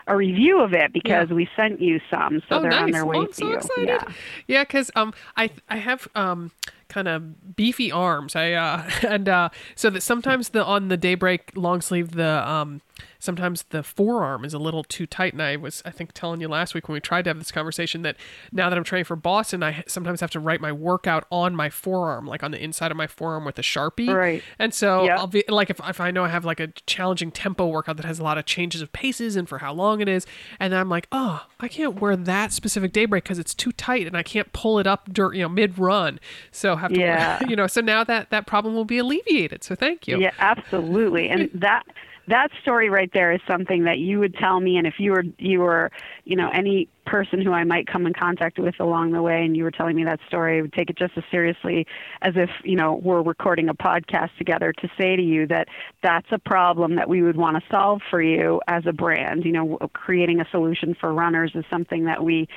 a 0.08 0.16
review 0.18 0.60
of 0.62 0.74
it 0.74 0.92
because 0.92 1.30
Yeah. 1.30 1.36
we 1.36 1.48
sent 1.56 1.80
you 1.80 2.02
some, 2.12 2.42
so 2.50 2.58
oh, 2.58 2.62
they're 2.62 2.72
nice. 2.72 2.82
on 2.82 2.92
their 2.92 3.06
way 3.06 3.16
oh, 3.18 3.22
I'm 3.22 3.28
to 3.28 3.34
so 3.34 3.46
you. 3.46 3.54
excited. 3.54 3.88
Yeah. 3.88 4.04
Yeah, 4.48 4.64
because 4.64 4.92
um, 4.96 5.14
I 5.38 5.52
I 5.70 5.78
have 5.78 6.08
um 6.16 6.52
kind 6.90 7.08
of 7.08 7.56
beefy 7.56 7.92
arms. 7.92 8.36
I 8.36 8.54
uh 8.54 8.90
and 9.08 9.30
uh 9.30 9.50
so 9.76 9.90
that 9.92 10.02
sometimes 10.02 10.50
the 10.50 10.66
on 10.66 10.90
the 10.90 10.98
daybreak 10.98 11.52
long 11.56 11.80
sleeve 11.80 12.12
the 12.12 12.46
um 12.50 12.82
sometimes 13.20 13.64
the 13.70 13.84
forearm 13.84 14.44
is 14.46 14.54
a 14.54 14.60
little 14.60 14.84
too 14.84 15.06
tight. 15.06 15.34
And 15.34 15.42
I 15.42 15.56
was, 15.58 15.82
I 15.86 15.92
think, 15.92 16.14
telling 16.14 16.42
you 16.42 16.48
last 16.48 16.74
week 16.74 16.88
when 16.88 16.94
we 16.94 17.00
tried 17.02 17.24
to 17.26 17.30
have 17.30 17.38
this 17.38 17.52
conversation 17.52 18.02
that 18.04 18.16
now 18.52 18.70
that 18.70 18.78
I'm 18.78 18.84
training 18.84 19.06
for 19.06 19.16
Boston, 19.16 19.62
I 19.62 19.84
sometimes 19.88 20.22
have 20.22 20.32
to 20.32 20.40
write 20.40 20.62
my 20.62 20.72
workout 20.72 21.26
on 21.32 21.56
my 21.56 21.70
forearm, 21.70 22.26
like 22.26 22.44
on 22.44 22.52
the 22.52 22.64
inside 22.64 22.92
of 22.92 22.98
my 22.98 23.08
forearm 23.08 23.46
with 23.46 23.60
a 23.60 23.62
sharpie. 23.62 24.14
Right. 24.14 24.42
And 24.58 24.74
so 24.74 25.04
Yep. 25.04 25.18
I'll 25.20 25.28
be 25.28 25.44
like, 25.48 25.70
if, 25.70 25.80
if 25.88 26.00
I 26.02 26.12
know 26.12 26.24
I 26.24 26.30
have 26.30 26.46
like 26.46 26.60
a 26.60 26.68
challenging 26.86 27.32
tempo 27.32 27.68
workout 27.68 27.98
that 27.98 28.06
has 28.06 28.20
a 28.20 28.24
lot 28.24 28.38
of 28.38 28.46
changes 28.46 28.82
of 28.82 28.92
paces 28.94 29.36
and 29.36 29.48
for 29.48 29.60
how 29.60 29.74
long 29.74 30.02
it 30.02 30.08
is, 30.08 30.26
and 30.60 30.74
then 30.74 30.80
I'm 30.80 30.90
like, 30.90 31.08
oh, 31.12 31.46
I 31.60 31.68
can't 31.68 32.00
wear 32.00 32.16
that 32.16 32.54
specific 32.54 32.94
day 32.94 33.06
break 33.06 33.24
because 33.26 33.40
it's 33.40 33.54
too 33.54 33.72
tight 33.74 34.08
and 34.08 34.16
I 34.16 34.24
can't 34.24 34.52
pull 34.54 34.80
it 34.80 34.88
up 34.88 35.12
dur- 35.14 35.34
you 35.34 35.42
know, 35.44 35.50
mid 35.50 35.78
run. 35.78 36.20
So 36.52 36.76
have 36.78 36.94
to, 36.94 37.00
Yeah. 37.10 37.40
you 37.48 37.56
know, 37.56 37.68
so 37.68 37.82
now 37.82 38.04
that 38.06 38.30
that 38.30 38.48
problem 38.48 38.76
will 38.76 38.86
be 38.86 38.98
alleviated. 38.98 39.64
So 39.64 39.76
thank 39.76 40.08
you. 40.08 40.20
Yeah, 40.20 40.32
absolutely. 40.40 41.30
And 41.30 41.50
that 41.54 41.84
that 42.30 42.50
story 42.62 42.90
right 42.90 43.10
there 43.14 43.32
is 43.32 43.42
something 43.48 43.84
that 43.86 43.98
you 43.98 44.20
would 44.20 44.36
tell 44.36 44.60
me 44.60 44.78
and 44.78 44.86
if 44.86 44.96
you 45.00 45.12
were 45.12 45.24
you 45.38 45.60
were, 45.60 45.92
you 46.26 46.36
know, 46.36 46.50
any 46.54 46.88
person 47.06 47.42
who 47.42 47.52
I 47.52 47.64
might 47.64 47.88
come 47.88 48.06
in 48.06 48.14
contact 48.14 48.60
with 48.60 48.76
along 48.80 49.14
the 49.14 49.22
way 49.22 49.44
and 49.44 49.58
you 49.58 49.64
were 49.64 49.72
telling 49.72 49.96
me 49.96 50.04
that 50.04 50.20
story, 50.28 50.60
I 50.60 50.62
would 50.62 50.74
take 50.74 50.92
it 50.92 50.98
just 50.98 51.18
as 51.18 51.24
seriously 51.32 51.88
as 52.22 52.34
if, 52.36 52.50
you 52.64 52.76
know, 52.76 53.02
we're 53.04 53.24
recording 53.24 53.68
a 53.68 53.74
podcast 53.74 54.30
together 54.38 54.72
to 54.74 54.90
say 55.00 55.16
to 55.16 55.22
you 55.22 55.48
that 55.48 55.70
that's 56.04 56.28
a 56.32 56.38
problem 56.38 56.96
that 56.98 57.10
we 57.10 57.24
would 57.24 57.36
want 57.36 57.58
to 57.58 57.64
solve 57.72 58.02
for 58.12 58.22
you 58.22 58.62
as 58.68 58.84
a 58.86 58.94
brand. 58.94 59.44
You 59.44 59.52
know, 59.52 59.78
creating 59.94 60.40
a 60.40 60.46
solution 60.52 60.96
for 61.00 61.12
runners 61.12 61.52
is 61.56 61.66
something 61.70 62.06
that 62.06 62.24
we 62.24 62.48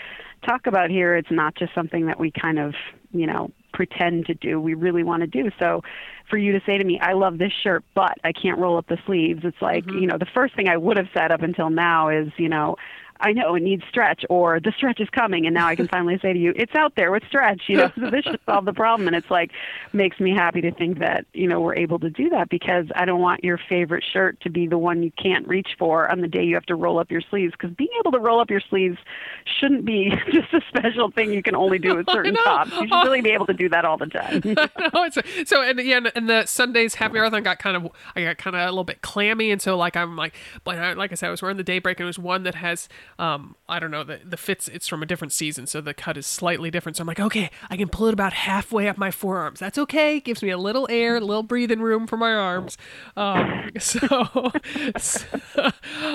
talk 0.46 0.66
about 0.66 0.90
here. 0.90 1.16
It's 1.16 1.30
not 1.30 1.54
just 1.54 1.74
something 1.74 2.06
that 2.06 2.20
we 2.20 2.30
kind 2.30 2.58
of, 2.58 2.74
you 3.10 3.26
know, 3.26 3.50
pretend 3.86 4.26
to 4.26 4.34
do. 4.34 4.60
We 4.60 4.74
really 4.74 5.02
want 5.02 5.22
to 5.22 5.26
do. 5.26 5.50
So 5.58 5.82
for 6.30 6.36
you 6.36 6.52
to 6.52 6.60
say 6.64 6.78
to 6.78 6.84
me, 6.84 7.00
I 7.00 7.14
love 7.14 7.38
this 7.38 7.52
shirt, 7.64 7.84
but 7.94 8.16
I 8.22 8.32
can't 8.32 8.58
roll 8.58 8.78
up 8.78 8.86
the 8.86 8.98
sleeves, 9.06 9.40
it's 9.42 9.60
like, 9.60 9.84
mm-hmm. 9.84 9.98
you 9.98 10.06
know, 10.06 10.18
the 10.18 10.26
first 10.32 10.54
thing 10.54 10.68
I 10.68 10.76
would 10.76 10.96
have 10.96 11.08
said 11.12 11.32
up 11.32 11.42
until 11.42 11.68
now 11.68 12.08
is, 12.08 12.28
you 12.36 12.48
know, 12.48 12.76
I 13.22 13.32
know 13.32 13.54
it 13.54 13.62
needs 13.62 13.82
stretch 13.88 14.24
or 14.28 14.60
the 14.60 14.72
stretch 14.76 15.00
is 15.00 15.08
coming 15.10 15.46
and 15.46 15.54
now 15.54 15.66
I 15.66 15.76
can 15.76 15.88
finally 15.96 16.18
say 16.20 16.32
to 16.32 16.38
you, 16.38 16.52
it's 16.56 16.74
out 16.74 16.94
there 16.96 17.10
with 17.10 17.22
stretch, 17.28 17.62
you 17.68 17.76
know, 17.78 17.92
so 17.98 18.10
this 18.10 18.24
should 18.24 18.40
solve 18.46 18.64
the 18.64 18.72
problem. 18.72 19.06
And 19.06 19.16
it's 19.16 19.30
like 19.30 19.52
makes 19.92 20.20
me 20.20 20.34
happy 20.34 20.60
to 20.62 20.72
think 20.72 20.98
that, 20.98 21.24
you 21.32 21.48
know, 21.48 21.60
we're 21.60 21.76
able 21.76 21.98
to 22.00 22.10
do 22.10 22.28
that 22.30 22.48
because 22.48 22.86
I 22.94 23.04
don't 23.04 23.20
want 23.20 23.44
your 23.44 23.58
favorite 23.68 24.04
shirt 24.12 24.40
to 24.42 24.50
be 24.50 24.66
the 24.66 24.78
one 24.78 25.02
you 25.02 25.12
can't 25.12 25.46
reach 25.46 25.70
for 25.78 26.10
on 26.10 26.20
the 26.20 26.28
day 26.28 26.42
you 26.42 26.54
have 26.54 26.66
to 26.66 26.74
roll 26.74 26.98
up 26.98 27.10
your 27.10 27.22
sleeves 27.30 27.52
because 27.52 27.74
being 27.76 27.90
able 28.00 28.12
to 28.12 28.18
roll 28.18 28.40
up 28.40 28.50
your 28.50 28.60
sleeves 28.60 28.98
shouldn't 29.44 29.84
be 29.84 30.10
just 30.32 30.52
a 30.52 30.60
special 30.68 31.10
thing 31.10 31.32
you 31.32 31.42
can 31.42 31.54
only 31.54 31.78
do 31.78 31.96
with 31.98 32.06
certain 32.10 32.34
tops. 32.34 32.72
You 32.72 32.88
should 32.88 33.02
really 33.04 33.20
be 33.20 33.30
able 33.30 33.46
to 33.46 33.54
do 33.54 33.68
that 33.68 33.84
all 33.84 33.96
the 33.96 34.06
time. 34.06 34.42
no, 34.44 35.04
it's 35.04 35.18
so 35.48 35.62
and 35.62 35.80
yeah, 35.80 36.00
and 36.14 36.28
the 36.28 36.46
Sunday's 36.46 36.94
half 36.96 37.12
marathon 37.12 37.42
got 37.42 37.58
kind 37.58 37.76
of 37.76 37.90
I 38.16 38.24
got 38.24 38.38
kind 38.38 38.56
of 38.56 38.62
a 38.62 38.70
little 38.70 38.84
bit 38.84 39.02
clammy, 39.02 39.50
and 39.50 39.60
so 39.60 39.76
like 39.76 39.96
I'm 39.96 40.16
like, 40.16 40.34
but 40.64 40.78
I, 40.78 40.92
like 40.94 41.12
I 41.12 41.14
said, 41.14 41.28
I 41.28 41.30
was 41.30 41.42
wearing 41.42 41.56
the 41.56 41.64
daybreak, 41.64 42.00
and 42.00 42.04
it 42.04 42.06
was 42.06 42.18
one 42.18 42.42
that 42.44 42.56
has 42.56 42.88
um 43.18 43.56
I 43.68 43.78
don't 43.78 43.90
know 43.90 44.04
the 44.04 44.20
the 44.24 44.36
fits. 44.36 44.68
It's 44.68 44.88
from 44.88 45.02
a 45.02 45.06
different 45.06 45.32
season, 45.32 45.66
so 45.66 45.80
the 45.80 45.94
cut 45.94 46.16
is 46.16 46.26
slightly 46.26 46.70
different. 46.70 46.96
So 46.96 47.02
I'm 47.02 47.06
like, 47.06 47.20
okay, 47.20 47.50
I 47.70 47.76
can 47.76 47.88
pull 47.88 48.06
it 48.06 48.12
about 48.12 48.32
halfway 48.32 48.88
up 48.88 48.98
my 48.98 49.10
forearms. 49.10 49.60
That's 49.60 49.78
okay. 49.78 50.20
Gives 50.20 50.42
me 50.42 50.50
a 50.50 50.58
little 50.58 50.86
air, 50.90 51.16
a 51.16 51.20
little 51.20 51.42
breathing 51.42 51.80
room 51.80 52.06
for 52.06 52.16
my 52.16 52.32
arms. 52.32 52.76
Um, 53.16 53.70
so, 53.78 54.52
so 54.98 55.26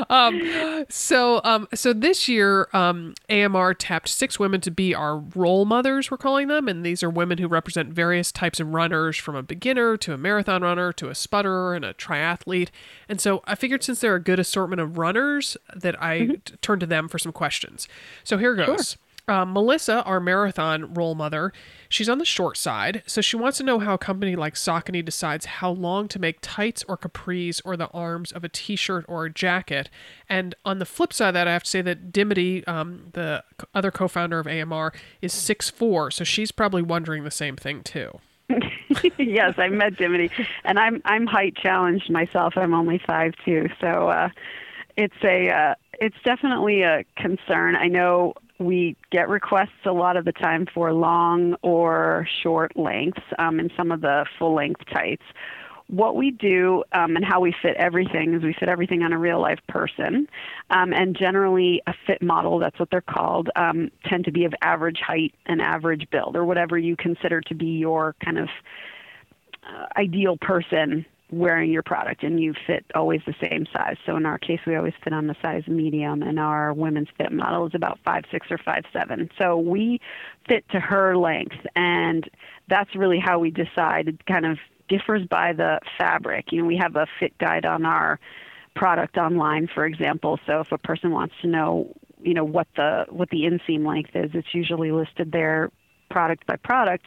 um, 0.09 0.85
so 0.89 1.41
um, 1.43 1.67
so 1.73 1.93
this 1.93 2.27
year, 2.27 2.67
um, 2.73 3.13
AMR 3.29 3.73
tapped 3.73 4.09
six 4.09 4.39
women 4.39 4.61
to 4.61 4.71
be 4.71 4.93
our 4.93 5.17
role 5.17 5.65
mothers. 5.65 6.11
We're 6.11 6.17
calling 6.17 6.47
them, 6.47 6.67
and 6.67 6.85
these 6.85 7.03
are 7.03 7.09
women 7.09 7.37
who 7.37 7.47
represent 7.47 7.93
various 7.93 8.31
types 8.31 8.59
of 8.59 8.73
runners, 8.73 9.17
from 9.17 9.35
a 9.35 9.43
beginner 9.43 9.97
to 9.97 10.13
a 10.13 10.17
marathon 10.17 10.61
runner 10.61 10.93
to 10.93 11.07
a 11.07 11.13
sputterer 11.13 11.75
and 11.75 11.85
a 11.85 11.93
triathlete. 11.93 12.69
And 13.09 13.19
so 13.19 13.41
I 13.45 13.55
figured 13.55 13.83
since 13.83 14.01
they're 14.01 14.15
a 14.15 14.19
good 14.19 14.39
assortment 14.39 14.81
of 14.81 14.97
runners, 14.97 15.57
that 15.75 16.01
I 16.01 16.25
t- 16.43 16.55
turn 16.77 16.79
to 16.79 16.85
them 16.85 17.07
for 17.07 17.19
some 17.19 17.31
questions. 17.31 17.87
So 18.23 18.37
here 18.37 18.55
goes. 18.55 18.97
Uh, 19.29 19.43
Melissa, 19.43 20.03
our 20.03 20.21
marathon 20.21 20.93
role 20.93 21.13
mother, 21.13 21.51
she's 21.89 22.07
on 22.07 22.17
the 22.17 22.23
short 22.23 22.55
side, 22.55 23.03
so 23.05 23.19
she 23.19 23.35
wants 23.35 23.57
to 23.57 23.63
know 23.65 23.77
how 23.77 23.95
a 23.95 23.97
company 23.97 24.37
like 24.37 24.53
Saucony 24.53 25.03
decides 25.03 25.45
how 25.45 25.69
long 25.69 26.07
to 26.07 26.17
make 26.17 26.37
tights 26.41 26.85
or 26.87 26.97
capris 26.97 27.61
or 27.65 27.75
the 27.75 27.89
arms 27.89 28.31
of 28.31 28.45
a 28.45 28.49
t-shirt 28.49 29.03
or 29.09 29.25
a 29.25 29.29
jacket. 29.29 29.89
And 30.29 30.55
on 30.63 30.79
the 30.79 30.85
flip 30.85 31.11
side 31.11 31.27
of 31.27 31.33
that, 31.33 31.45
I 31.45 31.51
have 31.51 31.63
to 31.63 31.69
say 31.69 31.81
that 31.81 32.13
Dimity, 32.13 32.65
um, 32.67 33.07
the 33.11 33.43
other 33.75 33.91
co-founder 33.91 34.39
of 34.39 34.47
AMR, 34.47 34.93
is 35.21 35.33
6'4", 35.33 36.13
so 36.13 36.23
she's 36.23 36.53
probably 36.53 36.81
wondering 36.81 37.25
the 37.25 37.31
same 37.31 37.57
thing 37.57 37.83
too. 37.83 38.21
yes, 39.17 39.55
I 39.57 39.67
met 39.67 39.97
Dimity, 39.97 40.31
and 40.63 40.79
I'm 40.79 41.01
I'm 41.03 41.27
height 41.27 41.57
challenged 41.57 42.09
myself. 42.09 42.53
I'm 42.55 42.73
only 42.73 42.97
five 43.05 43.33
two, 43.43 43.67
so 43.81 44.07
uh, 44.07 44.29
it's 44.95 45.21
a 45.21 45.49
uh, 45.49 45.75
it's 45.99 46.15
definitely 46.23 46.81
a 46.81 47.03
concern. 47.15 47.75
I 47.75 47.87
know 47.87 48.33
we 48.59 48.95
get 49.11 49.29
requests 49.29 49.85
a 49.85 49.91
lot 49.91 50.17
of 50.17 50.25
the 50.25 50.31
time 50.31 50.65
for 50.73 50.91
long 50.93 51.55
or 51.61 52.27
short 52.41 52.75
lengths 52.75 53.21
um, 53.37 53.59
in 53.59 53.69
some 53.77 53.91
of 53.91 54.01
the 54.01 54.25
full 54.37 54.55
length 54.55 54.81
tights. 54.91 55.23
What 55.87 56.17
we 56.17 56.31
do 56.31 56.83
um, 56.91 57.15
and 57.15 57.23
how 57.23 57.39
we 57.39 57.55
fit 57.61 57.75
everything 57.77 58.33
is 58.33 58.43
we 58.43 58.53
fit 58.53 58.67
everything 58.67 59.03
on 59.03 59.13
a 59.13 59.17
real 59.17 59.39
life 59.39 59.59
person. 59.69 60.27
Um, 60.69 60.91
and 60.91 61.15
generally, 61.17 61.81
a 61.87 61.93
fit 62.05 62.21
model, 62.21 62.59
that's 62.59 62.77
what 62.77 62.89
they're 62.91 62.99
called, 62.99 63.49
um, 63.55 63.89
tend 64.05 64.25
to 64.25 64.31
be 64.31 64.43
of 64.43 64.53
average 64.61 64.99
height 64.99 65.33
and 65.45 65.61
average 65.61 66.09
build, 66.11 66.35
or 66.35 66.43
whatever 66.43 66.77
you 66.77 66.97
consider 66.97 67.39
to 67.41 67.55
be 67.55 67.67
your 67.67 68.15
kind 68.23 68.37
of 68.37 68.49
uh, 69.63 69.85
ideal 69.95 70.35
person 70.35 71.05
wearing 71.31 71.71
your 71.71 71.83
product 71.83 72.23
and 72.23 72.39
you 72.39 72.53
fit 72.65 72.85
always 72.95 73.21
the 73.25 73.35
same 73.41 73.65
size. 73.73 73.97
So 74.05 74.15
in 74.15 74.25
our 74.25 74.37
case, 74.37 74.59
we 74.65 74.75
always 74.75 74.93
fit 75.03 75.13
on 75.13 75.27
the 75.27 75.35
size 75.41 75.67
medium, 75.67 76.23
and 76.23 76.39
our 76.39 76.73
women's 76.73 77.09
fit 77.17 77.31
model 77.31 77.67
is 77.67 77.75
about 77.75 77.99
five 78.05 78.23
six 78.31 78.47
or 78.49 78.57
five 78.57 78.83
seven. 78.93 79.29
So 79.37 79.57
we 79.57 79.99
fit 80.47 80.67
to 80.69 80.79
her 80.79 81.17
length, 81.17 81.57
and 81.75 82.29
that's 82.67 82.95
really 82.95 83.19
how 83.19 83.39
we 83.39 83.51
decide. 83.51 84.07
It 84.07 84.25
kind 84.25 84.45
of 84.45 84.57
differs 84.87 85.25
by 85.27 85.53
the 85.53 85.79
fabric. 85.97 86.51
You 86.51 86.61
know, 86.61 86.67
we 86.67 86.77
have 86.77 86.95
a 86.95 87.07
fit 87.19 87.37
guide 87.37 87.65
on 87.65 87.85
our 87.85 88.19
product 88.75 89.17
online, 89.17 89.67
for 89.67 89.85
example. 89.85 90.39
So 90.45 90.61
if 90.61 90.71
a 90.71 90.77
person 90.77 91.11
wants 91.11 91.35
to 91.41 91.47
know, 91.47 91.93
you 92.21 92.33
know, 92.33 92.45
what 92.45 92.67
the 92.75 93.05
what 93.09 93.29
the 93.29 93.41
inseam 93.41 93.85
length 93.85 94.11
is, 94.15 94.31
it's 94.33 94.53
usually 94.53 94.91
listed 94.91 95.31
there, 95.31 95.71
product 96.09 96.45
by 96.45 96.55
product 96.55 97.05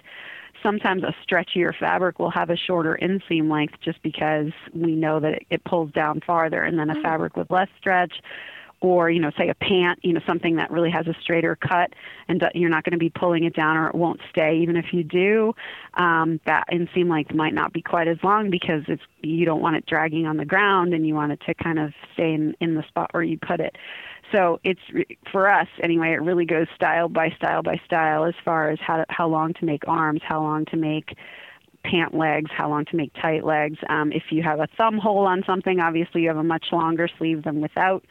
sometimes 0.62 1.03
a 1.03 1.14
stretchier 1.27 1.73
fabric 1.79 2.18
will 2.18 2.31
have 2.31 2.51
a 2.51 2.57
shorter 2.57 2.99
inseam 3.03 3.51
length 3.51 3.75
just 3.83 4.03
because 4.03 4.53
we 4.75 4.94
know 4.94 5.20
that 5.20 5.35
it, 5.35 5.46
it 5.51 5.64
pulls 5.64 5.90
down 5.92 6.20
farther 6.27 6.62
and 6.62 6.79
then 6.79 6.90
a 6.90 6.94
mm. 6.94 7.03
fabric 7.03 7.37
with 7.37 7.51
less 7.51 7.68
stretch 7.79 8.14
or 8.81 9.11
you 9.11 9.21
know 9.21 9.31
say 9.38 9.49
a 9.49 9.55
pant 9.55 9.99
you 10.03 10.12
know 10.12 10.21
something 10.27 10.57
that 10.57 10.71
really 10.71 10.90
has 10.90 11.07
a 11.07 11.14
straighter 11.21 11.57
cut 11.57 11.93
and 12.29 12.43
you're 12.55 12.71
not 12.71 12.85
going 12.85 12.93
to 12.93 12.99
be 12.99 13.11
pulling 13.11 13.45
it 13.45 13.55
down 13.55 13.77
or 13.77 13.88
it 13.88 13.95
won't 13.95 14.21
stay 14.31 14.59
even 14.59 14.77
if 14.77 14.87
you 14.93 15.05
do 15.05 15.55
um, 15.95 16.40
that 16.47 16.64
inseam 16.73 17.11
length 17.11 17.35
might 17.35 17.55
not 17.55 17.73
be 17.73 17.83
quite 17.83 18.09
as 18.09 18.19
long 18.23 18.51
because 18.51 18.83
it's 18.88 19.03
you 19.23 19.45
don't 19.45 19.61
want 19.61 19.77
it 19.77 19.85
dragging 19.87 20.27
on 20.27 20.37
the 20.37 20.45
ground 20.45 20.95
and 20.95 21.07
you 21.07 21.14
want 21.14 21.33
it 21.33 21.40
to 21.47 21.55
kind 21.55 21.79
of 21.79 21.93
stay 22.14 22.33
in, 22.33 22.55
in 22.61 22.75
the 22.75 22.83
spot 22.88 23.09
where 23.12 23.23
you 23.23 23.38
put 23.38 23.61
it 23.61 23.77
so 24.33 24.61
it's 24.64 24.81
for 25.33 25.51
us 25.51 25.66
anyway. 25.83 26.12
It 26.12 26.23
really 26.23 26.45
goes 26.45 26.66
style 26.75 27.09
by 27.09 27.31
style 27.31 27.62
by 27.62 27.81
style 27.85 28.25
as 28.25 28.35
far 28.45 28.71
as 28.71 28.79
how 28.81 29.05
how 29.09 29.29
long 29.29 29.55
to 29.55 29.64
make 29.64 29.87
arms, 29.88 30.21
how 30.25 30.40
long 30.40 30.64
to 30.66 30.77
make 30.77 31.16
pant 31.85 32.14
legs, 32.14 32.51
how 32.57 32.69
long 32.69 32.85
to 32.87 32.97
make 32.97 33.12
tight 33.14 33.45
legs. 33.45 33.79
Um, 33.88 34.12
if 34.12 34.25
you 34.31 34.43
have 34.43 34.61
a 34.61 34.69
thumb 34.77 34.99
hole 34.99 35.27
on 35.27 35.43
something, 35.47 35.81
obviously 35.81 36.23
you 36.23 36.29
have 36.29 36.37
a 36.37 36.45
much 36.45 36.66
longer 36.73 37.09
sleeve 37.19 37.45
than 37.45 37.61
without. 37.61 38.05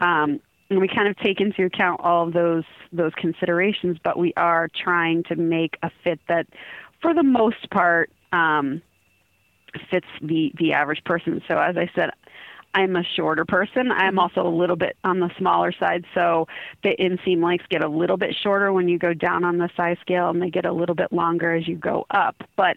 Um, 0.00 0.40
and 0.68 0.80
we 0.80 0.88
kind 0.88 1.08
of 1.08 1.16
take 1.18 1.40
into 1.40 1.64
account 1.64 2.00
all 2.02 2.26
of 2.26 2.32
those 2.32 2.64
those 2.92 3.12
considerations, 3.16 3.98
but 4.02 4.18
we 4.18 4.32
are 4.36 4.68
trying 4.68 5.22
to 5.24 5.36
make 5.36 5.76
a 5.82 5.90
fit 6.02 6.20
that, 6.28 6.46
for 7.00 7.14
the 7.14 7.22
most 7.22 7.70
part, 7.70 8.10
um, 8.32 8.82
fits 9.90 10.06
the 10.20 10.52
the 10.58 10.72
average 10.72 11.04
person. 11.04 11.40
So 11.46 11.56
as 11.58 11.76
I 11.76 11.88
said, 11.94 12.10
I'm 12.74 12.96
a 12.96 13.04
shorter 13.16 13.44
person. 13.44 13.90
I'm 13.90 14.18
also 14.18 14.46
a 14.46 14.54
little 14.54 14.76
bit 14.76 14.96
on 15.04 15.20
the 15.20 15.30
smaller 15.38 15.72
side, 15.72 16.04
so 16.14 16.46
the 16.82 16.94
inseam 16.98 17.42
lengths 17.42 17.66
get 17.70 17.82
a 17.82 17.88
little 17.88 18.16
bit 18.16 18.34
shorter 18.42 18.72
when 18.72 18.88
you 18.88 18.98
go 18.98 19.14
down 19.14 19.44
on 19.44 19.58
the 19.58 19.70
size 19.76 19.96
scale, 20.00 20.28
and 20.28 20.42
they 20.42 20.50
get 20.50 20.66
a 20.66 20.72
little 20.72 20.94
bit 20.94 21.12
longer 21.12 21.54
as 21.54 21.66
you 21.66 21.76
go 21.76 22.06
up. 22.10 22.36
But 22.56 22.76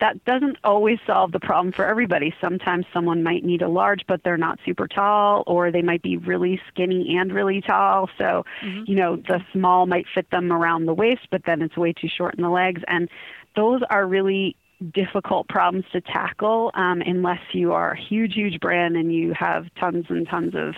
that 0.00 0.24
doesn't 0.24 0.56
always 0.64 0.98
solve 1.06 1.32
the 1.32 1.40
problem 1.40 1.72
for 1.72 1.84
everybody. 1.84 2.34
Sometimes 2.40 2.86
someone 2.92 3.22
might 3.22 3.44
need 3.44 3.62
a 3.62 3.68
large, 3.68 4.06
but 4.06 4.22
they're 4.24 4.38
not 4.38 4.58
super 4.64 4.88
tall, 4.88 5.44
or 5.46 5.70
they 5.70 5.82
might 5.82 6.02
be 6.02 6.16
really 6.16 6.60
skinny 6.68 7.16
and 7.16 7.32
really 7.32 7.60
tall. 7.60 8.08
So, 8.16 8.44
you 8.86 8.94
know, 8.94 9.16
the 9.16 9.44
small 9.52 9.86
might 9.86 10.06
fit 10.14 10.30
them 10.30 10.52
around 10.52 10.86
the 10.86 10.94
waist, 10.94 11.28
but 11.30 11.42
then 11.44 11.60
it's 11.62 11.76
way 11.76 11.92
too 11.92 12.08
short 12.08 12.34
in 12.34 12.42
the 12.42 12.50
legs. 12.50 12.82
And 12.88 13.08
those 13.56 13.82
are 13.90 14.06
really 14.06 14.56
difficult 14.94 15.48
problems 15.48 15.84
to 15.92 16.00
tackle 16.00 16.70
um, 16.74 17.02
unless 17.04 17.40
you 17.52 17.72
are 17.72 17.92
a 17.92 18.00
huge, 18.00 18.34
huge 18.34 18.60
brand 18.60 18.96
and 18.96 19.12
you 19.12 19.34
have 19.34 19.66
tons 19.78 20.06
and 20.08 20.26
tons 20.26 20.54
of 20.54 20.74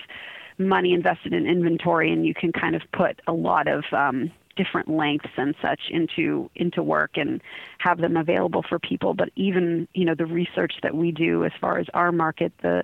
money 0.58 0.92
invested 0.92 1.32
in 1.32 1.46
inventory 1.46 2.12
and 2.12 2.26
you 2.26 2.34
can 2.34 2.52
kind 2.52 2.74
of 2.74 2.82
put 2.92 3.20
a 3.26 3.32
lot 3.32 3.68
of 3.68 3.84
um, 3.92 4.30
different 4.56 4.88
lengths 4.88 5.30
and 5.36 5.54
such 5.62 5.80
into 5.90 6.50
into 6.54 6.82
work 6.82 7.12
and 7.16 7.40
have 7.78 7.98
them 7.98 8.16
available 8.16 8.64
for 8.68 8.78
people. 8.78 9.14
But 9.14 9.30
even 9.36 9.88
you 9.94 10.04
know 10.04 10.14
the 10.14 10.26
research 10.26 10.74
that 10.82 10.94
we 10.94 11.12
do 11.12 11.44
as 11.44 11.52
far 11.60 11.78
as 11.78 11.86
our 11.94 12.12
market, 12.12 12.52
the 12.62 12.82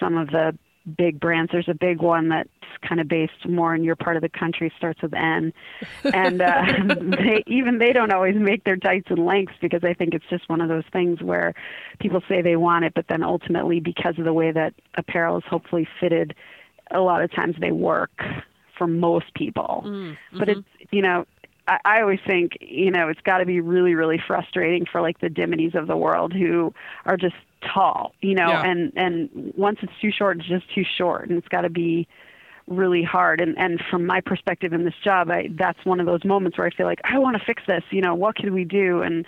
some 0.00 0.16
of 0.16 0.28
the 0.28 0.56
big 0.96 1.18
brands. 1.18 1.50
There's 1.52 1.68
a 1.68 1.74
big 1.74 2.02
one 2.02 2.28
that's 2.28 2.48
kind 2.86 3.00
of 3.00 3.08
based 3.08 3.48
more 3.48 3.74
in 3.74 3.84
your 3.84 3.96
part 3.96 4.16
of 4.16 4.22
the 4.22 4.28
country, 4.28 4.72
starts 4.76 5.00
with 5.02 5.14
N, 5.14 5.52
and 6.04 6.42
uh, 6.42 6.62
they, 6.88 7.42
even 7.46 7.78
they 7.78 7.92
don't 7.92 8.12
always 8.12 8.36
make 8.36 8.64
their 8.64 8.76
tights 8.76 9.06
and 9.08 9.24
lengths 9.24 9.54
because 9.60 9.82
I 9.82 9.94
think 9.94 10.14
it's 10.14 10.24
just 10.28 10.48
one 10.48 10.60
of 10.60 10.68
those 10.68 10.84
things 10.92 11.22
where 11.22 11.54
people 12.00 12.22
say 12.28 12.42
they 12.42 12.56
want 12.56 12.84
it, 12.84 12.92
but 12.94 13.06
then 13.08 13.22
ultimately 13.22 13.80
because 13.80 14.18
of 14.18 14.24
the 14.24 14.32
way 14.32 14.52
that 14.52 14.74
apparel 14.94 15.38
is 15.38 15.44
hopefully 15.48 15.88
fitted, 16.00 16.34
a 16.90 17.00
lot 17.00 17.22
of 17.22 17.32
times 17.32 17.56
they 17.60 17.72
work 17.72 18.22
for 18.76 18.86
most 18.86 19.32
people. 19.34 19.82
Mm-hmm. 19.86 20.38
But 20.38 20.48
it's 20.48 20.68
you 20.90 21.02
know 21.02 21.26
I, 21.66 21.78
I 21.84 22.00
always 22.00 22.20
think, 22.26 22.58
you 22.60 22.90
know, 22.90 23.08
it's 23.08 23.20
got 23.20 23.38
to 23.38 23.46
be 23.46 23.60
really, 23.60 23.94
really 23.94 24.20
frustrating 24.24 24.86
for 24.90 25.00
like 25.00 25.20
the 25.20 25.28
Dimities 25.28 25.74
of 25.74 25.86
the 25.86 25.96
world 25.96 26.32
who 26.32 26.74
are 27.06 27.16
just 27.16 27.36
tall, 27.62 28.14
you 28.20 28.34
know, 28.34 28.48
Yeah. 28.48 28.62
and 28.64 28.92
and 28.96 29.52
once 29.56 29.78
it's 29.82 29.92
too 30.00 30.10
short, 30.10 30.38
it's 30.38 30.48
just 30.48 30.72
too 30.74 30.84
short, 30.84 31.28
and 31.28 31.38
it's 31.38 31.48
got 31.48 31.62
to 31.62 31.70
be 31.70 32.06
really 32.66 33.02
hard. 33.02 33.40
And 33.40 33.58
and 33.58 33.82
from 33.90 34.06
my 34.06 34.20
perspective 34.20 34.72
in 34.72 34.84
this 34.84 34.94
job, 35.02 35.30
I 35.30 35.48
that's 35.50 35.82
one 35.84 36.00
of 36.00 36.06
those 36.06 36.24
moments 36.24 36.58
where 36.58 36.66
I 36.66 36.70
feel 36.70 36.86
like 36.86 37.00
I 37.04 37.18
want 37.18 37.36
to 37.38 37.44
fix 37.44 37.62
this. 37.66 37.82
You 37.90 38.02
know, 38.02 38.14
what 38.14 38.36
can 38.36 38.52
we 38.52 38.64
do? 38.64 39.02
And 39.02 39.24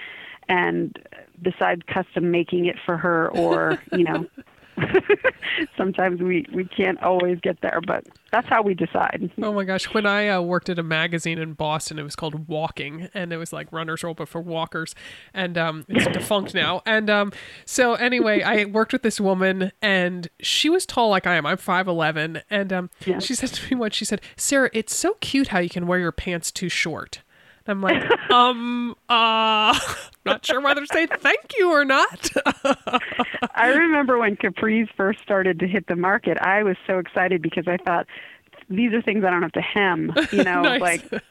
and 0.48 0.98
besides 1.40 1.82
custom 1.86 2.30
making 2.30 2.66
it 2.66 2.76
for 2.84 2.96
her, 2.96 3.28
or 3.30 3.78
you 3.92 4.04
know. 4.04 4.26
Sometimes 5.76 6.20
we, 6.20 6.46
we 6.52 6.64
can't 6.64 7.02
always 7.02 7.38
get 7.40 7.60
there, 7.60 7.80
but 7.86 8.04
that's 8.30 8.48
how 8.48 8.62
we 8.62 8.74
decide. 8.74 9.30
Oh 9.42 9.52
my 9.52 9.64
gosh. 9.64 9.84
When 9.94 10.06
I 10.06 10.28
uh, 10.28 10.40
worked 10.40 10.68
at 10.68 10.78
a 10.78 10.82
magazine 10.82 11.38
in 11.38 11.54
Boston, 11.54 11.98
it 11.98 12.02
was 12.02 12.16
called 12.16 12.48
Walking, 12.48 13.08
and 13.14 13.32
it 13.32 13.36
was 13.36 13.52
like 13.52 13.72
Runner's 13.72 14.02
World, 14.02 14.16
but 14.16 14.28
for 14.28 14.40
walkers. 14.40 14.94
And 15.32 15.56
um, 15.56 15.84
it's 15.88 16.06
defunct 16.08 16.54
now. 16.54 16.82
And 16.86 17.08
um, 17.08 17.32
so, 17.64 17.94
anyway, 17.94 18.42
I 18.42 18.64
worked 18.64 18.92
with 18.92 19.02
this 19.02 19.20
woman, 19.20 19.72
and 19.80 20.28
she 20.40 20.68
was 20.68 20.84
tall 20.86 21.08
like 21.10 21.26
I 21.26 21.34
am. 21.36 21.46
I'm 21.46 21.56
5'11. 21.58 22.42
And 22.50 22.72
um, 22.72 22.90
Yeah. 23.04 23.18
she 23.18 23.34
said 23.34 23.50
to 23.50 23.70
me 23.74 23.78
once, 23.78 23.94
she 23.94 24.04
said, 24.04 24.20
Sarah, 24.36 24.70
it's 24.72 24.94
so 24.94 25.14
cute 25.20 25.48
how 25.48 25.58
you 25.58 25.68
can 25.70 25.86
wear 25.86 25.98
your 25.98 26.12
pants 26.12 26.50
too 26.50 26.68
short. 26.68 27.22
I'm 27.68 27.80
like, 27.80 28.02
um, 28.30 28.94
uh, 29.08 29.78
not 30.24 30.44
sure 30.44 30.60
whether 30.60 30.80
to 30.80 30.86
say 30.92 31.06
thank 31.06 31.58
you 31.58 31.70
or 31.70 31.84
not. 31.84 32.30
I 33.54 33.68
remember 33.68 34.18
when 34.18 34.36
capris 34.36 34.88
first 34.96 35.20
started 35.20 35.58
to 35.60 35.66
hit 35.66 35.86
the 35.86 35.96
market, 35.96 36.38
I 36.38 36.62
was 36.62 36.76
so 36.86 36.98
excited 36.98 37.42
because 37.42 37.66
I 37.66 37.76
thought 37.78 38.06
these 38.68 38.92
are 38.92 39.02
things 39.02 39.24
I 39.24 39.30
don't 39.30 39.42
have 39.42 39.52
to 39.52 39.60
hem, 39.60 40.12
you 40.32 40.44
know, 40.44 40.62
Nice. 40.62 40.80
like 40.80 41.22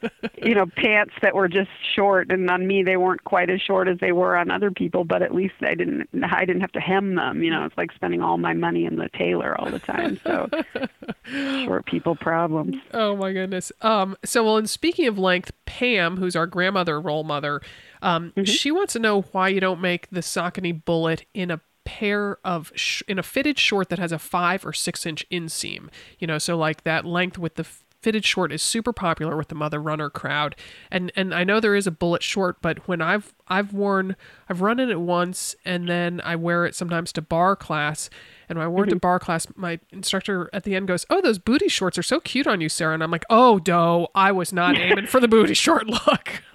you 0.42 0.54
know, 0.54 0.66
pants 0.66 1.14
that 1.22 1.34
were 1.34 1.48
just 1.48 1.70
short 1.94 2.30
and 2.30 2.48
on 2.50 2.66
me 2.66 2.82
they 2.82 2.96
weren't 2.96 3.24
quite 3.24 3.50
as 3.50 3.60
short 3.60 3.88
as 3.88 3.98
they 3.98 4.12
were 4.12 4.36
on 4.36 4.50
other 4.50 4.70
people, 4.70 5.04
but 5.04 5.22
at 5.22 5.34
least 5.34 5.54
I 5.60 5.74
didn't 5.74 6.08
I 6.24 6.44
didn't 6.44 6.60
have 6.62 6.72
to 6.72 6.80
hem 6.80 7.14
them, 7.16 7.42
you 7.42 7.50
know, 7.50 7.64
it's 7.64 7.76
like 7.76 7.92
spending 7.92 8.22
all 8.22 8.38
my 8.38 8.54
money 8.54 8.84
in 8.86 8.96
the 8.96 9.08
tailor 9.16 9.58
all 9.60 9.70
the 9.70 9.78
time. 9.78 10.18
So 10.24 10.48
short 11.64 11.86
people 11.86 12.16
problems. 12.16 12.76
Oh 12.92 13.16
my 13.16 13.32
goodness. 13.32 13.72
Um. 13.82 14.16
So, 14.24 14.44
well, 14.44 14.56
and 14.56 14.68
speaking 14.68 15.06
of 15.06 15.18
length, 15.18 15.52
Pam, 15.64 16.16
who's 16.16 16.36
our 16.36 16.46
grandmother 16.46 17.00
role 17.00 17.24
mother, 17.24 17.60
um, 18.02 18.32
she 18.44 18.70
wants 18.70 18.92
to 18.94 18.98
know 18.98 19.22
why 19.32 19.48
you 19.48 19.60
don't 19.60 19.80
make 19.80 20.08
the 20.10 20.20
Saucony 20.20 20.84
Bullet 20.84 21.24
in 21.34 21.50
a 21.50 21.60
pair 21.86 22.38
of 22.44 22.72
sh- 22.74 23.02
in 23.08 23.18
a 23.18 23.22
fitted 23.22 23.58
short 23.58 23.88
that 23.88 23.98
has 23.98 24.12
a 24.12 24.18
five 24.18 24.66
or 24.66 24.72
six 24.72 25.06
inch 25.06 25.26
inseam. 25.30 25.88
You 26.18 26.26
know, 26.26 26.38
so 26.38 26.56
like 26.56 26.84
that 26.84 27.06
length 27.06 27.38
with 27.38 27.54
the 27.54 27.66
fitted 28.06 28.24
short 28.24 28.52
is 28.52 28.62
super 28.62 28.92
popular 28.92 29.36
with 29.36 29.48
the 29.48 29.54
mother 29.54 29.80
runner 29.80 30.10
crowd. 30.10 30.54
And 30.90 31.10
and 31.16 31.34
I 31.34 31.44
know 31.44 31.60
there 31.60 31.74
is 31.74 31.86
a 31.86 31.90
bullet 31.90 32.22
short, 32.22 32.60
but 32.60 32.86
when 32.86 33.00
I've 33.00 33.34
I've 33.48 33.72
worn 33.72 34.16
I've 34.48 34.60
run 34.60 34.78
in 34.78 34.90
it 34.90 35.00
once 35.00 35.56
and 35.64 35.88
then 35.88 36.20
I 36.22 36.36
wear 36.36 36.66
it 36.66 36.74
sometimes 36.74 37.12
to 37.14 37.22
barre 37.22 37.56
class. 37.56 38.10
And 38.48 38.58
when 38.58 38.64
I 38.64 38.68
wore 38.68 38.84
it 38.84 38.90
to 38.90 38.96
barre 38.96 39.18
class, 39.18 39.46
my 39.56 39.80
instructor 39.90 40.48
at 40.52 40.64
the 40.64 40.74
end 40.74 40.88
goes, 40.88 41.04
"Oh, 41.10 41.20
those 41.20 41.38
booty 41.38 41.68
shorts 41.68 41.98
are 41.98 42.02
so 42.02 42.20
cute 42.20 42.46
on 42.46 42.60
you, 42.60 42.68
Sarah." 42.68 42.94
And 42.94 43.02
I'm 43.02 43.10
like, 43.10 43.24
"Oh, 43.28 43.58
doe, 43.58 44.08
I 44.14 44.32
was 44.32 44.52
not 44.52 44.76
aiming 44.78 45.06
for 45.06 45.20
the 45.20 45.28
booty 45.28 45.54
short 45.54 45.86
look." 45.86 46.42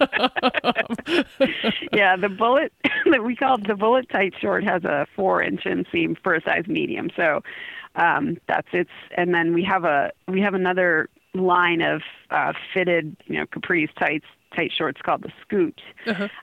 yeah, 1.92 2.16
the 2.16 2.28
bullet 2.28 2.72
that 3.10 3.24
we 3.24 3.36
call 3.36 3.58
the 3.58 3.74
bullet 3.74 4.08
tight 4.08 4.34
short 4.40 4.64
has 4.64 4.84
a 4.84 5.06
four 5.14 5.42
inch 5.42 5.64
inseam 5.64 6.16
for 6.22 6.34
a 6.34 6.42
size 6.42 6.66
medium. 6.66 7.10
So 7.16 7.42
um, 7.96 8.38
that's 8.48 8.68
it's, 8.72 8.90
and 9.16 9.34
then 9.34 9.52
we 9.52 9.62
have 9.64 9.84
a 9.84 10.12
we 10.28 10.40
have 10.40 10.54
another 10.54 11.08
line 11.34 11.80
of 11.80 12.02
uh, 12.30 12.52
fitted, 12.72 13.16
you 13.26 13.38
know, 13.38 13.46
capris 13.46 13.88
tights 13.98 14.26
tight 14.54 14.72
shorts 14.76 15.00
called 15.02 15.22
the 15.22 15.32
Scoot, 15.42 15.80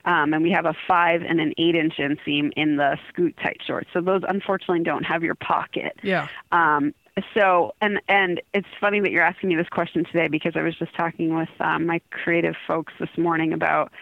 um, 0.04 0.32
and 0.34 0.42
we 0.42 0.50
have 0.50 0.66
a 0.66 0.74
five 0.86 1.22
and 1.22 1.40
an 1.40 1.52
eight 1.58 1.74
inch 1.74 1.94
inseam 1.98 2.50
in 2.56 2.76
the 2.76 2.98
Scoot 3.08 3.36
tight 3.42 3.60
shorts. 3.66 3.88
So 3.92 4.00
those 4.00 4.22
unfortunately 4.28 4.84
don't 4.84 5.04
have 5.04 5.22
your 5.22 5.34
pocket. 5.34 5.98
yeah. 6.02 6.28
Um, 6.52 6.94
so 7.34 7.74
and 7.80 8.00
and 8.08 8.40
it's 8.54 8.68
funny 8.80 9.00
that 9.00 9.10
you're 9.10 9.22
asking 9.22 9.50
me 9.50 9.56
this 9.56 9.68
question 9.68 10.04
today 10.04 10.28
because 10.28 10.52
I 10.56 10.62
was 10.62 10.76
just 10.76 10.94
talking 10.94 11.34
with 11.34 11.48
um, 11.60 11.86
my 11.86 12.00
creative 12.10 12.54
folks 12.66 12.92
this 12.98 13.10
morning 13.16 13.52
about 13.52 13.92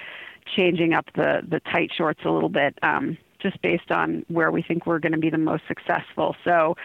changing 0.56 0.94
up 0.94 1.06
the 1.14 1.42
the 1.46 1.60
tight 1.60 1.90
shorts 1.96 2.20
a 2.24 2.30
little 2.30 2.48
bit, 2.48 2.78
um, 2.82 3.18
just 3.40 3.60
based 3.62 3.90
on 3.90 4.24
where 4.28 4.50
we 4.50 4.62
think 4.62 4.86
we're 4.86 4.98
going 4.98 5.12
to 5.12 5.18
be 5.18 5.30
the 5.30 5.38
most 5.38 5.62
successful. 5.68 6.36
So 6.44 6.76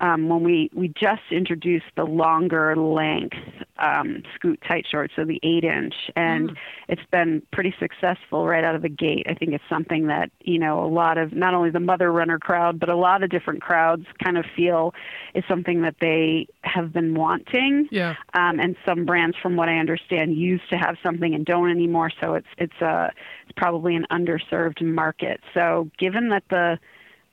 um, 0.00 0.28
when 0.28 0.42
we 0.42 0.70
we 0.74 0.88
just 0.88 1.22
introduced 1.30 1.86
the 1.96 2.04
longer 2.04 2.74
length 2.74 3.36
um, 3.78 4.22
scoot 4.34 4.60
tight 4.66 4.86
shorts, 4.90 5.12
so 5.16 5.24
the 5.24 5.40
eight 5.42 5.64
inch, 5.64 5.94
and 6.16 6.56
it's 6.88 7.02
been 7.10 7.42
pretty 7.52 7.74
successful 7.78 8.46
right 8.46 8.64
out 8.64 8.74
of 8.74 8.82
the 8.82 8.88
gate. 8.88 9.26
I 9.28 9.34
think 9.34 9.52
it's 9.52 9.64
something 9.68 10.06
that 10.08 10.30
you 10.40 10.58
know 10.58 10.82
a 10.84 10.88
lot 10.88 11.18
of 11.18 11.32
not 11.32 11.54
only 11.54 11.70
the 11.70 11.80
mother 11.80 12.10
runner 12.12 12.38
crowd, 12.38 12.80
but 12.80 12.88
a 12.88 12.96
lot 12.96 13.22
of 13.22 13.30
different 13.30 13.62
crowds 13.62 14.06
kind 14.22 14.38
of 14.38 14.44
feel 14.56 14.94
is 15.34 15.44
something 15.48 15.82
that 15.82 15.96
they 16.00 16.46
have 16.62 16.92
been 16.92 17.14
wanting. 17.14 17.88
Yeah. 17.90 18.16
Um, 18.34 18.58
and 18.58 18.76
some 18.86 19.04
brands, 19.04 19.36
from 19.42 19.56
what 19.56 19.68
I 19.68 19.78
understand, 19.78 20.34
used 20.34 20.68
to 20.70 20.76
have 20.76 20.96
something 21.02 21.34
and 21.34 21.44
don't 21.44 21.70
anymore. 21.70 22.10
So 22.20 22.34
it's 22.34 22.48
it's 22.58 22.80
a 22.80 23.12
it's 23.44 23.52
probably 23.56 23.96
an 23.96 24.06
underserved 24.10 24.82
market. 24.82 25.40
So 25.52 25.90
given 25.98 26.30
that 26.30 26.44
the 26.48 26.78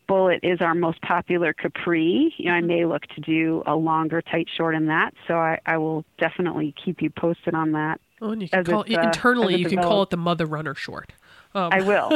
Bullet 0.07 0.39
is 0.43 0.61
our 0.61 0.73
most 0.73 1.01
popular 1.01 1.53
capri. 1.53 2.33
You 2.37 2.45
know, 2.45 2.53
I 2.53 2.61
may 2.61 2.85
look 2.85 3.03
to 3.07 3.21
do 3.21 3.63
a 3.65 3.75
longer 3.75 4.21
tight 4.21 4.47
short 4.55 4.75
in 4.75 4.87
that. 4.87 5.13
So 5.27 5.35
I, 5.35 5.59
I 5.65 5.77
will 5.77 6.05
definitely 6.17 6.73
keep 6.83 7.01
you 7.01 7.09
posted 7.09 7.53
on 7.53 7.73
that. 7.73 7.99
Oh, 8.21 8.31
and 8.31 8.41
you 8.41 8.49
can 8.49 8.63
call 8.63 8.81
uh, 8.81 9.01
internally, 9.01 9.55
you 9.55 9.67
can 9.67 9.79
call 9.79 10.03
it 10.03 10.09
the 10.09 10.17
mother 10.17 10.45
runner 10.45 10.73
short. 10.73 11.13
Um, 11.57 11.73
I 11.73 11.81
will. 11.81 12.11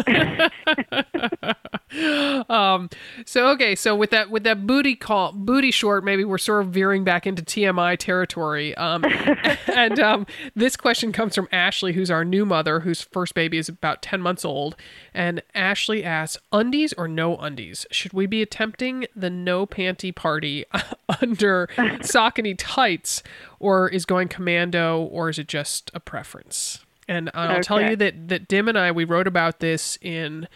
um 2.49 2.89
so 3.25 3.47
okay 3.49 3.75
so 3.75 3.95
with 3.95 4.11
that 4.11 4.29
with 4.29 4.43
that 4.43 4.65
booty 4.65 4.95
call 4.95 5.33
booty 5.33 5.71
short 5.71 6.05
maybe 6.05 6.23
we're 6.23 6.37
sort 6.37 6.61
of 6.61 6.69
veering 6.69 7.03
back 7.03 7.25
into 7.25 7.41
tmi 7.41 7.97
territory. 7.97 8.75
Um 8.77 9.03
and 9.67 9.99
um 9.99 10.27
this 10.55 10.77
question 10.77 11.11
comes 11.11 11.33
from 11.33 11.47
ashley 11.51 11.93
who's 11.93 12.11
our 12.11 12.23
new 12.23 12.45
mother 12.45 12.81
whose 12.81 13.01
first 13.01 13.33
baby 13.33 13.57
is 13.57 13.67
about 13.67 14.03
10 14.03 14.21
months 14.21 14.45
old. 14.45 14.75
And 15.11 15.41
ashley 15.55 16.03
asks 16.03 16.41
undies 16.51 16.93
or 16.93 17.07
no 17.07 17.35
undies? 17.35 17.87
Should 17.89 18.13
we 18.13 18.27
be 18.27 18.43
attempting 18.43 19.07
the 19.15 19.31
no 19.31 19.65
panty 19.65 20.15
party 20.15 20.65
under 21.21 21.67
Saucony 21.75 22.53
tights 22.55 23.23
or 23.59 23.89
is 23.89 24.05
going 24.05 24.27
commando 24.27 25.01
or 25.01 25.29
is 25.29 25.39
it 25.39 25.47
just 25.47 25.89
a 25.95 25.99
preference 25.99 26.85
and 27.07 27.29
I'll 27.33 27.61
tell 27.61 27.81
you 27.81 27.95
that 27.95 28.29
that 28.29 28.47
Dim 28.47 28.67
and 28.67 28.77
I 28.77 28.91
we 28.91 29.03
wrote 29.03 29.27
about 29.27 29.59
this 29.59 29.97
in 30.01 30.47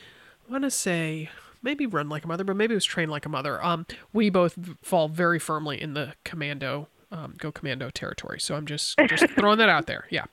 I 0.47 0.51
want 0.51 0.63
to 0.63 0.71
say 0.71 1.29
maybe 1.61 1.85
run 1.85 2.07
like 2.07 2.23
a 2.23 2.27
mother, 2.27 2.43
but 2.43 2.55
maybe 2.55 2.73
it 2.73 2.77
was 2.77 2.85
train 2.85 3.09
like 3.09 3.25
a 3.25 3.29
mother. 3.29 3.63
Um, 3.63 3.85
we 4.13 4.29
both 4.29 4.57
fall 4.81 5.09
very 5.09 5.39
firmly 5.39 5.81
in 5.81 5.95
the 5.95 6.13
commando, 6.23 6.87
um, 7.11 7.33
go 7.37 7.51
commando 7.51 7.89
territory. 7.89 8.39
So 8.39 8.55
I'm 8.55 8.65
just 8.65 8.97
just 9.07 9.27
throwing 9.37 9.57
that 9.57 9.69
out 9.69 9.87
there. 9.87 10.05
Yeah. 10.09 10.25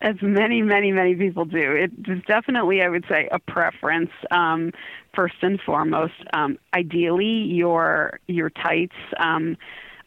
as 0.00 0.16
many, 0.22 0.62
many, 0.62 0.90
many 0.92 1.14
people 1.14 1.44
do. 1.44 1.72
It 1.72 1.92
is 2.08 2.22
definitely, 2.26 2.82
I 2.82 2.88
would 2.88 3.04
say, 3.08 3.28
a 3.30 3.38
preference. 3.38 4.10
Um, 4.30 4.72
first 5.14 5.36
and 5.42 5.60
foremost, 5.60 6.14
um, 6.32 6.58
ideally, 6.74 7.26
your 7.26 8.20
your 8.26 8.50
tights. 8.50 8.96
Um, 9.18 9.56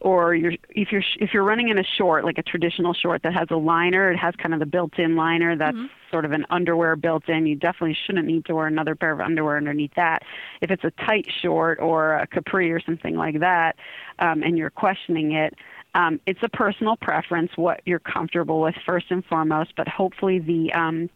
or 0.02 0.34
your, 0.34 0.52
if 0.70 0.92
you're 0.92 1.02
if 1.18 1.32
you're 1.32 1.44
running 1.44 1.68
in 1.68 1.78
a 1.78 1.84
short 1.84 2.24
like 2.24 2.38
a 2.38 2.42
traditional 2.42 2.92
short 2.92 3.22
that 3.22 3.32
has 3.32 3.48
a 3.50 3.56
liner, 3.56 4.10
it 4.10 4.16
has 4.16 4.34
kind 4.36 4.52
of 4.52 4.60
the 4.60 4.66
built-in 4.66 5.16
liner 5.16 5.56
that's 5.56 5.76
sort 6.10 6.24
of 6.24 6.32
an 6.32 6.44
underwear 6.50 6.96
built-in. 6.96 7.46
You 7.46 7.56
definitely 7.56 7.96
shouldn't 8.06 8.26
need 8.26 8.44
to 8.46 8.54
wear 8.54 8.66
another 8.66 8.94
pair 8.94 9.12
of 9.12 9.20
underwear 9.20 9.56
underneath 9.56 9.94
that. 9.94 10.22
If 10.60 10.70
it's 10.70 10.84
a 10.84 10.90
tight 10.90 11.26
short 11.40 11.78
or 11.80 12.14
a 12.14 12.26
capri 12.26 12.70
or 12.72 12.80
something 12.80 13.16
like 13.16 13.40
that, 13.40 13.76
um, 14.18 14.42
and 14.42 14.58
you're 14.58 14.70
questioning 14.70 15.32
it, 15.32 15.54
um, 15.94 16.20
it's 16.26 16.42
a 16.42 16.48
personal 16.48 16.96
preference 16.96 17.52
what 17.56 17.80
you're 17.84 17.98
comfortable 17.98 18.60
with 18.60 18.74
first 18.84 19.06
and 19.10 19.24
foremost, 19.24 19.74
but 19.76 19.88
hopefully 19.88 20.38
the 20.38 20.72
um, 20.72 21.08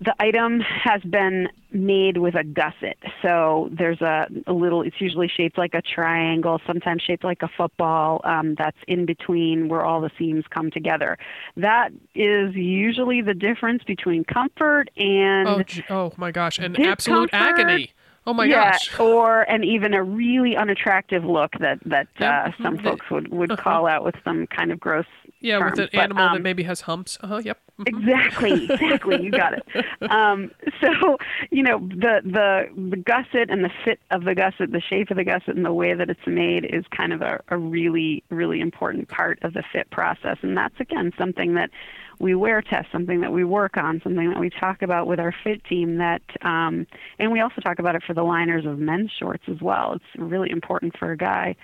the 0.00 0.14
item 0.20 0.60
has 0.60 1.02
been 1.02 1.48
made 1.72 2.18
with 2.18 2.34
a 2.34 2.44
gusset. 2.44 2.96
So 3.22 3.68
there's 3.72 4.00
a, 4.00 4.26
a 4.46 4.52
little, 4.52 4.82
it's 4.82 5.00
usually 5.00 5.28
shaped 5.28 5.58
like 5.58 5.74
a 5.74 5.82
triangle, 5.82 6.60
sometimes 6.66 7.02
shaped 7.02 7.24
like 7.24 7.42
a 7.42 7.48
football 7.56 8.20
um, 8.24 8.54
that's 8.56 8.76
in 8.86 9.06
between 9.06 9.68
where 9.68 9.84
all 9.84 10.00
the 10.00 10.10
seams 10.18 10.44
come 10.50 10.70
together. 10.70 11.18
That 11.56 11.90
is 12.14 12.54
usually 12.54 13.22
the 13.22 13.34
difference 13.34 13.82
between 13.84 14.24
comfort 14.24 14.90
and 14.96 15.48
Oh, 15.48 15.62
oh 15.90 16.12
my 16.16 16.30
gosh, 16.30 16.58
and 16.58 16.78
absolute 16.78 17.30
agony. 17.32 17.90
Oh 18.26 18.34
my 18.34 18.44
yeah, 18.44 18.72
gosh. 18.72 18.90
or 18.98 19.42
and 19.42 19.64
even 19.64 19.94
a 19.94 20.02
really 20.02 20.56
unattractive 20.56 21.24
look 21.24 21.52
that 21.60 21.78
that 21.86 22.08
Yeah, 22.18 22.34
uh, 22.46 22.50
some 22.62 22.78
mhm. 22.78 22.82
folks 22.82 23.06
would 23.10 23.28
would 23.28 23.50
Uh-huh. 23.50 23.62
call 23.62 23.86
out 23.86 24.04
with 24.04 24.16
some 24.24 24.46
kind 24.48 24.72
of 24.72 24.80
gross. 24.80 25.06
Yeah, 25.40 25.58
with 25.58 25.78
an 25.78 25.88
But, 25.92 26.00
animal 26.04 26.28
that 26.30 26.36
um, 26.36 26.42
maybe 26.42 26.64
has 26.64 26.82
humps. 26.82 27.18
Uh 27.22 27.26
huh. 27.28 27.42
Yep. 27.44 27.58
Mhm. 27.78 27.86
Exactly, 27.88 28.64
exactly. 28.72 29.22
You 29.22 29.32
got 29.32 29.52
it. 29.54 29.64
Um, 30.10 30.50
so 30.80 31.18
you 31.50 31.62
know 31.62 31.78
the 31.78 32.20
the 32.24 32.90
the 32.90 32.96
gusset 32.96 33.50
and 33.50 33.64
the 33.64 33.70
fit 33.84 34.00
of 34.10 34.24
the 34.24 34.34
gusset, 34.34 34.72
the 34.72 34.80
shape 34.80 35.10
of 35.10 35.16
the 35.18 35.24
gusset, 35.24 35.54
and 35.56 35.64
the 35.64 35.72
way 35.72 35.94
that 35.94 36.10
it's 36.10 36.26
made 36.26 36.64
is 36.64 36.84
kind 36.90 37.12
of 37.12 37.22
a, 37.22 37.40
a 37.48 37.56
really 37.58 38.24
really 38.30 38.60
important 38.60 39.08
part 39.08 39.38
of 39.42 39.52
the 39.52 39.62
fit 39.72 39.90
process, 39.90 40.38
and 40.42 40.56
that's 40.56 40.78
again 40.80 41.12
something 41.18 41.54
that 41.54 41.70
we 42.18 42.34
wear 42.34 42.62
test, 42.62 42.88
something 42.92 43.20
that 43.20 43.32
we 43.32 43.44
work 43.44 43.76
on, 43.76 44.00
something 44.02 44.30
that 44.30 44.40
we 44.40 44.50
talk 44.50 44.82
about 44.82 45.06
with 45.06 45.20
our 45.20 45.34
fit 45.44 45.64
team. 45.64 45.98
That 45.98 46.22
um, 46.42 46.86
and 47.18 47.30
we 47.32 47.40
also 47.40 47.60
talk 47.60 47.78
about 47.78 47.94
it 47.94 48.02
for 48.06 48.14
the 48.14 48.22
liners 48.22 48.64
of 48.64 48.78
men's 48.78 49.10
shorts 49.18 49.44
as 49.48 49.60
well. 49.60 49.94
It's 49.94 50.04
really 50.16 50.50
important 50.50 50.96
for 50.98 51.12
a 51.12 51.16
guy, 51.16 51.56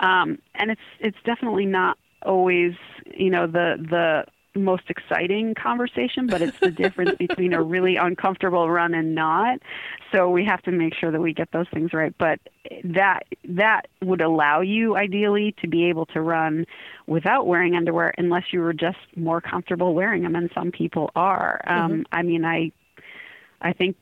um, 0.00 0.38
and 0.54 0.70
it's 0.70 0.80
it's 1.00 1.18
definitely 1.24 1.66
not 1.66 1.98
always 2.22 2.74
you 3.14 3.30
know 3.30 3.46
the 3.46 3.76
the 3.78 4.24
most 4.56 4.84
exciting 4.88 5.54
conversation, 5.54 6.26
but 6.26 6.42
it's 6.42 6.58
the 6.60 6.70
difference 6.70 7.16
between 7.18 7.52
a 7.52 7.62
really 7.62 7.96
uncomfortable 7.96 8.68
run 8.70 8.94
and 8.94 9.14
not. 9.14 9.60
So 10.12 10.30
we 10.30 10.44
have 10.44 10.62
to 10.62 10.72
make 10.72 10.94
sure 10.94 11.10
that 11.10 11.20
we 11.20 11.32
get 11.32 11.52
those 11.52 11.66
things 11.72 11.92
right. 11.92 12.14
But 12.18 12.40
that 12.84 13.24
that 13.44 13.88
would 14.02 14.20
allow 14.20 14.60
you 14.60 14.96
ideally 14.96 15.54
to 15.60 15.68
be 15.68 15.86
able 15.86 16.06
to 16.06 16.20
run 16.20 16.66
without 17.06 17.46
wearing 17.46 17.74
underwear 17.74 18.12
unless 18.18 18.44
you 18.52 18.60
were 18.60 18.72
just 18.72 18.98
more 19.16 19.40
comfortable 19.40 19.94
wearing 19.94 20.22
them 20.22 20.36
and 20.36 20.50
some 20.54 20.70
people 20.70 21.10
are. 21.14 21.60
Um 21.66 22.06
I 22.12 22.22
mean 22.22 22.44
I 22.44 22.72
I 23.60 23.72
think 23.72 23.96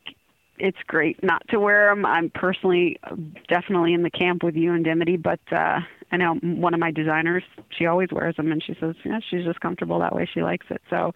it's 0.59 0.78
great 0.86 1.22
not 1.22 1.42
to 1.48 1.59
wear 1.59 1.88
them. 1.88 2.07
I'm 2.07 2.30
personally 2.30 2.98
definitely 3.48 3.94
in 3.94 4.02
the 4.02 4.11
camp 4.11 4.42
with 4.42 4.55
you 4.55 4.72
and 4.72 4.84
Dimity, 4.84 5.16
but 5.16 5.40
uh, 5.50 5.80
I 6.12 6.16
know 6.16 6.34
one 6.34 6.74
of 6.74 6.80
my 6.80 6.90
designers, 6.90 7.42
she 7.76 7.86
always 7.86 8.09
wears 8.12 8.36
them, 8.36 8.52
and 8.52 8.62
she 8.62 8.76
says, 8.80 8.94
yeah, 9.05 9.20
she's 9.28 9.44
just 9.44 9.61
comfortable 9.61 9.98
that 10.00 10.14
way. 10.14 10.28
She 10.32 10.42
likes 10.42 10.66
it. 10.70 10.80
So 10.88 11.12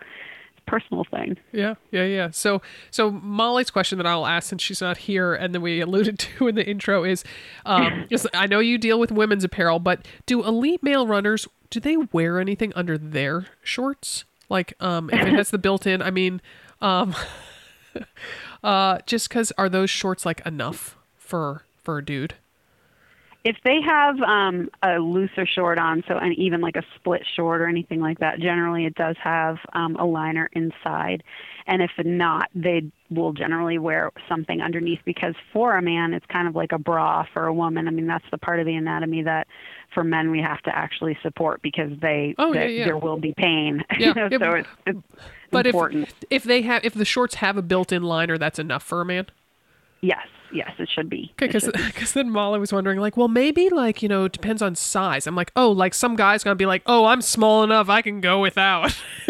it's 0.52 0.62
a 0.66 0.70
personal 0.70 1.04
thing. 1.04 1.36
Yeah, 1.52 1.74
yeah, 1.90 2.04
yeah. 2.04 2.30
So, 2.30 2.62
so 2.90 3.10
Molly's 3.10 3.70
question 3.70 3.98
that 3.98 4.06
I'll 4.06 4.26
ask 4.26 4.48
since 4.48 4.62
she's 4.62 4.80
not 4.80 4.98
here, 4.98 5.34
and 5.34 5.54
then 5.54 5.62
we 5.62 5.80
alluded 5.80 6.18
to 6.18 6.48
in 6.48 6.54
the 6.54 6.66
intro 6.66 7.04
is, 7.04 7.22
um, 7.64 8.06
is 8.10 8.26
I 8.34 8.46
know 8.46 8.58
you 8.58 8.76
deal 8.76 8.98
with 8.98 9.12
women's 9.12 9.44
apparel, 9.44 9.78
but 9.78 10.06
do 10.26 10.44
elite 10.44 10.82
male 10.82 11.06
runners 11.06 11.46
do 11.70 11.80
they 11.80 11.96
wear 11.96 12.40
anything 12.40 12.72
under 12.74 12.96
their 12.96 13.46
shorts? 13.62 14.24
Like, 14.48 14.74
um, 14.80 15.10
if 15.10 15.20
it 15.20 15.34
has 15.34 15.50
the 15.50 15.58
built-in, 15.58 16.00
I 16.02 16.10
mean, 16.10 16.40
um, 16.80 17.14
uh, 18.62 18.98
just 19.06 19.28
because 19.28 19.52
are 19.58 19.68
those 19.68 19.90
shorts 19.90 20.26
like 20.26 20.44
enough 20.46 20.96
for 21.16 21.62
for 21.82 21.98
a 21.98 22.04
dude? 22.04 22.34
If 23.44 23.56
they 23.64 23.80
have 23.80 24.20
um, 24.20 24.68
a 24.82 24.98
looser 24.98 25.46
short 25.46 25.78
on, 25.78 26.02
so 26.08 26.18
and 26.18 26.34
even 26.34 26.60
like 26.60 26.76
a 26.76 26.82
split 26.96 27.22
short 27.36 27.60
or 27.60 27.66
anything 27.66 28.00
like 28.00 28.18
that, 28.18 28.40
generally 28.40 28.84
it 28.84 28.94
does 28.94 29.16
have 29.22 29.58
um, 29.72 29.96
a 29.96 30.04
liner 30.04 30.50
inside. 30.52 31.22
And 31.66 31.80
if 31.80 31.92
not, 32.04 32.50
they 32.54 32.90
will 33.10 33.32
generally 33.32 33.78
wear 33.78 34.10
something 34.28 34.60
underneath 34.60 35.00
because 35.04 35.34
for 35.52 35.76
a 35.76 35.82
man, 35.82 36.12
it's 36.12 36.26
kind 36.26 36.46
of 36.46 36.54
like 36.54 36.72
a 36.72 36.78
bra 36.78 37.24
for 37.32 37.46
a 37.46 37.54
woman. 37.54 37.88
I 37.88 37.90
mean, 37.90 38.06
that's 38.06 38.24
the 38.30 38.38
part 38.38 38.60
of 38.60 38.66
the 38.66 38.74
anatomy 38.74 39.22
that 39.22 39.46
for 39.94 40.04
men 40.04 40.30
we 40.30 40.40
have 40.40 40.60
to 40.62 40.76
actually 40.76 41.16
support 41.22 41.62
because 41.62 41.90
they, 42.00 42.34
Oh, 42.38 42.52
they- 42.52 42.76
yeah. 42.78 42.84
there 42.84 42.98
will 42.98 43.18
be 43.18 43.32
pain. 43.36 43.82
Yeah, 43.98 44.08
you 44.08 44.14
know, 44.14 44.28
yeah, 44.30 44.38
so 44.38 44.50
it's, 44.56 44.68
it's 44.86 44.98
But 45.50 45.66
important. 45.66 46.08
if 46.08 46.14
if 46.30 46.44
they 46.44 46.62
have 46.62 46.84
if 46.84 46.92
the 46.94 47.04
shorts 47.06 47.36
have 47.36 47.56
a 47.56 47.62
built-in 47.62 48.02
liner, 48.02 48.36
that's 48.36 48.58
enough 48.58 48.82
for 48.82 49.00
a 49.00 49.04
man. 49.04 49.26
yes, 50.02 50.26
yes, 50.52 50.72
it 50.78 50.88
should 50.88 51.08
be. 51.08 51.32
Okay, 51.40 51.46
because 51.46 52.12
then 52.14 52.30
Molly 52.30 52.58
was 52.58 52.72
wondering, 52.72 52.98
like, 52.98 53.16
well, 53.16 53.28
maybe 53.28 53.68
like 53.68 54.02
you 54.02 54.08
know, 54.08 54.24
it 54.24 54.32
depends 54.32 54.62
on 54.62 54.74
size. 54.74 55.26
I'm 55.26 55.34
like, 55.34 55.52
oh, 55.56 55.70
like 55.70 55.94
some 55.94 56.16
guys 56.16 56.44
gonna 56.44 56.54
be 56.56 56.66
like, 56.66 56.82
oh, 56.86 57.06
I'm 57.06 57.22
small 57.22 57.62
enough, 57.64 57.88
I 57.88 58.02
can 58.02 58.20
go 58.20 58.40
without. 58.40 58.96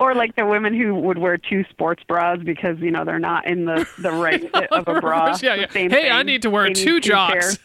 or 0.00 0.14
like 0.14 0.36
the 0.36 0.46
women 0.46 0.74
who 0.74 0.94
would 0.94 1.18
wear 1.18 1.38
two 1.38 1.64
sports 1.70 2.02
bras 2.06 2.38
because 2.44 2.78
you 2.80 2.90
know 2.90 3.04
they're 3.04 3.18
not 3.18 3.46
in 3.46 3.64
the 3.64 3.86
the 3.98 4.10
right 4.10 4.40
fit 4.54 4.72
of 4.72 4.88
a 4.88 5.00
bra. 5.00 5.36
Yeah, 5.42 5.54
yeah. 5.54 5.66
Hey, 5.70 6.10
I 6.10 6.22
need 6.22 6.42
to 6.42 6.50
wear 6.50 6.66
They 6.68 6.74
two 6.74 7.00
jocks. 7.00 7.58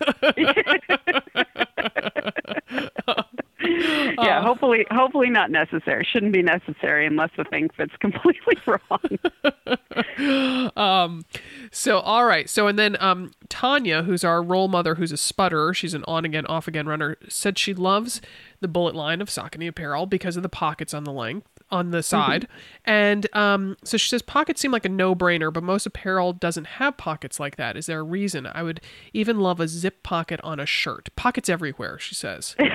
yeah, 4.21 4.41
hopefully, 4.41 4.85
hopefully 4.91 5.29
not 5.29 5.51
necessary. 5.51 6.07
Shouldn't 6.09 6.33
be 6.33 6.41
necessary 6.41 7.05
unless 7.05 7.29
the 7.37 7.43
thing 7.43 7.69
fits 7.69 7.93
completely 7.99 8.57
wrong. 8.65 10.71
um, 10.75 11.25
So, 11.71 11.99
all 11.99 12.25
right. 12.25 12.49
So, 12.49 12.67
and 12.67 12.79
then 12.79 12.97
um, 12.99 13.31
Tanya, 13.49 14.03
who's 14.03 14.23
our 14.23 14.41
role 14.41 14.67
mother, 14.67 14.95
who's 14.95 15.11
a 15.11 15.15
sputterer, 15.15 15.75
she's 15.75 15.93
an 15.93 16.03
on 16.07 16.25
again, 16.25 16.45
off 16.47 16.67
again 16.67 16.87
runner, 16.87 17.17
said 17.27 17.57
she 17.57 17.73
loves 17.73 18.21
the 18.61 18.67
bullet 18.67 18.95
line 18.95 19.21
of 19.21 19.29
Saucony 19.29 19.67
apparel 19.67 20.05
because 20.05 20.37
of 20.37 20.43
the 20.43 20.49
pockets 20.49 20.93
on 20.93 21.03
the 21.03 21.13
length 21.13 21.47
on 21.71 21.91
the 21.91 22.03
side. 22.03 22.47
And 22.85 23.27
um, 23.35 23.77
so 23.83 23.97
she 23.97 24.09
says 24.09 24.21
pockets 24.21 24.61
seem 24.61 24.71
like 24.71 24.85
a 24.85 24.89
no 24.89 25.15
brainer, 25.15 25.51
but 25.53 25.63
most 25.63 25.85
apparel 25.85 26.33
doesn't 26.33 26.65
have 26.65 26.97
pockets 26.97 27.39
like 27.39 27.55
that. 27.57 27.77
Is 27.77 27.85
there 27.85 27.99
a 27.99 28.03
reason? 28.03 28.47
I 28.47 28.63
would 28.63 28.81
even 29.13 29.39
love 29.39 29.59
a 29.59 29.67
zip 29.67 30.03
pocket 30.03 30.39
on 30.43 30.59
a 30.59 30.65
shirt. 30.65 31.09
Pockets 31.15 31.49
everywhere, 31.49 31.99
she 31.99 32.15
says. 32.15 32.55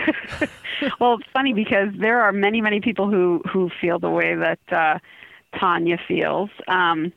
well, 1.01 1.15
it's 1.15 1.29
funny 1.33 1.53
because 1.53 1.89
there 1.99 2.21
are 2.21 2.33
many, 2.33 2.61
many 2.61 2.81
people 2.81 3.11
who 3.11 3.43
who 3.51 3.71
feel 3.81 3.99
the 3.99 4.11
way 4.11 4.35
that 4.35 4.61
uh, 4.73 4.99
Tanya 5.59 5.99
feels, 6.07 6.51
um, 6.69 7.13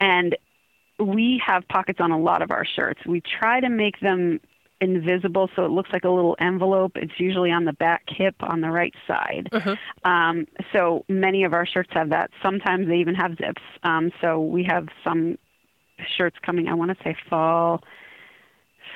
and 0.00 0.36
we 0.98 1.40
have 1.44 1.66
pockets 1.68 2.00
on 2.00 2.10
a 2.10 2.18
lot 2.18 2.42
of 2.42 2.50
our 2.50 2.64
shirts. 2.64 3.00
We 3.06 3.20
try 3.20 3.60
to 3.60 3.68
make 3.68 4.00
them 4.00 4.40
invisible 4.80 5.50
so 5.56 5.64
it 5.64 5.70
looks 5.70 5.90
like 5.92 6.04
a 6.04 6.10
little 6.10 6.36
envelope. 6.40 6.92
It's 6.96 7.18
usually 7.18 7.50
on 7.50 7.64
the 7.64 7.72
back 7.72 8.04
hip 8.08 8.36
on 8.40 8.60
the 8.60 8.70
right 8.70 8.94
side. 9.06 9.48
Um, 10.04 10.46
so 10.72 11.04
many 11.08 11.44
of 11.44 11.52
our 11.52 11.66
shirts 11.66 11.90
have 11.92 12.10
that. 12.10 12.30
Sometimes 12.42 12.88
they 12.88 12.96
even 12.96 13.14
have 13.14 13.36
zips. 13.36 13.62
Um, 13.82 14.12
so 14.20 14.40
we 14.40 14.64
have 14.64 14.88
some 15.04 15.38
shirts 16.16 16.36
coming. 16.44 16.68
I 16.68 16.74
want 16.74 16.96
to 16.96 17.04
say 17.04 17.16
fall 17.28 17.82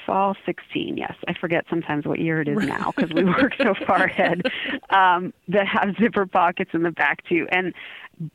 fall 0.06 0.34
16 0.46 0.96
yes 0.96 1.14
i 1.28 1.34
forget 1.34 1.64
sometimes 1.70 2.04
what 2.06 2.18
year 2.18 2.40
it 2.40 2.48
is 2.48 2.58
now 2.58 2.92
because 2.96 3.12
we 3.12 3.24
work 3.40 3.52
so 3.60 3.74
far 3.86 4.04
ahead 4.04 4.42
um, 4.90 5.32
that 5.48 5.66
have 5.66 5.94
zipper 6.00 6.26
pockets 6.26 6.70
in 6.74 6.82
the 6.82 6.90
back 6.90 7.24
too 7.28 7.46
and 7.52 7.72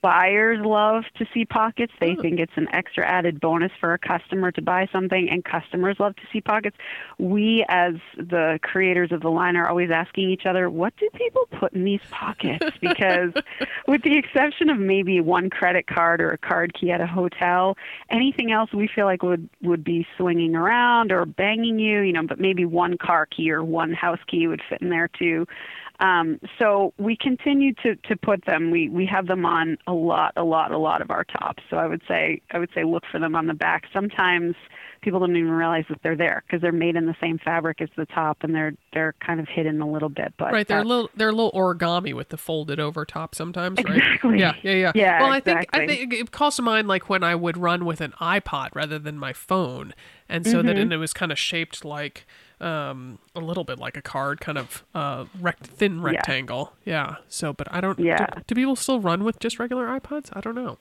buyers 0.01 0.59
love 0.63 1.03
to 1.17 1.25
see 1.33 1.45
pockets. 1.45 1.93
They 1.99 2.15
think 2.15 2.39
it's 2.39 2.53
an 2.55 2.67
extra 2.73 3.05
added 3.05 3.39
bonus 3.39 3.71
for 3.79 3.93
a 3.93 3.99
customer 3.99 4.51
to 4.51 4.61
buy 4.61 4.87
something 4.91 5.29
and 5.29 5.43
customers 5.43 5.97
love 5.99 6.15
to 6.17 6.23
see 6.31 6.41
pockets. 6.41 6.77
We 7.17 7.65
as 7.69 7.95
the 8.17 8.59
creators 8.61 9.11
of 9.11 9.21
the 9.21 9.29
line 9.29 9.55
are 9.55 9.69
always 9.69 9.91
asking 9.91 10.29
each 10.29 10.45
other 10.45 10.69
what 10.69 10.95
do 10.97 11.09
people 11.13 11.47
put 11.59 11.73
in 11.73 11.83
these 11.83 12.01
pockets? 12.09 12.65
Because 12.87 13.33
with 13.87 14.01
the 14.03 14.17
exception 14.17 14.69
of 14.69 14.77
maybe 14.79 15.19
one 15.19 15.49
credit 15.49 15.87
card 15.87 16.21
or 16.21 16.31
a 16.31 16.37
card 16.37 16.73
key 16.73 16.91
at 16.91 17.01
a 17.01 17.07
hotel 17.07 17.75
anything 18.09 18.51
else 18.51 18.71
we 18.73 18.87
feel 18.87 19.05
like 19.05 19.23
would 19.23 19.49
would 19.61 19.83
be 19.83 20.05
swinging 20.15 20.55
around 20.55 21.11
or 21.11 21.25
banging 21.25 21.79
you 21.79 22.01
you 22.01 22.13
know 22.13 22.23
but 22.25 22.39
maybe 22.39 22.65
one 22.65 22.97
car 22.97 23.25
key 23.25 23.51
or 23.51 23.63
one 23.63 23.93
house 23.93 24.19
key 24.27 24.47
would 24.47 24.61
fit 24.69 24.81
in 24.81 24.89
there 24.89 25.09
too 25.19 25.45
um, 25.99 26.39
so 26.59 26.93
we 26.97 27.17
continue 27.17 27.73
to, 27.83 27.95
to 27.95 28.15
put 28.15 28.45
them. 28.45 28.69
We 28.71 28.87
we 28.89 29.05
have 29.07 29.27
them 29.27 29.45
on 29.45 29.77
a 29.87 29.93
lot, 29.93 30.33
a 30.35 30.43
lot, 30.43 30.71
a 30.71 30.77
lot 30.77 31.01
of 31.01 31.09
our 31.09 31.23
tops. 31.23 31.63
So 31.69 31.77
I 31.77 31.87
would 31.87 32.01
say 32.07 32.41
I 32.51 32.59
would 32.59 32.69
say 32.75 32.83
look 32.83 33.03
for 33.11 33.19
them 33.19 33.35
on 33.35 33.47
the 33.47 33.53
back. 33.53 33.85
Sometimes 33.91 34.55
people 35.01 35.19
don't 35.19 35.35
even 35.35 35.51
realize 35.51 35.85
that 35.89 35.99
they're 36.03 36.15
there 36.15 36.43
because 36.45 36.61
they're 36.61 36.71
made 36.71 36.95
in 36.95 37.05
the 37.05 37.15
same 37.21 37.39
fabric 37.39 37.81
as 37.81 37.89
the 37.97 38.05
top, 38.05 38.37
and 38.41 38.53
they're 38.53 38.73
they're 38.93 39.15
kind 39.25 39.39
of 39.39 39.47
hidden 39.47 39.81
a 39.81 39.89
little 39.89 40.09
bit. 40.09 40.33
But 40.37 40.53
right, 40.53 40.67
they're 40.67 40.81
a 40.81 40.83
little 40.83 41.09
they're 41.15 41.29
a 41.29 41.33
little 41.33 41.51
origami 41.51 42.13
with 42.13 42.29
the 42.29 42.37
folded 42.37 42.79
over 42.79 43.03
top 43.03 43.33
sometimes, 43.33 43.83
right? 43.83 43.97
Exactly. 43.97 44.39
Yeah, 44.39 44.53
yeah, 44.61 44.73
yeah. 44.73 44.91
Yeah, 44.93 45.21
Well, 45.21 45.31
I 45.31 45.39
think 45.39 45.67
I 45.73 45.85
think 45.87 46.13
it 46.13 46.31
calls 46.31 46.57
to 46.57 46.61
mind 46.61 46.87
like 46.87 47.09
when 47.09 47.23
I 47.23 47.33
would 47.35 47.57
run 47.57 47.85
with 47.85 48.01
an 48.01 48.13
iPod 48.21 48.69
rather 48.75 48.99
than 48.99 49.17
my 49.17 49.33
phone, 49.33 49.93
and 50.29 50.45
so 50.45 50.61
that 50.61 50.67
Mm-hmm. 50.73 50.81
and 50.83 50.93
it 50.93 50.97
was 50.97 51.13
kind 51.13 51.31
of 51.31 51.39
shaped 51.39 51.83
like 51.83 52.25
um 52.59 53.19
a 53.35 53.39
little 53.39 53.63
bit 53.63 53.77
like 53.79 53.95
a 53.97 54.01
card, 54.01 54.39
kind 54.41 54.57
of 54.57 54.83
uh 54.95 55.25
rect 55.39 55.67
thin 55.67 56.01
rectangle. 56.01 56.73
Yeah. 56.85 57.17
So, 57.29 57.53
but 57.53 57.67
I 57.71 57.81
don't. 57.81 57.99
Yeah. 57.99 58.25
Do, 58.35 58.41
do 58.47 58.55
people 58.55 58.75
still 58.75 58.99
run 58.99 59.23
with 59.23 59.39
just 59.39 59.59
regular 59.59 59.85
iPods? 59.87 60.29
I 60.33 60.41
don't 60.41 60.55
know. 60.55 60.77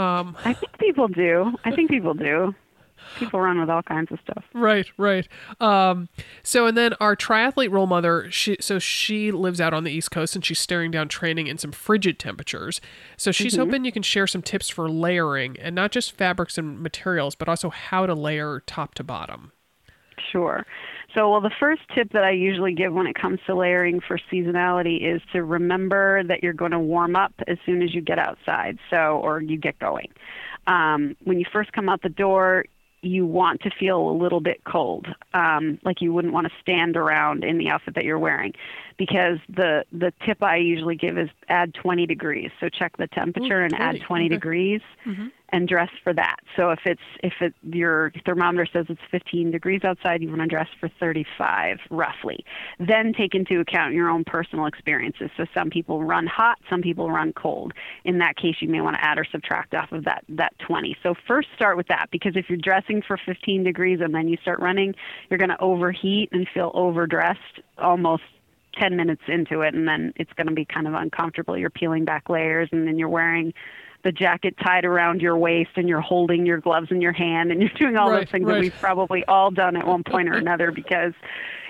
Um, 0.00 0.36
I 0.44 0.52
think 0.52 0.78
people 0.78 1.08
do. 1.08 1.52
I 1.64 1.70
think 1.74 1.90
people 1.90 2.14
do. 2.14 2.54
People 3.18 3.40
run 3.40 3.60
with 3.60 3.70
all 3.70 3.82
kinds 3.82 4.10
of 4.10 4.18
stuff. 4.20 4.42
Right, 4.52 4.86
right. 4.96 5.28
Um, 5.60 6.08
so 6.42 6.66
and 6.66 6.76
then 6.76 6.94
our 7.00 7.14
triathlete 7.14 7.70
role 7.70 7.86
mother, 7.86 8.28
she 8.30 8.56
so 8.60 8.78
she 8.78 9.30
lives 9.30 9.60
out 9.60 9.72
on 9.72 9.84
the 9.84 9.92
East 9.92 10.10
Coast 10.10 10.34
and 10.34 10.44
she's 10.44 10.58
staring 10.58 10.90
down 10.90 11.08
training 11.08 11.46
in 11.46 11.56
some 11.56 11.72
frigid 11.72 12.18
temperatures. 12.18 12.80
So 13.16 13.30
she's 13.32 13.52
Mm-hmm. 13.54 13.64
hoping 13.64 13.84
you 13.84 13.92
can 13.92 14.02
share 14.02 14.26
some 14.26 14.42
tips 14.42 14.68
for 14.68 14.88
layering 14.90 15.56
and 15.60 15.74
not 15.74 15.92
just 15.92 16.12
fabrics 16.12 16.58
and 16.58 16.80
materials, 16.80 17.34
but 17.34 17.48
also 17.48 17.70
how 17.70 18.06
to 18.06 18.14
layer 18.14 18.62
top 18.66 18.94
to 18.94 19.04
bottom. 19.04 19.52
Sure. 20.32 20.64
So, 21.16 21.30
well, 21.30 21.40
the 21.40 21.50
first 21.58 21.80
tip 21.94 22.12
that 22.12 22.24
I 22.24 22.32
usually 22.32 22.74
give 22.74 22.92
when 22.92 23.06
it 23.06 23.14
comes 23.14 23.40
to 23.46 23.54
layering 23.54 24.00
for 24.06 24.18
seasonality 24.30 25.02
is 25.02 25.22
to 25.32 25.42
remember 25.42 26.22
that 26.24 26.42
you're 26.42 26.52
going 26.52 26.72
to 26.72 26.78
warm 26.78 27.16
up 27.16 27.32
as 27.48 27.56
soon 27.64 27.80
as 27.80 27.94
you 27.94 28.02
get 28.02 28.18
outside, 28.18 28.78
so 28.90 29.18
or 29.24 29.40
you 29.40 29.56
get 29.56 29.78
going. 29.78 30.08
um, 30.66 31.16
when 31.24 31.38
you 31.38 31.46
first 31.50 31.72
come 31.72 31.88
out 31.88 32.02
the 32.02 32.08
door, 32.10 32.66
you 33.02 33.24
want 33.24 33.60
to 33.60 33.70
feel 33.70 34.10
a 34.10 34.12
little 34.12 34.40
bit 34.40 34.62
cold, 34.64 35.06
um, 35.32 35.78
like 35.84 36.00
you 36.00 36.12
wouldn't 36.12 36.34
want 36.34 36.46
to 36.46 36.52
stand 36.60 36.96
around 36.96 37.44
in 37.44 37.56
the 37.56 37.68
outfit 37.68 37.94
that 37.94 38.04
you're 38.04 38.18
wearing, 38.18 38.52
because 38.98 39.38
the 39.48 39.84
the 39.92 40.12
tip 40.24 40.42
I 40.42 40.56
usually 40.56 40.96
give 40.96 41.16
is 41.16 41.28
add 41.48 41.72
20 41.74 42.06
degrees. 42.06 42.50
So 42.58 42.68
check 42.68 42.96
the 42.96 43.06
temperature 43.06 43.62
Ooh, 43.62 43.64
and 43.64 43.74
add 43.74 44.00
20, 44.00 44.00
20 44.00 44.24
okay. 44.24 44.34
degrees, 44.34 44.80
and 45.50 45.68
dress 45.68 45.90
for 46.02 46.12
that. 46.12 46.36
So 46.56 46.70
if 46.70 46.80
it's 46.84 47.00
if 47.22 47.34
it 47.40 47.54
your 47.62 48.12
thermometer 48.24 48.66
says 48.72 48.86
it's 48.88 49.00
15 49.10 49.50
degrees 49.50 49.82
outside, 49.84 50.22
you 50.22 50.28
want 50.28 50.40
to 50.40 50.46
dress 50.46 50.68
for 50.80 50.90
35 51.00 51.78
roughly. 51.90 52.44
Then 52.78 53.12
take 53.16 53.34
into 53.34 53.60
account 53.60 53.94
your 53.94 54.08
own 54.08 54.24
personal 54.24 54.66
experiences. 54.66 55.30
So 55.36 55.46
some 55.54 55.70
people 55.70 56.02
run 56.02 56.26
hot, 56.26 56.58
some 56.68 56.82
people 56.82 57.10
run 57.10 57.32
cold. 57.32 57.72
In 58.04 58.18
that 58.18 58.36
case, 58.36 58.56
you 58.60 58.68
may 58.68 58.80
want 58.80 58.96
to 58.96 59.04
add 59.04 59.18
or 59.18 59.24
subtract 59.30 59.74
off 59.74 59.92
of 59.92 60.04
that 60.04 60.24
that 60.30 60.58
20. 60.66 60.96
So 61.02 61.14
first 61.26 61.48
start 61.54 61.76
with 61.76 61.88
that 61.88 62.08
because 62.10 62.36
if 62.36 62.46
you're 62.48 62.58
dressing 62.58 63.02
for 63.06 63.18
15 63.24 63.62
degrees 63.62 64.00
and 64.02 64.14
then 64.14 64.28
you 64.28 64.36
start 64.42 64.60
running, 64.60 64.94
you're 65.30 65.38
going 65.38 65.50
to 65.50 65.60
overheat 65.60 66.30
and 66.32 66.48
feel 66.52 66.72
overdressed 66.74 67.60
almost 67.78 68.22
10 68.78 68.96
minutes 68.96 69.22
into 69.28 69.62
it 69.62 69.74
and 69.74 69.88
then 69.88 70.12
it's 70.16 70.32
going 70.34 70.46
to 70.46 70.52
be 70.52 70.64
kind 70.64 70.86
of 70.86 70.94
uncomfortable. 70.94 71.56
You're 71.56 71.70
peeling 71.70 72.04
back 72.04 72.28
layers 72.28 72.68
and 72.72 72.86
then 72.86 72.98
you're 72.98 73.08
wearing 73.08 73.54
the 74.06 74.12
jacket 74.12 74.54
tied 74.64 74.84
around 74.84 75.20
your 75.20 75.36
waist 75.36 75.70
and 75.74 75.88
you're 75.88 76.00
holding 76.00 76.46
your 76.46 76.58
gloves 76.58 76.86
in 76.92 77.00
your 77.00 77.12
hand 77.12 77.50
and 77.50 77.60
you're 77.60 77.70
doing 77.76 77.96
all 77.96 78.08
Right, 78.08 78.20
those 78.20 78.30
things 78.30 78.46
right. 78.46 78.54
that 78.54 78.60
we've 78.60 78.78
probably 78.80 79.24
all 79.26 79.50
done 79.50 79.74
at 79.76 79.84
one 79.84 80.04
point 80.04 80.28
or 80.28 80.36
another 80.38 80.70
because 80.70 81.12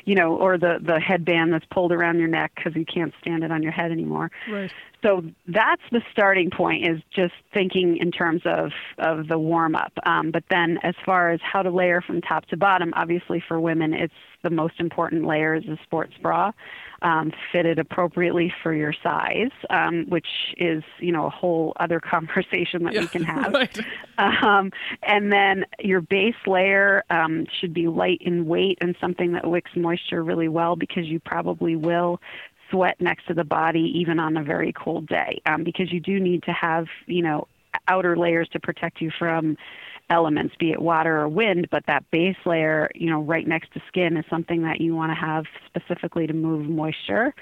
you 0.04 0.14
know 0.14 0.36
or 0.36 0.58
the 0.58 0.78
the 0.82 1.00
headband 1.00 1.50
that's 1.54 1.64
pulled 1.70 1.92
around 1.92 2.18
your 2.18 2.28
neck 2.28 2.52
because 2.54 2.76
you 2.76 2.84
can't 2.84 3.14
stand 3.22 3.42
it 3.42 3.50
on 3.50 3.62
your 3.62 3.72
head 3.72 3.90
anymore 3.90 4.30
Right. 4.46 4.70
so 5.02 5.22
that's 5.48 5.80
the 5.90 6.02
starting 6.12 6.50
point 6.50 6.86
is 6.86 7.00
just 7.10 7.32
thinking 7.54 7.96
in 7.96 8.12
terms 8.12 8.42
of 8.44 8.70
of 8.98 9.28
the 9.28 9.38
warm 9.38 9.74
up 9.74 9.92
um, 10.04 10.30
but 10.30 10.44
then 10.50 10.78
as 10.82 10.94
far 11.06 11.30
as 11.30 11.40
how 11.42 11.62
to 11.62 11.70
layer 11.70 12.02
from 12.02 12.20
top 12.20 12.44
to 12.48 12.56
bottom 12.58 12.92
obviously 12.96 13.42
for 13.48 13.58
women 13.58 13.94
it's 13.94 14.12
the 14.46 14.54
most 14.54 14.78
important 14.78 15.26
layer 15.26 15.56
is 15.56 15.64
a 15.64 15.76
sports 15.82 16.14
bra 16.22 16.52
um, 17.02 17.32
fitted 17.50 17.80
appropriately 17.80 18.52
for 18.62 18.72
your 18.72 18.94
size 19.02 19.50
um, 19.70 20.06
which 20.08 20.54
is 20.56 20.84
you 21.00 21.10
know 21.10 21.26
a 21.26 21.30
whole 21.30 21.72
other 21.80 21.98
conversation 22.14 22.84
that 22.84 22.94
we 22.94 23.08
can 23.08 23.24
have 23.34 23.52
Right. 23.52 23.78
um, 24.18 24.70
and 25.02 25.32
then 25.32 25.64
your 25.80 26.00
base 26.00 26.36
layer 26.46 27.02
um, 27.10 27.46
should 27.60 27.74
be 27.74 27.88
light 27.88 28.18
in 28.20 28.46
weight 28.46 28.78
and 28.80 28.94
something 29.00 29.32
that 29.32 29.50
wicks 29.50 29.72
moisture 29.74 30.22
really 30.22 30.48
well 30.48 30.76
because 30.76 31.06
you 31.06 31.18
probably 31.18 31.74
will 31.74 32.20
sweat 32.70 33.00
next 33.00 33.26
to 33.26 33.34
the 33.34 33.44
body 33.44 33.92
even 33.96 34.20
on 34.20 34.36
a 34.36 34.44
very 34.44 34.72
cold 34.72 35.08
day 35.08 35.40
um, 35.46 35.64
because 35.64 35.92
you 35.92 36.00
do 36.00 36.20
need 36.20 36.42
to 36.44 36.52
have 36.52 36.86
you 37.06 37.22
know 37.22 37.48
outer 37.88 38.16
layers 38.16 38.48
to 38.50 38.60
protect 38.60 39.00
you 39.00 39.10
from 39.18 39.56
elements 40.08 40.54
be 40.58 40.70
it 40.70 40.80
water 40.80 41.20
or 41.20 41.28
wind 41.28 41.66
but 41.70 41.84
that 41.86 42.08
base 42.10 42.36
layer 42.44 42.88
you 42.94 43.10
know 43.10 43.20
right 43.22 43.46
next 43.46 43.72
to 43.72 43.82
skin 43.88 44.16
is 44.16 44.24
something 44.30 44.62
that 44.62 44.80
you 44.80 44.94
want 44.94 45.10
to 45.10 45.14
have 45.14 45.44
specifically 45.66 46.26
to 46.26 46.32
move 46.32 46.68
moisture 46.68 47.34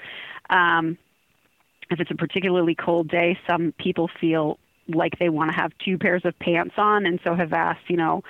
um, 0.49 0.97
if 1.89 1.99
it's 1.99 2.11
a 2.11 2.15
particularly 2.15 2.75
cold 2.75 3.07
day, 3.07 3.37
some 3.47 3.73
people 3.77 4.09
feel 4.19 4.57
like 4.87 5.17
they 5.17 5.29
want 5.29 5.51
to 5.51 5.57
have 5.57 5.71
two 5.83 5.97
pairs 5.97 6.21
of 6.25 6.37
pants 6.39 6.75
on, 6.77 7.05
and 7.05 7.19
so 7.23 7.33
have 7.33 7.53
asked, 7.53 7.89
you 7.89 7.97
know, 7.97 8.23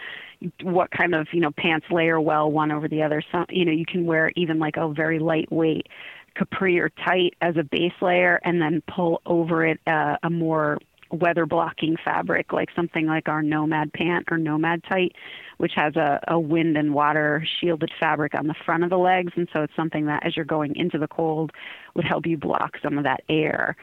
what 0.62 0.92
kind 0.92 1.16
of 1.16 1.28
you 1.32 1.40
know 1.40 1.52
pants 1.52 1.88
layer 1.90 2.20
well 2.20 2.52
one 2.52 2.72
over 2.72 2.88
the 2.88 3.02
other. 3.04 3.22
Some 3.32 3.46
you 3.50 3.66
know 3.66 3.72
you 3.72 3.86
can 3.86 4.06
wear 4.06 4.32
even 4.36 4.60
like 4.60 4.78
a 4.78 4.88
very 4.90 5.20
lightweight 5.20 5.88
capri 6.36 6.80
or 6.80 6.90
tight 6.90 7.34
as 7.42 7.56
a 7.58 7.64
base 7.64 7.94
layer, 8.02 8.40
and 8.44 8.62
then 8.62 8.84
pull 8.88 9.22
over 9.26 9.66
it 9.66 9.80
uh, 9.88 10.18
a 10.24 10.30
more 10.30 10.78
weather 11.16 11.46
blocking 11.46 11.96
fabric 12.04 12.54
like 12.54 12.70
something 12.76 13.08
like 13.08 13.28
our 13.28 13.42
nomad 13.42 13.92
pant 13.94 14.26
or 14.30 14.38
nomad 14.38 14.84
tight 14.84 15.14
which 15.58 15.74
has 15.76 15.96
a, 15.96 16.20
a 16.28 16.40
wind 16.40 16.78
and 16.78 16.94
water 16.94 17.46
shielded 17.60 17.92
fabric 18.00 18.36
on 18.36 18.48
the 18.48 18.56
front 18.66 18.84
of 18.84 18.90
the 18.90 18.98
legs. 18.98 19.34
And 19.36 19.48
so 19.54 19.64
it's 19.64 19.76
something 19.76 20.06
that 20.08 20.26
as 20.26 20.36
you're 20.36 20.46
going 20.46 20.76
into 20.76 20.98
the 20.98 21.08
cold 21.08 21.52
would 21.94 22.06
help 22.06 22.26
you 22.26 22.38
block 22.38 22.74
some 22.84 22.98
of 22.98 23.04
that 23.06 23.22
air. 23.30 23.76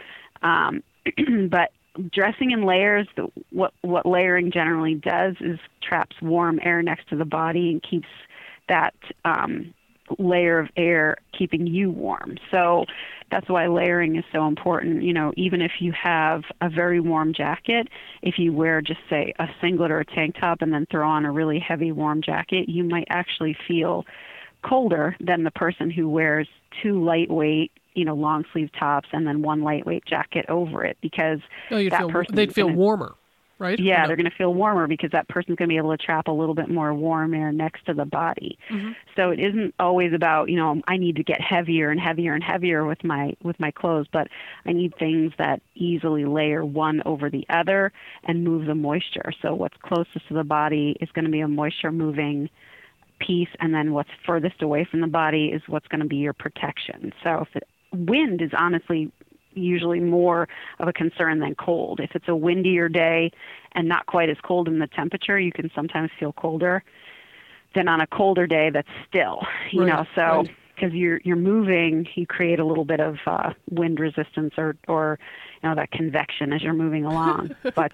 Um, 0.43 0.83
but 1.49 1.73
dressing 2.11 2.53
in 2.53 2.65
layers 2.65 3.07
what 3.51 3.75
what 3.83 4.07
layering 4.07 4.51
generally 4.51 4.95
does 4.95 5.35
is 5.41 5.59
traps 5.83 6.17
warm 6.23 6.59
air 6.63 6.83
next 6.83 7.07
to 7.11 7.17
the 7.17 7.25
body 7.25 7.71
and 7.71 7.83
keeps 7.83 8.09
that 8.69 8.95
um, 9.27 9.75
layer 10.19 10.59
of 10.59 10.69
air 10.77 11.17
keeping 11.37 11.67
you 11.67 11.91
warm. 11.91 12.37
So 12.51 12.85
that's 13.31 13.49
why 13.49 13.67
layering 13.67 14.17
is 14.17 14.25
so 14.33 14.47
important. 14.47 15.03
You 15.03 15.13
know, 15.13 15.33
even 15.37 15.61
if 15.63 15.73
you 15.81 15.93
have 15.93 16.43
a 16.61 16.69
very 16.69 17.01
warm 17.01 17.33
jacket, 17.33 17.89
if 18.23 18.39
you 18.39 18.53
wear 18.53 18.81
just 18.83 19.01
say 19.09 19.33
a 19.39 19.49
singlet 19.61 19.91
or 19.91 20.01
a 20.01 20.05
tank 20.05 20.37
top 20.39 20.63
and 20.63 20.73
then 20.73 20.87
throw 20.91 21.09
on 21.09 21.25
a 21.25 21.33
really 21.33 21.59
heavy 21.59 21.93
warm 21.93 22.23
jacket, 22.23 22.69
you 22.69 22.85
might 22.85 23.07
actually 23.09 23.57
feel 23.67 24.05
colder 24.63 25.17
than 25.21 25.45
the 25.45 25.51
person 25.51 25.91
who 25.91 26.09
wears 26.09 26.47
two 26.83 27.03
lightweight, 27.03 27.73
you 27.95 28.05
know, 28.05 28.15
long 28.15 28.45
sleeve 28.53 28.71
tops 28.79 29.09
and 29.13 29.27
then 29.27 29.43
one 29.43 29.63
lightweight 29.63 30.05
jacket 30.07 30.45
over 30.49 30.85
it 30.85 30.97
because 31.01 31.41
that 31.71 31.99
feel 31.99 32.11
person 32.11 32.35
they'd 32.35 32.55
feel 32.55 32.67
gonna- 32.69 32.79
warmer, 32.79 33.15
right? 33.63 33.79
Yeah, 33.79 34.03
no? 34.03 34.09
they're 34.09 34.17
going 34.17 34.31
to 34.31 34.37
feel 34.37 34.53
warmer 34.53 34.87
because 34.87 35.11
that 35.13 35.29
person's 35.29 35.57
going 35.57 35.69
to 35.69 35.73
be 35.73 35.79
able 35.79 35.97
to 35.97 36.05
trap 36.05 36.29
a 36.29 36.33
little 36.33 36.55
bit 36.55 36.69
more 36.69 36.93
warm 36.93 37.33
air 37.33 37.53
next 37.53 37.87
to 37.87 37.95
the 37.95 38.05
body. 38.05 38.59
Mm-hmm. 38.69 38.91
So 39.17 39.31
it 39.31 39.39
isn't 39.39 39.75
always 39.79 40.13
about 40.13 40.51
you 40.51 40.57
know 40.57 40.83
I 40.89 40.97
need 40.97 41.17
to 41.17 41.23
get 41.23 41.41
heavier 41.41 41.91
and 41.91 42.01
heavier 42.01 42.35
and 42.35 42.43
heavier 42.43 42.85
with 42.85 43.03
my 43.05 43.35
with 43.43 43.59
my 43.59 43.71
clothes, 43.71 44.09
but 44.13 44.29
I 44.67 44.73
need 44.73 44.95
things 44.99 45.33
that 45.39 45.63
easily 45.75 46.25
layer 46.25 46.65
one 46.65 47.03
over 47.07 47.31
the 47.31 47.47
other 47.49 47.93
and 48.25 48.45
move 48.45 48.67
the 48.67 48.75
moisture. 48.75 49.33
So 49.41 49.55
what's 49.55 49.77
closest 49.83 50.29
to 50.29 50.35
the 50.35 50.45
body 50.45 50.97
is 51.01 51.09
going 51.13 51.25
to 51.25 51.31
be 51.31 51.41
a 51.41 51.49
moisture 51.49 51.93
moving 51.93 52.51
piece, 53.21 53.49
and 53.61 53.73
then 53.73 53.93
what's 53.93 54.11
furthest 54.27 54.63
away 54.63 54.85
from 54.91 55.01
the 55.01 55.07
body 55.07 55.47
is 55.47 55.63
what's 55.69 55.87
going 55.87 56.01
to 56.01 56.07
be 56.07 56.17
your 56.17 56.33
protection. 56.33 57.13
So 57.23 57.43
if 57.43 57.57
it, 57.57 57.69
wind 57.93 58.43
is 58.43 58.51
honestly 58.57 59.13
usually 59.55 60.01
more 60.01 60.49
of 60.79 60.89
a 60.89 60.93
concern 60.93 61.41
than 61.41 61.55
cold. 61.55 62.01
If 62.01 62.11
it's 62.15 62.29
a 62.29 62.37
windier 62.37 62.89
day 62.89 63.31
and 63.73 63.89
not 63.89 64.07
quite 64.07 64.29
as 64.29 64.37
cold 64.43 64.69
in 64.69 64.79
the 64.79 64.87
temperature, 64.87 65.39
you 65.39 65.53
can 65.53 65.71
sometimes 65.75 66.11
feel 66.19 66.33
colder 66.33 66.83
than 67.75 67.89
on 67.89 68.01
a 68.01 68.07
colder 68.07 68.47
day 68.47 68.71
that's 68.71 68.89
still, 69.09 69.41
you 69.71 69.81
Right, 69.81 69.89
know. 69.89 70.07
So 70.15 70.23
right. 70.23 70.51
because 70.75 70.93
you're 70.93 71.21
you're 71.25 71.37
moving, 71.37 72.07
you 72.15 72.27
create 72.27 72.59
a 72.59 72.65
little 72.65 72.85
bit 72.85 73.01
of 73.01 73.17
uh, 73.27 73.53
wind 73.71 74.01
resistance 74.01 74.55
or 74.57 74.77
or 74.89 75.19
you 75.63 75.69
know 75.69 75.75
that 75.75 75.91
convection 75.91 76.53
as 76.53 76.63
you're 76.63 76.73
moving 76.75 77.05
along, 77.05 77.51
but. 77.75 77.93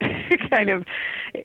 Kind 0.50 0.70
of, 0.70 0.84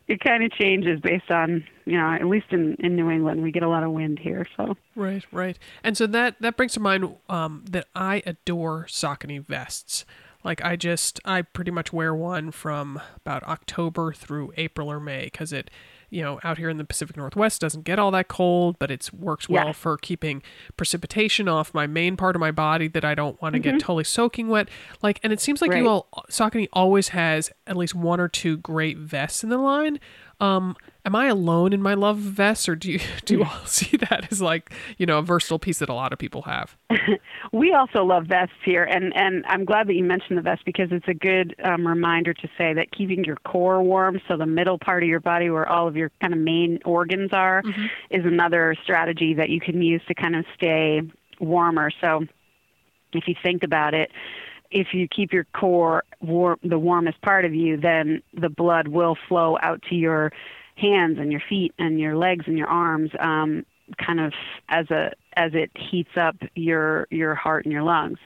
it 0.07 0.19
kind 0.19 0.43
of 0.43 0.51
changes 0.51 0.99
based 0.99 1.29
on, 1.31 1.63
you 1.85 1.97
know, 1.97 2.11
at 2.11 2.25
least 2.25 2.47
in 2.51 2.75
in 2.79 2.95
New 2.95 3.09
England, 3.09 3.41
we 3.41 3.51
get 3.51 3.63
a 3.63 3.67
lot 3.67 3.83
of 3.83 3.91
wind 3.91 4.19
here, 4.19 4.45
so 4.55 4.75
Right, 4.95 5.25
right. 5.31 5.57
And 5.83 5.97
so 5.97 6.07
that 6.07 6.35
that 6.41 6.55
brings 6.57 6.73
to 6.73 6.79
mind 6.79 7.15
um, 7.27 7.65
that 7.69 7.87
I 7.95 8.21
adore 8.25 8.85
Saucony 8.85 9.43
vests. 9.45 10.05
Like 10.43 10.63
I 10.63 10.75
just 10.75 11.19
I 11.25 11.41
pretty 11.41 11.71
much 11.71 11.91
wear 11.91 12.13
one 12.15 12.51
from 12.51 13.01
about 13.17 13.43
October 13.43 14.13
through 14.13 14.53
April 14.57 14.89
or 14.91 14.99
May 14.99 15.25
because 15.25 15.51
it, 15.51 15.69
you 16.09 16.21
know, 16.21 16.39
out 16.43 16.57
here 16.57 16.69
in 16.69 16.77
the 16.77 16.83
Pacific 16.83 17.15
Northwest 17.17 17.61
doesn't 17.61 17.83
get 17.83 17.99
all 17.99 18.11
that 18.11 18.27
cold, 18.27 18.77
but 18.79 18.89
it 18.91 19.09
works 19.13 19.47
well 19.47 19.67
Yeah. 19.67 19.71
for 19.73 19.97
keeping 19.97 20.41
precipitation 20.77 21.47
off 21.47 21.73
my 21.73 21.85
main 21.87 22.17
part 22.17 22.35
of 22.35 22.39
my 22.39 22.51
body 22.51 22.87
that 22.89 23.05
I 23.05 23.15
don't 23.15 23.39
want 23.41 23.53
to 23.53 23.59
get 23.59 23.73
totally 23.79 24.03
soaking 24.03 24.47
wet. 24.47 24.69
Like, 25.01 25.19
and 25.23 25.31
it 25.33 25.39
seems 25.39 25.61
like 25.61 25.71
Right. 25.71 25.81
you 25.83 25.87
all 25.89 26.07
Saucony 26.29 26.67
always 26.73 27.09
has 27.09 27.51
at 27.67 27.77
least 27.77 27.93
one 27.95 28.19
or 28.19 28.27
two 28.27 28.57
great 28.57 28.97
vests 28.97 29.43
in 29.43 29.49
the 29.49 29.57
line. 29.57 29.99
Um, 30.39 30.75
am 31.05 31.15
I 31.15 31.27
alone 31.27 31.73
in 31.73 31.81
my 31.81 31.93
love 31.93 32.17
of 32.17 32.23
vests, 32.23 32.67
or 32.67 32.75
do 32.75 32.91
you 32.91 32.99
do 33.25 33.37
you 33.37 33.43
all 33.43 33.59
see 33.65 33.97
that 33.97 34.31
as 34.31 34.41
like 34.41 34.71
you 34.97 35.05
know 35.05 35.19
a 35.19 35.21
versatile 35.21 35.59
piece 35.59 35.79
that 35.79 35.89
a 35.89 35.93
lot 35.93 36.13
of 36.13 36.19
people 36.19 36.43
have? 36.43 36.77
we 37.53 37.73
also 37.73 38.03
love 38.03 38.25
vests 38.25 38.55
here, 38.63 38.83
and 38.83 39.15
and 39.15 39.45
I'm 39.47 39.65
glad 39.65 39.87
that 39.87 39.95
you 39.95 40.03
mentioned 40.03 40.37
the 40.37 40.41
vest 40.41 40.63
because 40.65 40.89
it's 40.91 41.07
a 41.07 41.13
good 41.13 41.55
um, 41.63 41.85
reminder 41.85 42.33
to 42.33 42.47
say 42.57 42.73
that 42.73 42.91
keeping 42.91 43.23
your 43.23 43.37
core 43.37 43.81
warm, 43.81 44.19
so 44.27 44.37
the 44.37 44.45
middle 44.45 44.77
part 44.77 45.03
of 45.03 45.09
your 45.09 45.19
body 45.19 45.49
where 45.49 45.67
all 45.67 45.87
of 45.87 45.95
your 45.95 46.11
kind 46.21 46.33
of 46.33 46.39
main 46.39 46.79
organs 46.85 47.31
are, 47.33 47.63
is 48.09 48.25
another 48.25 48.75
strategy 48.83 49.33
that 49.33 49.49
you 49.49 49.59
can 49.59 49.81
use 49.81 50.01
to 50.07 50.13
kind 50.13 50.35
of 50.35 50.45
stay 50.55 51.01
warmer. 51.39 51.91
So 52.01 52.25
if 53.13 53.27
you 53.27 53.35
think 53.41 53.63
about 53.63 53.93
it, 53.93 54.11
if 54.71 54.87
you 54.93 55.07
keep 55.07 55.33
your 55.33 55.45
core 55.45 56.03
warm, 56.21 56.59
the 56.63 56.77
warmest 56.77 57.21
part 57.21 57.45
of 57.45 57.53
you, 57.53 57.77
then 57.77 58.21
the 58.33 58.49
blood 58.49 58.87
will 58.87 59.17
flow 59.27 59.57
out 59.61 59.81
to 59.89 59.95
your 59.95 60.31
hands 60.79 61.17
and 61.19 61.31
your 61.31 61.41
feet 61.47 61.73
and 61.77 61.99
your 61.99 62.15
legs 62.15 62.45
and 62.47 62.57
your 62.57 62.67
arms, 62.67 63.11
um, 63.19 63.65
kind 63.97 64.19
of 64.19 64.33
as 64.69 64.89
a 64.91 65.11
as 65.33 65.51
it 65.53 65.71
heats 65.75 66.15
up 66.15 66.35
your 66.55 67.07
your 67.09 67.35
heart 67.35 67.65
and 67.65 67.71
your 67.71 67.83
lungs. 67.83 68.19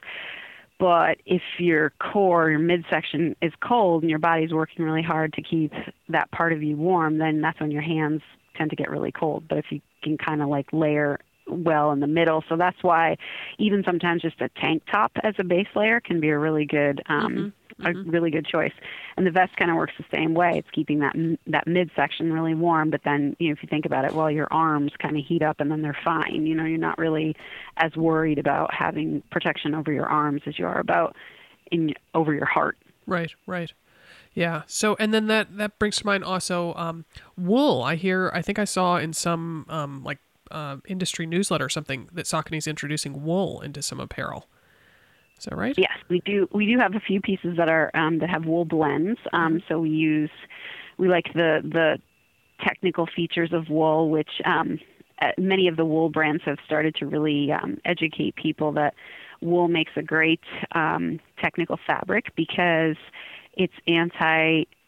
But 0.78 1.18
if 1.24 1.42
your 1.58 1.90
core, 2.00 2.50
your 2.50 2.58
midsection 2.58 3.36
is 3.40 3.52
cold 3.60 4.02
and 4.02 4.10
your 4.10 4.18
body's 4.18 4.52
working 4.52 4.84
really 4.84 5.02
hard 5.02 5.32
to 5.34 5.42
keep 5.42 5.72
that 6.08 6.30
part 6.32 6.52
of 6.52 6.62
you 6.62 6.76
warm, 6.76 7.18
then 7.18 7.40
that's 7.40 7.60
when 7.60 7.70
your 7.70 7.82
hands 7.82 8.22
tend 8.56 8.70
to 8.70 8.76
get 8.76 8.90
really 8.90 9.12
cold. 9.12 9.44
But 9.48 9.58
if 9.58 9.66
you 9.70 9.80
can 10.02 10.18
kind 10.18 10.42
of 10.42 10.48
like 10.48 10.72
layer 10.72 11.20
well 11.46 11.92
in 11.92 12.00
the 12.00 12.06
middle, 12.06 12.42
so 12.48 12.56
that's 12.56 12.82
why 12.82 13.16
even 13.58 13.84
sometimes 13.84 14.22
just 14.22 14.40
a 14.40 14.48
tank 14.60 14.82
top 14.90 15.12
as 15.22 15.34
a 15.38 15.44
base 15.44 15.68
layer 15.76 16.00
can 16.00 16.20
be 16.20 16.30
a 16.30 16.38
really 16.38 16.66
good 16.66 17.02
um, 17.06 17.52
a 17.80 17.92
really 17.92 18.30
good 18.30 18.46
choice. 18.46 18.72
And 19.16 19.26
the 19.26 19.30
vest 19.30 19.56
kind 19.56 19.70
of 19.70 19.76
works 19.76 19.92
the 19.98 20.04
same 20.12 20.34
way. 20.34 20.52
It's 20.56 20.70
keeping 20.70 21.00
that 21.00 21.14
that 21.46 21.66
midsection 21.66 22.32
really 22.32 22.54
warm, 22.54 22.90
but 22.90 23.02
then 23.04 23.36
you 23.38 23.48
know 23.48 23.52
if 23.52 23.62
you 23.62 23.68
think 23.68 23.86
about 23.86 24.04
it, 24.04 24.12
well, 24.12 24.30
your 24.30 24.48
arms 24.50 24.92
kind 24.98 25.16
of 25.16 25.24
heat 25.24 25.42
up 25.42 25.60
and 25.60 25.70
then 25.70 25.82
they're 25.82 25.96
fine. 26.04 26.46
You 26.46 26.54
know, 26.54 26.64
you're 26.64 26.78
not 26.78 26.98
really 26.98 27.36
as 27.76 27.94
worried 27.96 28.38
about 28.38 28.72
having 28.72 29.22
protection 29.30 29.74
over 29.74 29.92
your 29.92 30.06
arms 30.06 30.42
as 30.46 30.58
you 30.58 30.66
are 30.66 30.78
about 30.78 31.16
in 31.70 31.94
over 32.14 32.32
your 32.32 32.46
heart. 32.46 32.76
Right, 33.06 33.32
right. 33.46 33.72
Yeah. 34.34 34.62
So, 34.66 34.96
and 34.98 35.14
then 35.14 35.28
that 35.28 35.56
that 35.56 35.78
brings 35.78 35.98
to 35.98 36.06
mind 36.06 36.24
also 36.24 36.74
um, 36.74 37.04
wool. 37.36 37.82
I 37.82 37.94
hear. 37.94 38.30
I 38.34 38.42
think 38.42 38.58
I 38.58 38.64
saw 38.64 38.96
in 38.96 39.12
some 39.12 39.66
um, 39.68 40.02
like 40.02 40.18
uh, 40.50 40.78
industry 40.86 41.26
newsletter 41.26 41.64
or 41.64 41.68
something 41.68 42.08
that 42.12 42.26
Saucony's 42.26 42.66
introducing 42.66 43.22
wool 43.24 43.60
into 43.60 43.80
some 43.82 44.00
apparel. 44.00 44.48
Is 45.38 45.44
that 45.44 45.56
right? 45.56 45.74
Yes, 45.76 45.96
we 46.08 46.20
do. 46.20 46.48
We 46.52 46.66
do 46.66 46.78
have 46.78 46.94
a 46.94 47.00
few 47.00 47.20
pieces 47.20 47.56
that 47.56 47.68
are 47.68 47.90
um, 47.94 48.18
that 48.18 48.30
have 48.30 48.46
wool 48.46 48.64
blends. 48.64 49.18
Um, 49.32 49.62
so 49.68 49.80
we 49.80 49.90
use 49.90 50.30
we 50.96 51.08
like 51.08 51.32
the 51.34 51.60
the 51.62 51.98
technical 52.64 53.06
features 53.06 53.52
of 53.52 53.68
wool, 53.68 54.10
which 54.10 54.40
um, 54.44 54.78
uh, 55.20 55.32
many 55.38 55.68
of 55.68 55.76
the 55.76 55.84
wool 55.84 56.08
brands 56.08 56.42
have 56.44 56.58
started 56.64 56.94
to 56.96 57.06
really 57.06 57.50
um, 57.52 57.78
educate 57.84 58.36
people 58.36 58.72
that 58.72 58.94
wool 59.40 59.68
makes 59.68 59.92
a 59.96 60.02
great 60.02 60.40
um, 60.72 61.20
technical 61.42 61.78
fabric 61.86 62.34
because 62.36 62.96
it's 63.54 63.74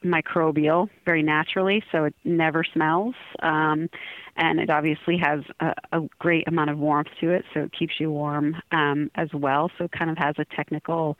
antimicrobial 0.06 0.88
very 1.04 1.22
naturally, 1.22 1.82
so 1.92 2.04
it 2.04 2.14
never 2.24 2.64
smells. 2.64 3.14
Um, 3.42 3.88
and 4.36 4.60
it 4.60 4.70
obviously 4.70 5.16
has 5.18 5.40
a, 5.60 5.74
a 5.92 6.00
great 6.18 6.46
amount 6.46 6.70
of 6.70 6.78
warmth 6.78 7.08
to 7.20 7.30
it, 7.30 7.44
so 7.54 7.60
it 7.60 7.72
keeps 7.72 7.94
you 7.98 8.10
warm 8.10 8.56
um, 8.72 9.10
as 9.14 9.28
well. 9.32 9.70
So 9.78 9.84
it 9.84 9.92
kind 9.92 10.10
of 10.10 10.18
has 10.18 10.34
a 10.38 10.44
technical 10.44 11.16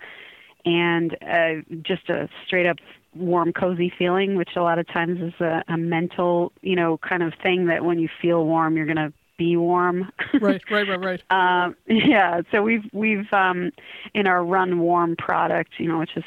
and 0.64 1.16
uh, 1.22 1.62
just 1.82 2.09
a 2.11 2.28
straight 2.47 2.66
up 2.66 2.78
warm, 3.14 3.53
cozy 3.53 3.93
feeling, 3.97 4.37
which 4.37 4.51
a 4.57 4.61
lot 4.61 4.78
of 4.78 4.87
times 4.89 5.20
is 5.20 5.41
a, 5.41 5.62
a 5.68 5.76
mental, 5.76 6.53
you 6.61 6.76
know, 6.76 6.99
kind 6.99 7.22
of 7.22 7.32
thing 7.43 7.66
that 7.66 7.84
when 7.84 7.99
you 7.99 8.09
feel 8.20 8.45
warm, 8.45 8.76
you're 8.76 8.87
going 8.87 8.97
to 8.97 9.12
be 9.39 9.57
warm. 9.57 10.11
Right, 10.41 10.62
right, 10.70 10.87
right, 10.89 11.01
right. 11.01 11.22
Um, 11.30 11.76
yeah, 11.87 12.43
so 12.53 12.62
we've 12.62 12.84
we've 12.93 13.32
um, 13.32 13.70
in 14.12 14.26
our 14.26 14.45
Run 14.45 14.80
Warm 14.80 15.16
product, 15.16 15.72
you 15.78 15.89
know, 15.89 15.99
which 15.99 16.16
is 16.16 16.24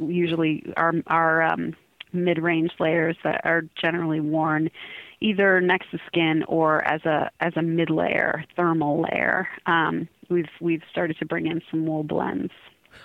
usually 0.00 0.72
our 0.76 0.94
our 1.06 1.42
um, 1.42 1.74
mid-range 2.12 2.72
layers 2.78 3.16
that 3.24 3.40
are 3.44 3.62
generally 3.80 4.20
worn 4.20 4.70
either 5.20 5.60
next 5.60 5.90
to 5.90 5.98
skin 6.06 6.44
or 6.48 6.82
as 6.84 7.04
a 7.04 7.30
as 7.40 7.52
a 7.56 7.62
mid 7.62 7.90
layer, 7.90 8.44
thermal 8.56 9.02
layer. 9.02 9.48
Um, 9.66 10.08
we've 10.28 10.48
we've 10.60 10.82
started 10.90 11.18
to 11.18 11.26
bring 11.26 11.46
in 11.46 11.60
some 11.70 11.86
wool 11.86 12.02
blends. 12.02 12.52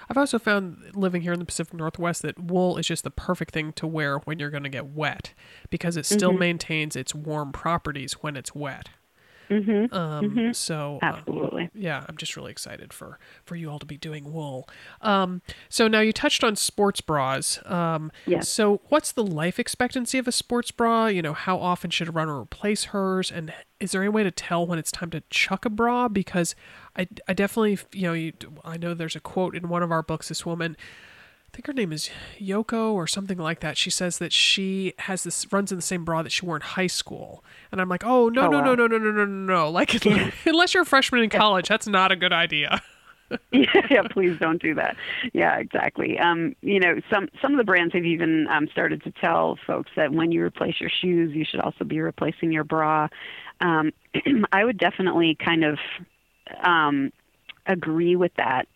I've 0.10 0.18
also 0.18 0.39
found 0.39 0.78
living 0.95 1.22
here 1.22 1.34
in 1.34 1.39
the 1.39 1.45
Pacific 1.45 1.74
Northwest 1.74 2.24
that 2.24 2.39
wool 2.39 2.78
is 2.78 2.88
just 2.88 3.03
the 3.03 3.12
perfect 3.12 3.53
thing 3.53 3.72
to 3.74 3.86
wear 3.86 4.18
when 4.20 4.39
you're 4.39 4.49
going 4.49 4.64
to 4.64 4.70
get 4.70 4.88
wet 4.88 5.34
because 5.70 5.95
it 5.95 6.06
still 6.06 6.34
maintains 6.34 6.95
its 6.95 7.14
warm 7.14 7.51
properties 7.51 8.14
when 8.14 8.36
it's 8.36 8.56
wet. 8.56 8.89
Mm-hmm. 9.49 9.93
Um, 9.95 10.53
So 10.53 10.99
uh, 11.01 11.05
Absolutely. 11.05 11.69
yeah, 11.73 12.05
I'm 12.07 12.17
just 12.17 12.35
really 12.35 12.51
excited 12.51 12.93
for 12.93 13.19
for 13.43 13.55
you 13.55 13.69
all 13.69 13.79
to 13.79 13.85
be 13.85 13.97
doing 13.97 14.31
wool. 14.31 14.67
Um, 15.01 15.41
so 15.69 15.87
now 15.87 15.99
you 15.99 16.13
touched 16.13 16.43
on 16.43 16.55
sports 16.55 17.01
bras. 17.01 17.59
Um, 17.65 18.11
Yes. 18.25 18.49
So 18.49 18.81
what's 18.89 19.11
the 19.11 19.23
life 19.23 19.59
expectancy 19.59 20.17
of 20.17 20.27
a 20.27 20.31
sports 20.31 20.71
bra? 20.71 21.07
You 21.07 21.21
know, 21.21 21.33
how 21.33 21.57
often 21.57 21.89
should 21.91 22.07
a 22.07 22.11
runner 22.11 22.39
replace 22.39 22.85
hers? 22.85 23.31
And 23.31 23.53
is 23.79 23.91
there 23.91 24.01
any 24.01 24.09
way 24.09 24.23
to 24.23 24.31
tell 24.31 24.65
when 24.65 24.79
it's 24.79 24.91
time 24.91 25.09
to 25.11 25.21
chuck 25.29 25.65
a 25.65 25.69
bra? 25.69 26.07
Because 26.07 26.55
I, 26.95 27.07
I 27.27 27.33
definitely, 27.33 27.77
you 27.91 28.03
know, 28.07 28.13
you, 28.13 28.33
I 28.63 28.77
know 28.77 28.93
there's 28.93 29.15
a 29.15 29.19
quote 29.19 29.55
in 29.55 29.69
one 29.69 29.83
of 29.83 29.91
our 29.91 30.01
books. 30.03 30.29
This 30.29 30.45
woman. 30.45 30.77
I 31.56 31.60
think 31.64 31.68
her 31.68 31.74
name 31.74 31.93
is 31.93 32.10
Yoko 32.38 32.91
or 32.91 33.08
something 33.08 33.38
like 33.38 33.62
that. 33.62 33.78
She 33.78 33.89
says 33.89 34.18
that 34.18 34.34
she 34.34 34.93
has 34.99 35.24
this 35.24 35.49
runs 35.53 35.72
in 35.72 35.78
the 35.78 35.82
same 35.82 36.03
bra 36.03 36.22
that 36.22 36.34
she 36.34 36.45
wore 36.45 36.58
in 36.58 36.62
high 36.62 36.88
school, 36.88 37.45
and 37.72 37.80
I'm 37.80 37.88
like, 37.88 38.03
oh 38.03 38.28
no 38.28 38.47
Oh, 38.47 38.49
no 38.49 38.60
no 38.60 38.72
wow. 38.72 38.76
no 38.76 38.88
no 38.88 38.97
no 38.97 39.12
no 39.12 39.24
no 39.24 39.26
no! 39.26 39.70
Like 39.70 40.06
unless 40.45 40.74
you're 40.74 40.84
a 40.84 40.86
freshman 40.86 41.24
in 41.24 41.30
college, 41.30 41.70
that's 41.70 41.88
not 41.88 42.12
a 42.12 42.18
good 42.18 42.34
idea. 42.34 42.82
yeah, 43.53 44.01
please 44.12 44.38
don't 44.38 44.62
do 44.62 44.76
that. 44.76 44.97
Yeah, 45.32 45.56
exactly. 45.58 46.20
Um, 46.20 46.58
you 46.62 46.78
know, 46.78 46.99
some 47.10 47.30
some 47.41 47.53
of 47.53 47.58
the 47.58 47.64
brands 47.64 47.93
have 47.93 48.03
even 48.03 48.47
um, 48.49 48.68
started 48.74 49.01
to 49.06 49.12
tell 49.12 49.58
folks 49.66 49.91
that 49.95 50.12
when 50.12 50.34
you 50.34 50.43
replace 50.43 50.82
your 50.82 50.89
shoes, 50.89 51.34
you 51.34 51.45
should 51.49 51.62
also 51.62 51.86
be 51.86 52.01
replacing 52.01 52.51
your 52.51 52.66
bra. 52.66 53.08
Um, 53.62 53.93
I 54.51 54.66
would 54.66 54.78
definitely 54.78 55.38
kind 55.41 55.64
of 55.64 55.80
um, 56.66 57.14
agree 57.66 58.18
with 58.18 58.34
that 58.36 58.68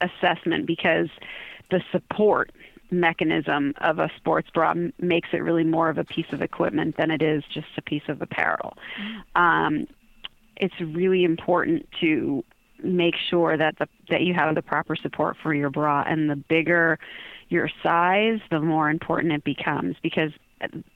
assessment 0.00 0.64
because 0.64 1.08
the 1.70 1.82
support 1.92 2.50
mechanism 2.90 3.72
of 3.80 3.98
a 3.98 4.10
sports 4.16 4.48
bra 4.52 4.74
makes 4.98 5.28
it 5.32 5.38
really 5.38 5.64
more 5.64 5.88
of 5.88 5.98
a 5.98 6.04
piece 6.04 6.26
of 6.32 6.42
equipment 6.42 6.96
than 6.96 7.10
it 7.10 7.22
is 7.22 7.44
just 7.52 7.68
a 7.76 7.82
piece 7.82 8.02
of 8.08 8.20
apparel. 8.20 8.76
Um, 9.36 9.86
it's 10.56 10.78
really 10.80 11.24
important 11.24 11.86
to 12.00 12.44
make 12.82 13.14
sure 13.28 13.56
that 13.56 13.78
the 13.78 13.86
that 14.08 14.22
you 14.22 14.34
have 14.34 14.54
the 14.54 14.62
proper 14.62 14.96
support 14.96 15.36
for 15.42 15.54
your 15.54 15.70
bra 15.70 16.02
and 16.06 16.30
the 16.30 16.36
bigger 16.36 16.98
your 17.48 17.68
size 17.82 18.40
the 18.50 18.60
more 18.60 18.88
important 18.88 19.32
it 19.32 19.44
becomes 19.44 19.96
because 20.02 20.30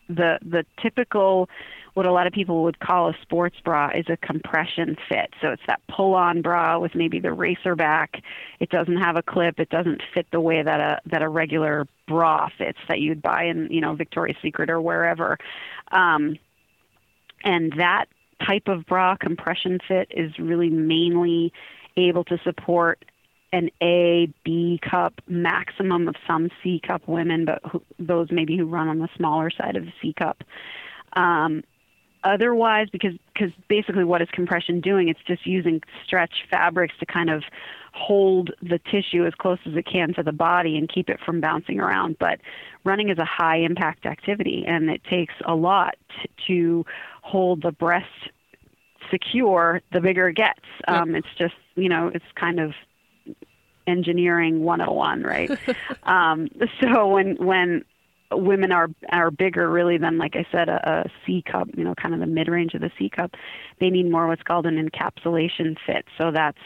the 0.09 0.39
the 0.43 0.65
typical 0.81 1.49
what 1.95 2.07
a 2.07 2.13
lot 2.13 2.27
of 2.27 2.33
people 2.33 2.65
would 2.65 2.81
call 2.81 3.09
a 3.09 3.15
sports 3.23 3.57
bra 3.65 3.91
is 3.95 4.07
a 4.09 4.17
compression 4.17 4.97
fit. 5.09 5.33
So 5.41 5.51
it's 5.51 5.63
that 5.69 5.81
pull 5.89 6.15
on 6.15 6.43
bra 6.43 6.79
with 6.81 6.95
maybe 6.95 7.21
the 7.21 7.33
racer 7.33 7.77
back. 7.77 8.21
It 8.59 8.69
doesn't 8.69 8.97
have 8.97 9.17
a 9.17 9.23
clip. 9.23 9.61
It 9.61 9.71
doesn't 9.71 10.03
fit 10.13 10.27
the 10.33 10.41
way 10.41 10.63
that 10.63 10.81
a 10.81 11.01
that 11.07 11.23
a 11.23 11.29
regular 11.29 11.87
bra 12.09 12.49
fits 12.59 12.79
that 12.89 13.01
you'd 13.01 13.23
buy 13.23 13.45
in 13.45 13.69
you 13.71 13.81
know 13.81 13.95
Victoria's 13.95 14.37
Secret 14.43 14.71
or 14.71 14.81
wherever. 14.81 15.39
Um 15.93 16.39
and 17.45 17.73
that 17.79 18.07
type 18.45 18.69
of 18.69 18.87
bra 18.87 19.17
compression 19.17 19.79
fit 19.87 20.09
is 20.11 20.39
really 20.39 20.71
mainly 20.71 21.53
able 21.97 22.25
to 22.25 22.39
support 22.43 23.05
an 23.55 23.71
A, 23.81 24.29
B 24.45 24.81
cup, 24.83 25.15
maximum 25.29 26.09
of 26.09 26.17
some 26.27 26.51
C 26.63 26.81
cup 26.85 27.07
women, 27.07 27.45
but 27.45 27.61
who, 27.71 27.83
those 28.01 28.29
maybe 28.33 28.57
who 28.57 28.67
run 28.67 28.89
on 28.89 28.99
the 28.99 29.09
smaller 29.17 29.49
side 29.49 29.77
of 29.77 29.85
the 29.85 29.93
C 30.03 30.13
cup. 30.13 30.43
Um, 31.13 31.63
otherwise, 32.25 32.89
because 32.91 33.13
because 33.33 33.53
basically 33.69 34.03
what 34.03 34.21
is 34.21 34.29
compression 34.33 34.81
doing? 34.81 35.09
It's 35.09 35.23
just 35.25 35.47
using 35.47 35.83
stretch 36.05 36.33
fabrics 36.51 36.95
to 36.99 37.07
kind 37.07 37.31
of 37.31 37.45
hold 37.93 38.51
the 38.61 38.81
tissue 38.91 39.25
as 39.25 39.35
close 39.35 39.61
as 39.67 39.77
it 39.77 39.87
can 39.87 40.13
to 40.15 40.25
the 40.25 40.33
body 40.33 40.77
and 40.77 40.89
keep 40.89 41.09
it 41.09 41.21
from 41.25 41.41
bouncing 41.41 41.79
around. 41.79 42.17
But 42.19 42.41
running 42.83 43.09
is 43.09 43.19
a 43.19 43.25
high 43.25 43.59
impact 43.59 44.05
activity, 44.05 44.65
and 44.67 44.91
it 44.91 45.03
takes 45.05 45.35
a 45.47 45.55
lot 45.55 45.95
t- 46.11 46.29
to 46.49 46.85
hold 47.23 47.63
the 47.63 47.71
breast 47.71 48.31
secure. 49.13 49.81
The 49.93 50.01
bigger 50.01 50.31
it 50.31 50.35
gets, 50.35 50.67
um, 50.89 51.15
it's 51.15 51.29
just 51.39 51.55
you 51.77 51.89
know 51.89 52.11
it's 52.13 52.25
kind 52.35 52.59
of 52.59 52.73
engineering 53.87 54.63
101 54.63 55.23
right? 55.23 55.51
Um 56.05 56.49
so 56.81 57.07
when 57.09 57.37
when 57.37 57.85
women 58.33 58.73
are 58.73 58.89
are 59.11 59.31
bigger 59.31 59.71
really 59.71 59.97
than 59.97 60.19
like 60.19 60.35
i 60.35 60.45
said 60.51 60.69
a, 60.69 61.05
a 61.05 61.11
c 61.25 61.43
cup 61.43 61.69
you 61.77 61.85
know 61.85 61.95
kind 61.95 62.15
of 62.15 62.21
the 62.21 62.27
mid 62.27 62.49
range 62.49 62.75
of 62.75 62.81
the 62.81 62.91
c 62.99 63.09
cup 63.09 63.33
they 63.81 63.91
need 63.91 64.11
more 64.11 64.27
what's 64.27 64.43
called 64.43 64.67
an 64.67 64.77
encapsulation 64.89 65.77
fit. 65.87 66.07
So 66.19 66.31
that's 66.31 66.59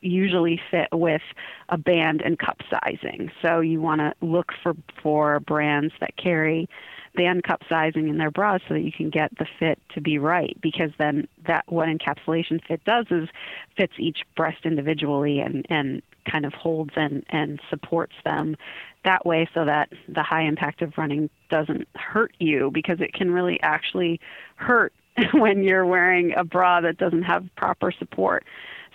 usually 0.00 0.60
fit 0.70 0.88
with 0.92 1.22
a 1.68 1.78
band 1.78 2.22
and 2.22 2.38
cup 2.38 2.60
sizing. 2.70 3.30
So 3.42 3.60
you 3.60 3.80
want 3.80 4.00
to 4.00 4.12
look 4.20 4.52
for 4.62 4.74
for 5.02 5.40
brands 5.40 5.94
that 6.00 6.16
carry 6.16 6.68
band 7.14 7.44
cup 7.44 7.62
sizing 7.68 8.08
in 8.08 8.18
their 8.18 8.30
bras 8.30 8.60
so 8.68 8.74
that 8.74 8.82
you 8.82 8.92
can 8.92 9.08
get 9.08 9.36
the 9.38 9.46
fit 9.58 9.78
to 9.94 10.00
be 10.02 10.18
right 10.18 10.56
because 10.60 10.90
then 10.98 11.26
that 11.46 11.64
what 11.66 11.88
encapsulation 11.88 12.62
fit 12.66 12.84
does 12.84 13.06
is 13.10 13.28
fits 13.76 13.94
each 13.98 14.18
breast 14.36 14.64
individually 14.64 15.40
and 15.40 15.66
and 15.70 16.02
kind 16.30 16.44
of 16.44 16.52
holds 16.52 16.92
and 16.96 17.24
and 17.30 17.60
supports 17.70 18.14
them 18.24 18.56
that 19.04 19.24
way 19.24 19.48
so 19.54 19.64
that 19.64 19.88
the 20.08 20.22
high 20.22 20.42
impact 20.42 20.82
of 20.82 20.92
running 20.98 21.30
doesn't 21.48 21.88
hurt 21.94 22.34
you 22.38 22.70
because 22.72 23.00
it 23.00 23.12
can 23.12 23.30
really 23.30 23.58
actually 23.62 24.20
hurt 24.56 24.92
when 25.32 25.62
you're 25.62 25.86
wearing 25.86 26.34
a 26.36 26.44
bra 26.44 26.80
that 26.80 26.98
doesn't 26.98 27.22
have 27.22 27.44
proper 27.56 27.90
support. 27.90 28.44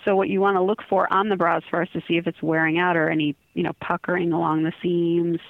So 0.04 0.16
what 0.16 0.28
you 0.28 0.40
want 0.40 0.56
to 0.56 0.62
look 0.62 0.82
for 0.88 1.12
on 1.12 1.28
the 1.28 1.36
bras 1.36 1.62
first 1.70 1.92
to 1.92 2.02
see 2.06 2.16
if 2.16 2.26
it's 2.26 2.42
wearing 2.42 2.78
out 2.78 2.96
or 2.96 3.08
any 3.08 3.36
you 3.54 3.62
know 3.62 3.72
puckering 3.80 4.32
along 4.32 4.64
the 4.64 4.72
seams 4.82 5.40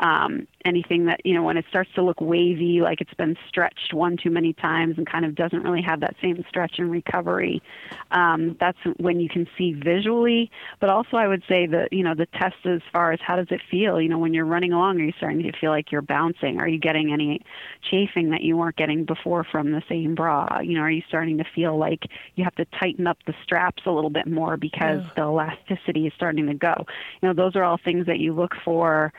um, 0.00 0.46
anything 0.64 1.06
that 1.06 1.20
you 1.24 1.34
know 1.34 1.42
when 1.42 1.56
it 1.56 1.64
starts 1.68 1.90
to 1.94 2.02
look 2.02 2.20
wavy 2.20 2.80
like 2.80 3.00
it's 3.00 3.14
been 3.14 3.36
stretched 3.48 3.94
one 3.94 4.16
too 4.16 4.30
many 4.30 4.52
times 4.54 4.96
and 4.98 5.06
kind 5.06 5.24
of 5.24 5.34
doesn't 5.34 5.62
really 5.62 5.82
have 5.82 6.00
that 6.00 6.14
same 6.20 6.44
stretch 6.48 6.74
and 6.78 6.90
recovery 6.90 7.62
um, 8.10 8.56
that's 8.58 8.78
when 8.98 9.20
you 9.20 9.28
can 9.28 9.46
see 9.56 9.72
visually. 9.72 10.50
But 10.80 10.90
also 10.90 11.16
i 11.16 11.28
would 11.28 11.42
say 11.48 11.66
that 11.66 11.92
you 11.92 12.02
know 12.02 12.14
the 12.14 12.26
test 12.26 12.56
as 12.64 12.80
far 12.92 13.12
as 13.12 13.20
how 13.22 13.36
does 13.36 13.48
it 13.50 13.60
feel 13.70 14.00
you 14.00 14.08
know 14.08 14.18
when 14.18 14.34
you're 14.34 14.44
running 14.44 14.72
along 14.72 15.00
are 15.00 15.04
you 15.04 15.12
starting 15.16 15.42
to 15.42 15.52
feel 15.58 15.70
like 15.70 15.92
you're 15.92 16.02
bouncing? 16.02 16.58
Are 16.60 16.68
you 16.68 16.78
getting 16.78 17.12
any 17.12 17.42
chafing 17.90 18.30
that 18.30 18.42
you 18.42 18.56
weren't 18.56 18.76
getting 18.76 19.04
before 19.04 19.44
from 19.44 19.70
the 19.70 19.82
same 19.88 20.14
bra? 20.14 20.60
You 20.60 20.74
know 20.74 20.80
are 20.80 20.90
you 20.90 21.02
starting 21.08 21.38
to 21.38 21.44
feel 21.54 21.76
like 21.78 22.04
you 22.36 22.44
have 22.44 22.54
to 22.56 22.64
tighten 22.78 23.06
up 23.06 23.18
the 23.26 23.34
straps 23.42 23.82
a 23.86 23.90
little 23.90 24.10
bit 24.10 24.26
more 24.26 24.56
because 24.56 25.02
the 25.16 25.22
elasticity 25.22 26.06
is 26.06 26.12
starting 26.16 26.46
to 26.46 26.54
go? 26.54 26.86
You 27.20 27.28
know 27.28 27.34
those 27.34 27.56
are 27.56 27.64
all 27.64 27.78
things 27.82 28.06
that 28.06 28.18
you 28.18 28.32
look 28.32 28.52
for 28.64 29.12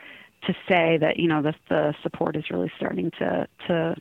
to 0.48 0.54
say 0.68 0.98
that 0.98 1.18
you 1.18 1.28
know 1.28 1.42
the 1.42 1.54
the 1.70 1.94
support 2.02 2.36
is 2.36 2.50
really 2.50 2.72
starting 2.78 3.12
to 3.20 3.48
to 3.68 3.96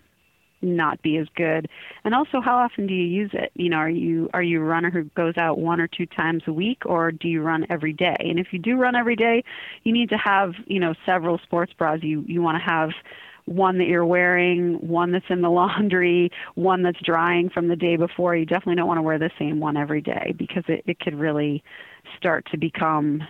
not 0.63 1.01
be 1.01 1.17
as 1.17 1.27
good. 1.37 1.69
And 2.05 2.15
also 2.15 2.41
how 2.41 2.59
often 2.59 2.87
do 2.87 2.95
you 2.95 3.07
use 3.07 3.31
it? 3.33 3.51
You 3.55 3.71
know 3.71 3.77
are 3.77 3.91
you 3.91 4.29
are 4.35 4.43
you 4.43 4.61
a 4.61 4.65
runner 4.65 4.91
who 4.91 5.05
goes 5.05 5.37
out 5.37 5.59
one 5.59 5.81
or 5.81 5.89
two 5.89 6.07
times 6.07 6.43
a 6.47 6.53
week 6.53 6.83
or 6.85 7.13
do 7.13 7.29
you 7.29 7.43
run 7.43 7.67
every 7.71 7.93
day? 7.93 8.17
And 8.19 8.39
if 8.39 8.49
you 8.53 8.59
do 8.59 8.77
run 8.77 8.95
every 8.95 9.17
day 9.17 9.45
you 9.85 9.93
need 9.93 10.11
to 10.11 10.19
have 10.19 10.55
you 10.67 10.81
know 10.81 10.95
several 11.07 11.39
sports 11.39 11.73
bras. 11.77 12.01
You 12.03 12.25
you 12.27 12.43
want 12.43 12.63
to 12.63 12.71
have 12.71 12.91
one 13.47 13.79
that 13.79 13.89
you're 13.89 14.07
wearing, 14.07 14.75
one 14.75 15.13
that's 15.13 15.27
in 15.29 15.43
the 15.43 15.51
laundry, 15.51 16.31
one 16.55 16.83
that's 16.83 17.01
drying 17.03 17.51
from 17.51 17.69
the 17.69 17.77
day 17.77 17.97
before. 17.97 18.37
You 18.37 18.47
definitely 18.47 18.77
don't 18.77 18.87
want 18.87 18.99
to 18.99 19.03
wear 19.03 19.19
the 19.19 19.31
same 19.39 19.61
one 19.61 19.77
every 19.77 20.01
day 20.01 20.35
because 20.37 20.65
it, 20.69 20.85
it 20.87 21.01
could 21.01 21.19
really 21.19 21.63
start 22.17 22.47
to 22.53 22.57
become 22.57 23.23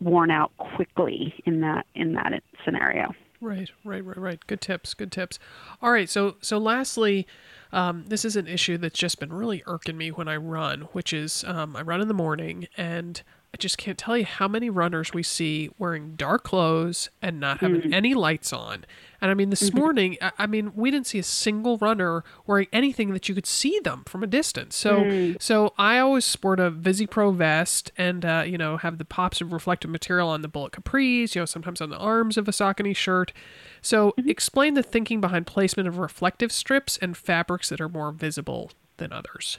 worn 0.00 0.30
out 0.30 0.56
quickly 0.56 1.34
in 1.46 1.60
that 1.60 1.86
in 1.94 2.14
that 2.14 2.42
scenario. 2.64 3.14
Right, 3.40 3.70
right, 3.84 4.02
right, 4.02 4.16
right. 4.16 4.46
Good 4.46 4.62
tips. 4.62 4.94
Good 4.94 5.12
tips. 5.12 5.38
All 5.82 5.92
right. 5.92 6.08
So, 6.08 6.36
so 6.40 6.56
lastly, 6.56 7.26
um, 7.72 8.06
this 8.08 8.24
is 8.24 8.36
an 8.36 8.46
issue 8.46 8.78
that's 8.78 8.98
just 8.98 9.20
been 9.20 9.34
really 9.34 9.62
irking 9.66 9.98
me 9.98 10.10
when 10.10 10.28
I 10.28 10.36
run, 10.36 10.82
which 10.92 11.12
is 11.12 11.44
um, 11.46 11.76
I 11.76 11.82
run 11.82 12.00
in 12.00 12.08
the 12.08 12.14
morning 12.14 12.68
and 12.78 13.22
I 13.54 13.56
just 13.56 13.78
can't 13.78 13.96
tell 13.96 14.18
you 14.18 14.24
how 14.24 14.48
many 14.48 14.68
runners 14.68 15.14
we 15.14 15.22
see 15.22 15.70
wearing 15.78 16.16
dark 16.16 16.42
clothes 16.42 17.08
and 17.22 17.38
not 17.38 17.60
having 17.60 17.82
mm. 17.82 17.94
any 17.94 18.12
lights 18.12 18.52
on. 18.52 18.84
And 19.20 19.30
I 19.30 19.34
mean, 19.34 19.50
this 19.50 19.70
mm-hmm. 19.70 19.78
morning, 19.78 20.16
I, 20.20 20.32
I, 20.38 20.46
mean, 20.48 20.72
we 20.74 20.90
didn't 20.90 21.06
see 21.06 21.20
a 21.20 21.22
single 21.22 21.78
runner 21.78 22.24
wearing 22.48 22.66
anything 22.72 23.12
that 23.12 23.28
you 23.28 23.34
could 23.36 23.46
see 23.46 23.78
them 23.78 24.02
from 24.08 24.24
a 24.24 24.26
distance. 24.26 24.74
So, 24.74 25.02
mm. 25.02 25.40
so 25.40 25.72
I 25.78 26.00
always 26.00 26.24
sport 26.24 26.58
a 26.58 26.68
ViziPro 26.68 27.32
vest 27.32 27.92
and, 27.96 28.24
uh, 28.24 28.42
you 28.44 28.58
know, 28.58 28.76
have 28.76 28.98
the 28.98 29.04
pops 29.04 29.40
of 29.40 29.52
reflective 29.52 29.88
material 29.88 30.28
on 30.30 30.42
the 30.42 30.48
bullet 30.48 30.72
capris, 30.72 31.36
you 31.36 31.40
know, 31.42 31.46
sometimes 31.46 31.80
on 31.80 31.90
the 31.90 31.98
arms 31.98 32.36
of 32.36 32.48
a 32.48 32.50
Saucony 32.50 32.96
shirt. 32.96 33.32
So, 33.80 34.14
mm-hmm. 34.18 34.28
explain 34.28 34.74
the 34.74 34.82
thinking 34.82 35.20
behind 35.20 35.46
placement 35.46 35.86
of 35.86 35.98
reflective 35.98 36.50
strips 36.50 36.98
and 36.98 37.16
fabrics 37.16 37.68
that 37.68 37.80
are 37.80 37.88
more 37.88 38.10
visible 38.10 38.72
than 38.96 39.12
others. 39.12 39.58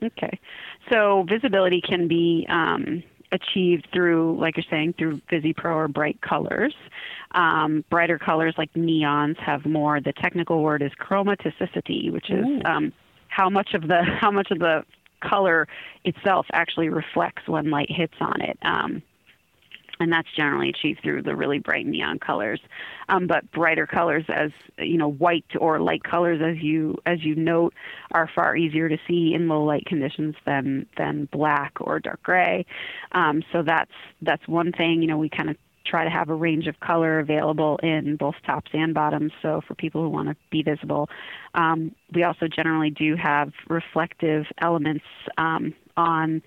Okay. 0.00 0.38
So, 0.92 1.26
visibility 1.28 1.80
can 1.80 2.06
be, 2.06 2.46
um, 2.48 3.02
achieved 3.32 3.88
through, 3.92 4.38
like 4.38 4.56
you're 4.56 4.64
saying, 4.70 4.94
through 4.98 5.20
ViziPro 5.30 5.74
or 5.74 5.88
bright 5.88 6.20
colors. 6.20 6.74
Um, 7.32 7.84
brighter 7.90 8.18
colors 8.18 8.54
like 8.56 8.72
neons 8.74 9.38
have 9.38 9.66
more. 9.66 10.00
The 10.00 10.12
technical 10.12 10.62
word 10.62 10.82
is 10.82 10.92
chromaticity, 11.00 12.10
which 12.10 12.30
is 12.30 12.46
um, 12.64 12.92
how 13.28 13.50
much 13.50 13.74
of 13.74 13.82
the 13.88 14.02
how 14.20 14.30
much 14.30 14.50
of 14.50 14.58
the 14.58 14.84
color 15.20 15.66
itself 16.04 16.46
actually 16.52 16.88
reflects 16.88 17.46
when 17.46 17.70
light 17.70 17.90
hits 17.90 18.14
on 18.20 18.40
it. 18.40 18.58
Um, 18.62 19.02
and 20.00 20.12
that's 20.12 20.28
generally 20.36 20.68
achieved 20.68 21.00
through 21.02 21.22
the 21.22 21.34
really 21.34 21.58
bright 21.58 21.86
neon 21.86 22.18
colors. 22.18 22.60
Um, 23.08 23.26
but 23.26 23.50
brighter 23.52 23.86
colors, 23.86 24.24
as 24.28 24.50
you 24.78 24.98
know, 24.98 25.10
white 25.10 25.46
or 25.58 25.80
light 25.80 26.04
colors, 26.04 26.40
as 26.44 26.62
you 26.62 26.96
as 27.06 27.24
you 27.24 27.34
note, 27.34 27.74
are 28.12 28.28
far 28.34 28.56
easier 28.56 28.88
to 28.88 28.98
see 29.06 29.32
in 29.34 29.48
low 29.48 29.62
light 29.64 29.86
conditions 29.86 30.34
than 30.44 30.86
than 30.96 31.28
black 31.32 31.72
or 31.80 32.00
dark 32.00 32.22
gray. 32.22 32.66
Um, 33.12 33.42
so 33.52 33.62
that's 33.62 33.92
that's 34.22 34.46
one 34.48 34.72
thing. 34.72 35.02
You 35.02 35.08
know, 35.08 35.18
we 35.18 35.28
kind 35.28 35.50
of 35.50 35.56
try 35.86 36.04
to 36.04 36.10
have 36.10 36.28
a 36.28 36.34
range 36.34 36.66
of 36.66 36.78
color 36.80 37.20
available 37.20 37.78
in 37.82 38.16
both 38.16 38.34
tops 38.44 38.70
and 38.74 38.92
bottoms. 38.92 39.32
So 39.40 39.60
for 39.66 39.74
people 39.74 40.02
who 40.02 40.08
want 40.08 40.28
to 40.28 40.36
be 40.50 40.62
visible, 40.62 41.08
um, 41.54 41.94
we 42.12 42.24
also 42.24 42.48
generally 42.48 42.90
do 42.90 43.16
have 43.16 43.52
reflective 43.68 44.46
elements 44.60 45.04
um, 45.38 45.74
on 45.96 46.42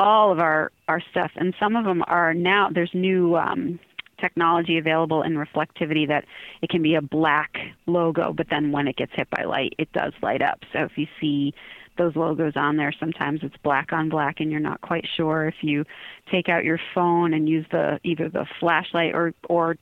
all 0.00 0.32
of 0.32 0.40
our 0.40 0.72
our 0.88 1.00
stuff, 1.10 1.30
and 1.36 1.54
some 1.60 1.76
of 1.76 1.84
them 1.84 2.02
are 2.08 2.34
now. 2.34 2.70
There's 2.72 2.90
new 2.94 3.36
um, 3.36 3.78
technology 4.20 4.78
available 4.78 5.22
in 5.22 5.34
reflectivity 5.34 6.08
that 6.08 6.24
it 6.62 6.70
can 6.70 6.82
be 6.82 6.94
a 6.94 7.02
black 7.02 7.56
logo, 7.86 8.32
but 8.32 8.48
then 8.50 8.72
when 8.72 8.88
it 8.88 8.96
gets 8.96 9.12
hit 9.14 9.28
by 9.30 9.44
light, 9.44 9.74
it 9.78 9.92
does 9.92 10.12
light 10.22 10.42
up. 10.42 10.60
So 10.72 10.80
if 10.80 10.92
you 10.96 11.06
see 11.20 11.54
those 11.98 12.16
logos 12.16 12.54
on 12.56 12.76
there, 12.76 12.92
sometimes 12.98 13.40
it's 13.42 13.56
black 13.62 13.92
on 13.92 14.08
black, 14.08 14.40
and 14.40 14.50
you're 14.50 14.58
not 14.58 14.80
quite 14.80 15.06
sure 15.16 15.46
if 15.46 15.56
you 15.60 15.84
take 16.30 16.48
out 16.48 16.64
your 16.64 16.80
phone 16.94 17.34
and 17.34 17.48
use 17.48 17.66
the 17.70 18.00
either 18.02 18.28
the 18.28 18.46
flashlight 18.58 19.14
or 19.14 19.34
or 19.48 19.76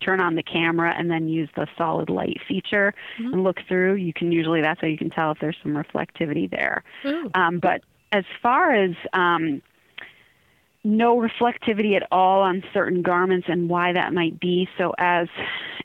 turn 0.00 0.20
on 0.20 0.34
the 0.34 0.42
camera 0.42 0.94
and 0.96 1.10
then 1.10 1.28
use 1.28 1.48
the 1.56 1.66
solid 1.76 2.10
light 2.10 2.38
feature 2.46 2.94
mm-hmm. 3.18 3.32
and 3.32 3.42
look 3.42 3.56
through 3.66 3.94
you 3.94 4.12
can 4.12 4.30
usually 4.30 4.60
that's 4.60 4.78
how 4.82 4.86
you 4.86 4.98
can 4.98 5.08
tell 5.08 5.32
if 5.32 5.38
there's 5.40 5.56
some 5.62 5.72
reflectivity 5.72 6.50
there 6.50 6.84
um, 7.34 7.58
but 7.58 7.80
as 8.12 8.24
far 8.42 8.74
as 8.74 8.90
um, 9.12 9.62
no 10.84 11.16
reflectivity 11.16 11.96
at 11.96 12.06
all 12.10 12.40
on 12.40 12.62
certain 12.72 13.02
garments 13.02 13.46
and 13.48 13.68
why 13.68 13.92
that 13.92 14.12
might 14.12 14.40
be. 14.40 14.68
So, 14.78 14.94
as 14.98 15.28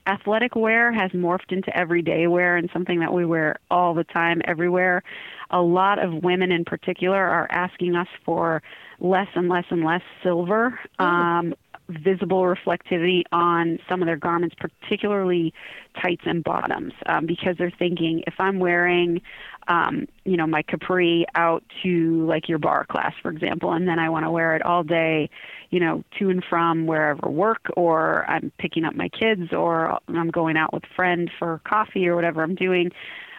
athletic 0.05 0.55
wear 0.55 0.91
has 0.91 1.11
morphed 1.11 1.51
into 1.51 1.75
everyday 1.75 2.27
wear 2.27 2.57
and 2.57 2.69
something 2.73 2.99
that 2.99 3.13
we 3.13 3.25
wear 3.25 3.57
all 3.71 3.93
the 3.93 4.03
time, 4.03 4.41
everywhere, 4.45 5.03
a 5.49 5.61
lot 5.61 5.99
of 5.99 6.23
women 6.23 6.51
in 6.51 6.65
particular 6.65 7.17
are 7.17 7.47
asking 7.51 7.95
us 7.95 8.07
for 8.25 8.61
less 8.99 9.27
and 9.35 9.49
less 9.49 9.65
and 9.69 9.83
less 9.83 10.01
silver. 10.21 10.79
Oh. 10.99 11.05
Um, 11.05 11.55
visible 12.03 12.41
reflectivity 12.41 13.23
on 13.31 13.79
some 13.89 14.01
of 14.01 14.05
their 14.05 14.17
garments, 14.17 14.55
particularly 14.59 15.53
tights 16.01 16.23
and 16.25 16.43
bottoms, 16.43 16.93
um, 17.05 17.25
because 17.25 17.55
they're 17.57 17.73
thinking 17.77 18.23
if 18.27 18.35
I'm 18.39 18.59
wearing 18.59 19.21
um, 19.67 20.07
you 20.25 20.37
know, 20.37 20.47
my 20.47 20.61
capri 20.61 21.25
out 21.35 21.63
to 21.83 22.25
like 22.25 22.49
your 22.49 22.59
barre 22.59 22.85
class, 22.85 23.13
for 23.21 23.31
example, 23.31 23.73
and 23.73 23.87
then 23.87 23.99
I 23.99 24.09
want 24.09 24.25
to 24.25 24.31
wear 24.31 24.55
it 24.55 24.61
all 24.61 24.83
day, 24.83 25.29
you 25.69 25.79
know, 25.79 26.03
to 26.19 26.29
and 26.29 26.43
from 26.43 26.85
wherever 26.85 27.29
work, 27.29 27.65
or 27.75 28.25
I'm 28.29 28.51
picking 28.57 28.85
up 28.85 28.95
my 28.95 29.09
kids, 29.09 29.53
or 29.53 29.99
I'm 30.07 30.29
going 30.29 30.57
out 30.57 30.73
with 30.73 30.83
a 30.83 30.95
friend 30.95 31.29
for 31.39 31.61
coffee 31.65 32.07
or 32.07 32.15
whatever 32.15 32.43
I'm 32.43 32.55
doing. 32.55 32.91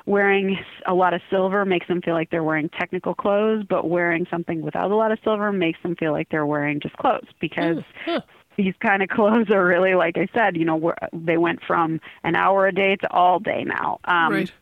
Wearing 0.06 0.58
a 0.86 0.92
lot 0.92 1.14
of 1.14 1.22
silver 1.30 1.64
makes 1.64 1.88
them 1.88 2.02
feel 2.02 2.12
like 2.12 2.28
they're 2.30 2.44
wearing 2.44 2.68
technical 2.68 3.14
clothes, 3.14 3.64
but 3.66 3.88
wearing 3.88 4.26
something 4.30 4.60
without 4.60 4.90
a 4.90 4.96
lot 4.96 5.12
of 5.12 5.18
silver 5.24 5.50
makes 5.50 5.78
them 5.82 5.96
feel 5.96 6.12
like 6.12 6.28
they're 6.28 6.44
wearing 6.44 6.78
just 6.80 6.94
clothes 6.98 7.28
because 7.40 7.78
mm, 8.06 8.22
these 8.56 8.74
kind 8.80 9.02
of 9.02 9.08
clothes 9.10 9.50
are 9.50 9.64
really, 9.64 9.94
like 9.94 10.16
I 10.16 10.28
said, 10.34 10.56
you 10.56 10.64
know, 10.64 10.94
they 11.12 11.36
went 11.36 11.62
from 11.66 12.00
an 12.22 12.36
hour 12.36 12.66
a 12.66 12.72
day 12.72 12.96
to 12.96 13.12
all 13.12 13.38
day 13.38 13.64
now. 13.64 14.00
Um, 14.04 14.32
right 14.32 14.52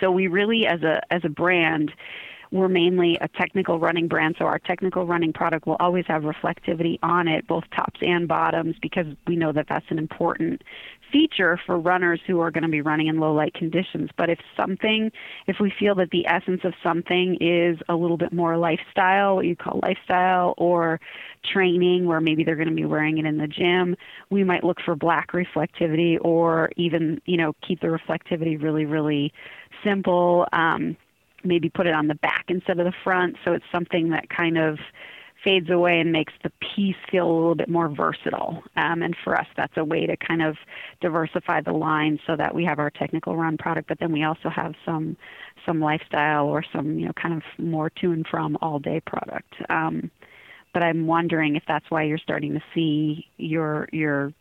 so 0.00 0.10
we 0.10 0.26
really, 0.26 0.66
as 0.66 0.82
a 0.82 1.00
as 1.12 1.22
a 1.24 1.28
brand, 1.28 1.92
we're 2.50 2.68
mainly 2.68 3.18
a 3.20 3.28
technical 3.28 3.78
running 3.78 4.08
brand, 4.08 4.36
so 4.38 4.44
our 4.46 4.58
technical 4.58 5.06
running 5.06 5.32
product 5.32 5.66
will 5.66 5.76
always 5.80 6.06
have 6.06 6.22
reflectivity 6.22 6.98
on 7.02 7.28
it, 7.28 7.46
both 7.46 7.64
tops 7.74 8.00
and 8.02 8.26
bottoms, 8.26 8.76
because 8.80 9.06
we 9.26 9.36
know 9.36 9.52
that 9.52 9.66
that's 9.68 9.86
an 9.90 9.98
important 9.98 10.62
feature 11.12 11.58
for 11.66 11.78
runners 11.78 12.20
who 12.26 12.40
are 12.40 12.50
going 12.50 12.62
to 12.62 12.68
be 12.68 12.80
running 12.80 13.06
in 13.06 13.18
low 13.18 13.32
light 13.32 13.54
conditions. 13.54 14.10
But 14.16 14.30
if 14.30 14.38
something, 14.56 15.10
if 15.46 15.56
we 15.60 15.72
feel 15.78 15.94
that 15.96 16.10
the 16.10 16.26
essence 16.26 16.60
of 16.64 16.74
something 16.82 17.36
is 17.40 17.78
a 17.88 17.94
little 17.94 18.16
bit 18.16 18.32
more 18.32 18.56
lifestyle, 18.56 19.36
what 19.36 19.46
you 19.46 19.56
call 19.56 19.80
lifestyle, 19.82 20.54
or 20.56 21.00
training, 21.52 22.06
where 22.06 22.20
maybe 22.20 22.44
they're 22.44 22.56
going 22.56 22.68
to 22.68 22.74
be 22.74 22.84
wearing 22.84 23.18
it 23.18 23.26
in 23.26 23.38
the 23.38 23.46
gym, 23.46 23.96
we 24.30 24.44
might 24.44 24.64
look 24.64 24.78
for 24.84 24.94
black 24.94 25.32
reflectivity, 25.32 26.18
or 26.20 26.70
even 26.76 27.20
you 27.24 27.36
know 27.36 27.54
keep 27.66 27.80
the 27.80 27.86
reflectivity 27.86 28.60
really, 28.60 28.84
really 28.84 29.32
simple. 29.84 30.46
Um, 30.52 30.96
maybe 31.44 31.70
put 31.70 31.86
it 31.86 31.94
on 31.94 32.08
the 32.08 32.16
back 32.16 32.46
instead 32.48 32.80
of 32.80 32.84
the 32.84 32.92
front 33.04 33.36
so 33.44 33.52
it's 33.52 33.64
something 33.72 34.10
that 34.10 34.28
kind 34.28 34.58
of 34.58 34.76
fades 35.44 35.70
away 35.70 36.00
and 36.00 36.10
makes 36.10 36.32
the 36.42 36.50
piece 36.60 36.96
feel 37.10 37.30
a 37.30 37.32
little 37.32 37.54
bit 37.54 37.68
more 37.68 37.88
versatile. 37.88 38.62
Um, 38.76 39.02
and 39.02 39.16
for 39.22 39.38
us, 39.38 39.46
that's 39.56 39.76
a 39.76 39.84
way 39.84 40.06
to 40.06 40.16
kind 40.16 40.42
of 40.42 40.56
diversify 41.00 41.60
the 41.60 41.72
line 41.72 42.18
so 42.26 42.36
that 42.36 42.54
we 42.54 42.64
have 42.64 42.78
our 42.78 42.90
technical 42.90 43.36
run 43.36 43.56
product, 43.56 43.88
but 43.88 44.00
then 44.00 44.12
we 44.12 44.24
also 44.24 44.48
have 44.48 44.74
some 44.84 45.16
some 45.66 45.80
lifestyle 45.80 46.46
or 46.46 46.64
some 46.72 46.98
you 46.98 47.06
know 47.06 47.12
kind 47.12 47.34
of 47.34 47.42
more 47.64 47.90
to 47.90 48.12
and 48.12 48.26
from 48.26 48.56
all 48.60 48.78
day 48.78 49.00
product. 49.00 49.54
Um, 49.68 50.10
but 50.72 50.82
I'm 50.82 51.06
wondering 51.06 51.56
if 51.56 51.62
that's 51.66 51.90
why 51.90 52.04
you're 52.04 52.18
starting 52.18 52.54
to 52.54 52.62
see 52.74 53.26
your 53.36 53.88
your 53.92 54.32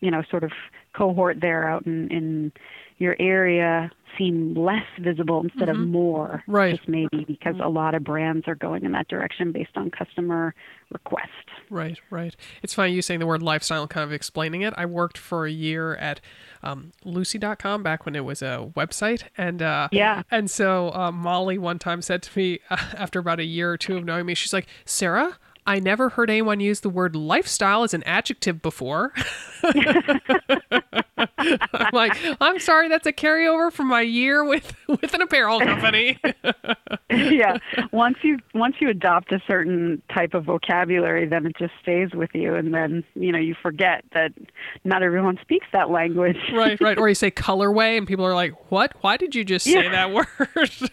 you 0.00 0.10
know 0.10 0.22
sort 0.30 0.44
of 0.44 0.52
cohort 0.92 1.40
there 1.40 1.68
out 1.68 1.86
in 1.86 2.10
in 2.10 2.52
your 2.98 3.16
area 3.18 3.90
seem 4.16 4.54
less 4.54 4.84
visible 5.00 5.40
instead 5.42 5.68
mm-hmm. 5.68 5.82
of 5.82 5.88
more. 5.88 6.42
Right. 6.46 6.76
Just 6.76 6.88
maybe 6.88 7.24
because 7.26 7.56
a 7.62 7.68
lot 7.68 7.94
of 7.94 8.04
brands 8.04 8.46
are 8.48 8.54
going 8.54 8.84
in 8.84 8.92
that 8.92 9.08
direction 9.08 9.52
based 9.52 9.76
on 9.76 9.90
customer 9.90 10.54
request. 10.90 11.28
Right, 11.70 11.98
right. 12.10 12.34
It's 12.62 12.74
funny 12.74 12.92
you 12.92 13.02
saying 13.02 13.20
the 13.20 13.26
word 13.26 13.42
lifestyle 13.42 13.82
and 13.82 13.90
kind 13.90 14.04
of 14.04 14.12
explaining 14.12 14.62
it. 14.62 14.72
I 14.76 14.86
worked 14.86 15.18
for 15.18 15.46
a 15.46 15.50
year 15.50 15.96
at 15.96 16.20
um, 16.62 16.92
Lucy.com 17.04 17.82
back 17.82 18.06
when 18.06 18.16
it 18.16 18.24
was 18.24 18.42
a 18.42 18.70
website. 18.76 19.24
And 19.36 19.60
uh, 19.62 19.88
yeah. 19.92 20.22
And 20.30 20.50
so 20.50 20.92
uh, 20.92 21.12
Molly 21.12 21.58
one 21.58 21.78
time 21.78 22.02
said 22.02 22.22
to 22.22 22.38
me 22.38 22.60
uh, 22.70 22.76
after 22.96 23.18
about 23.18 23.40
a 23.40 23.44
year 23.44 23.72
or 23.72 23.76
two 23.76 23.96
of 23.96 24.04
knowing 24.04 24.26
me, 24.26 24.34
she's 24.34 24.52
like, 24.52 24.66
Sarah, 24.84 25.38
I 25.68 25.80
never 25.80 26.08
heard 26.08 26.30
anyone 26.30 26.60
use 26.60 26.80
the 26.80 26.88
word 26.88 27.14
lifestyle 27.14 27.82
as 27.82 27.92
an 27.92 28.02
adjective 28.04 28.62
before. 28.62 29.12
I'm 31.38 31.90
like, 31.92 32.16
I'm 32.40 32.58
sorry, 32.58 32.88
that's 32.88 33.06
a 33.06 33.12
carryover 33.12 33.72
from 33.72 33.88
my 33.88 34.00
year 34.02 34.44
with 34.44 34.74
with 34.88 35.14
an 35.14 35.22
apparel 35.22 35.60
company. 35.60 36.18
yeah. 37.10 37.58
Once 37.92 38.18
you 38.22 38.38
once 38.54 38.76
you 38.80 38.88
adopt 38.88 39.32
a 39.32 39.40
certain 39.46 40.02
type 40.12 40.34
of 40.34 40.44
vocabulary, 40.44 41.26
then 41.26 41.46
it 41.46 41.56
just 41.58 41.72
stays 41.82 42.10
with 42.12 42.30
you, 42.34 42.54
and 42.54 42.74
then 42.74 43.04
you 43.14 43.32
know 43.32 43.38
you 43.38 43.54
forget 43.62 44.04
that 44.12 44.32
not 44.84 45.02
everyone 45.02 45.38
speaks 45.42 45.66
that 45.72 45.90
language. 45.90 46.36
right, 46.52 46.80
right. 46.80 46.98
Or 46.98 47.08
you 47.08 47.14
say 47.14 47.30
colorway, 47.48 47.96
and 47.98 48.06
people 48.06 48.24
are 48.26 48.34
like, 48.34 48.70
"What? 48.70 48.92
Why 49.00 49.16
did 49.16 49.34
you 49.34 49.44
just 49.44 49.64
say 49.64 49.84
Yeah. 49.84 49.90
that 49.90 50.12
word?" 50.12 50.26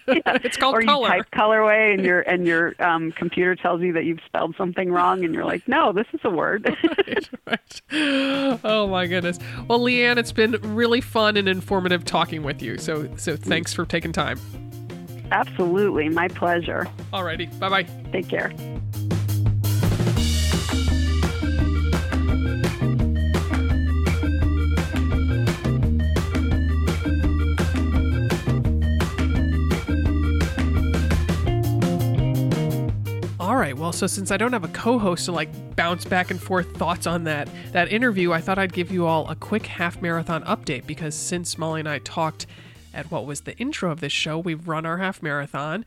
Yeah. 0.07 0.37
it's 0.43 0.57
called 0.57 0.75
or 0.75 0.81
you 0.81 0.87
type 0.87 1.25
colorway, 1.31 1.93
and 1.93 2.05
your 2.05 2.21
and 2.21 2.45
your 2.45 2.73
um, 2.79 3.11
computer 3.11 3.55
tells 3.55 3.81
you 3.81 3.93
that 3.93 4.05
you've 4.05 4.19
spelled 4.25 4.55
something 4.57 4.91
wrong, 4.91 5.23
and 5.25 5.33
you're 5.33 5.45
like, 5.45 5.67
no, 5.67 5.91
this 5.93 6.05
is 6.13 6.19
a 6.23 6.29
word. 6.29 6.65
right, 6.97 7.29
right. 7.47 7.81
Oh 8.63 8.87
my 8.87 9.07
goodness. 9.07 9.39
Well, 9.67 9.79
Leanne, 9.79 10.17
it's 10.17 10.31
been 10.35 10.51
really 10.75 11.01
fun 11.01 11.37
and 11.37 11.49
informative 11.49 12.05
talking 12.05 12.43
with 12.43 12.61
you. 12.61 12.77
So, 12.77 13.09
so 13.17 13.35
thanks 13.35 13.73
for 13.73 13.85
taking 13.85 14.11
time. 14.11 14.39
Absolutely, 15.31 16.09
my 16.09 16.27
pleasure. 16.27 16.87
Alrighty, 17.11 17.57
bye 17.59 17.69
bye. 17.69 17.83
Take 18.11 18.29
care. 18.29 18.53
All 33.45 33.57
right. 33.57 33.77
Well, 33.77 33.93
so 33.93 34.07
since 34.07 34.31
I 34.31 34.37
don't 34.37 34.53
have 34.53 34.63
a 34.63 34.69
co-host 34.69 35.25
to 35.25 35.31
like 35.31 35.75
bounce 35.75 36.03
back 36.03 36.31
and 36.31 36.41
forth 36.41 36.75
thoughts 36.77 37.05
on 37.05 37.25
that 37.25 37.47
that 37.73 37.91
interview, 37.91 38.31
I 38.31 38.41
thought 38.41 38.57
I'd 38.57 38.73
give 38.73 38.89
you 38.89 39.05
all 39.05 39.29
a 39.29 39.35
quick 39.35 39.67
half 39.67 40.01
marathon 40.01 40.43
update 40.45 40.87
because 40.87 41.13
since 41.13 41.55
Molly 41.55 41.81
and 41.81 41.87
I 41.87 41.99
talked 41.99 42.47
at 42.91 43.11
what 43.11 43.27
was 43.27 43.41
the 43.41 43.55
intro 43.59 43.91
of 43.91 43.99
this 43.99 44.11
show, 44.11 44.39
we've 44.39 44.67
run 44.67 44.83
our 44.83 44.97
half 44.97 45.21
marathon. 45.21 45.85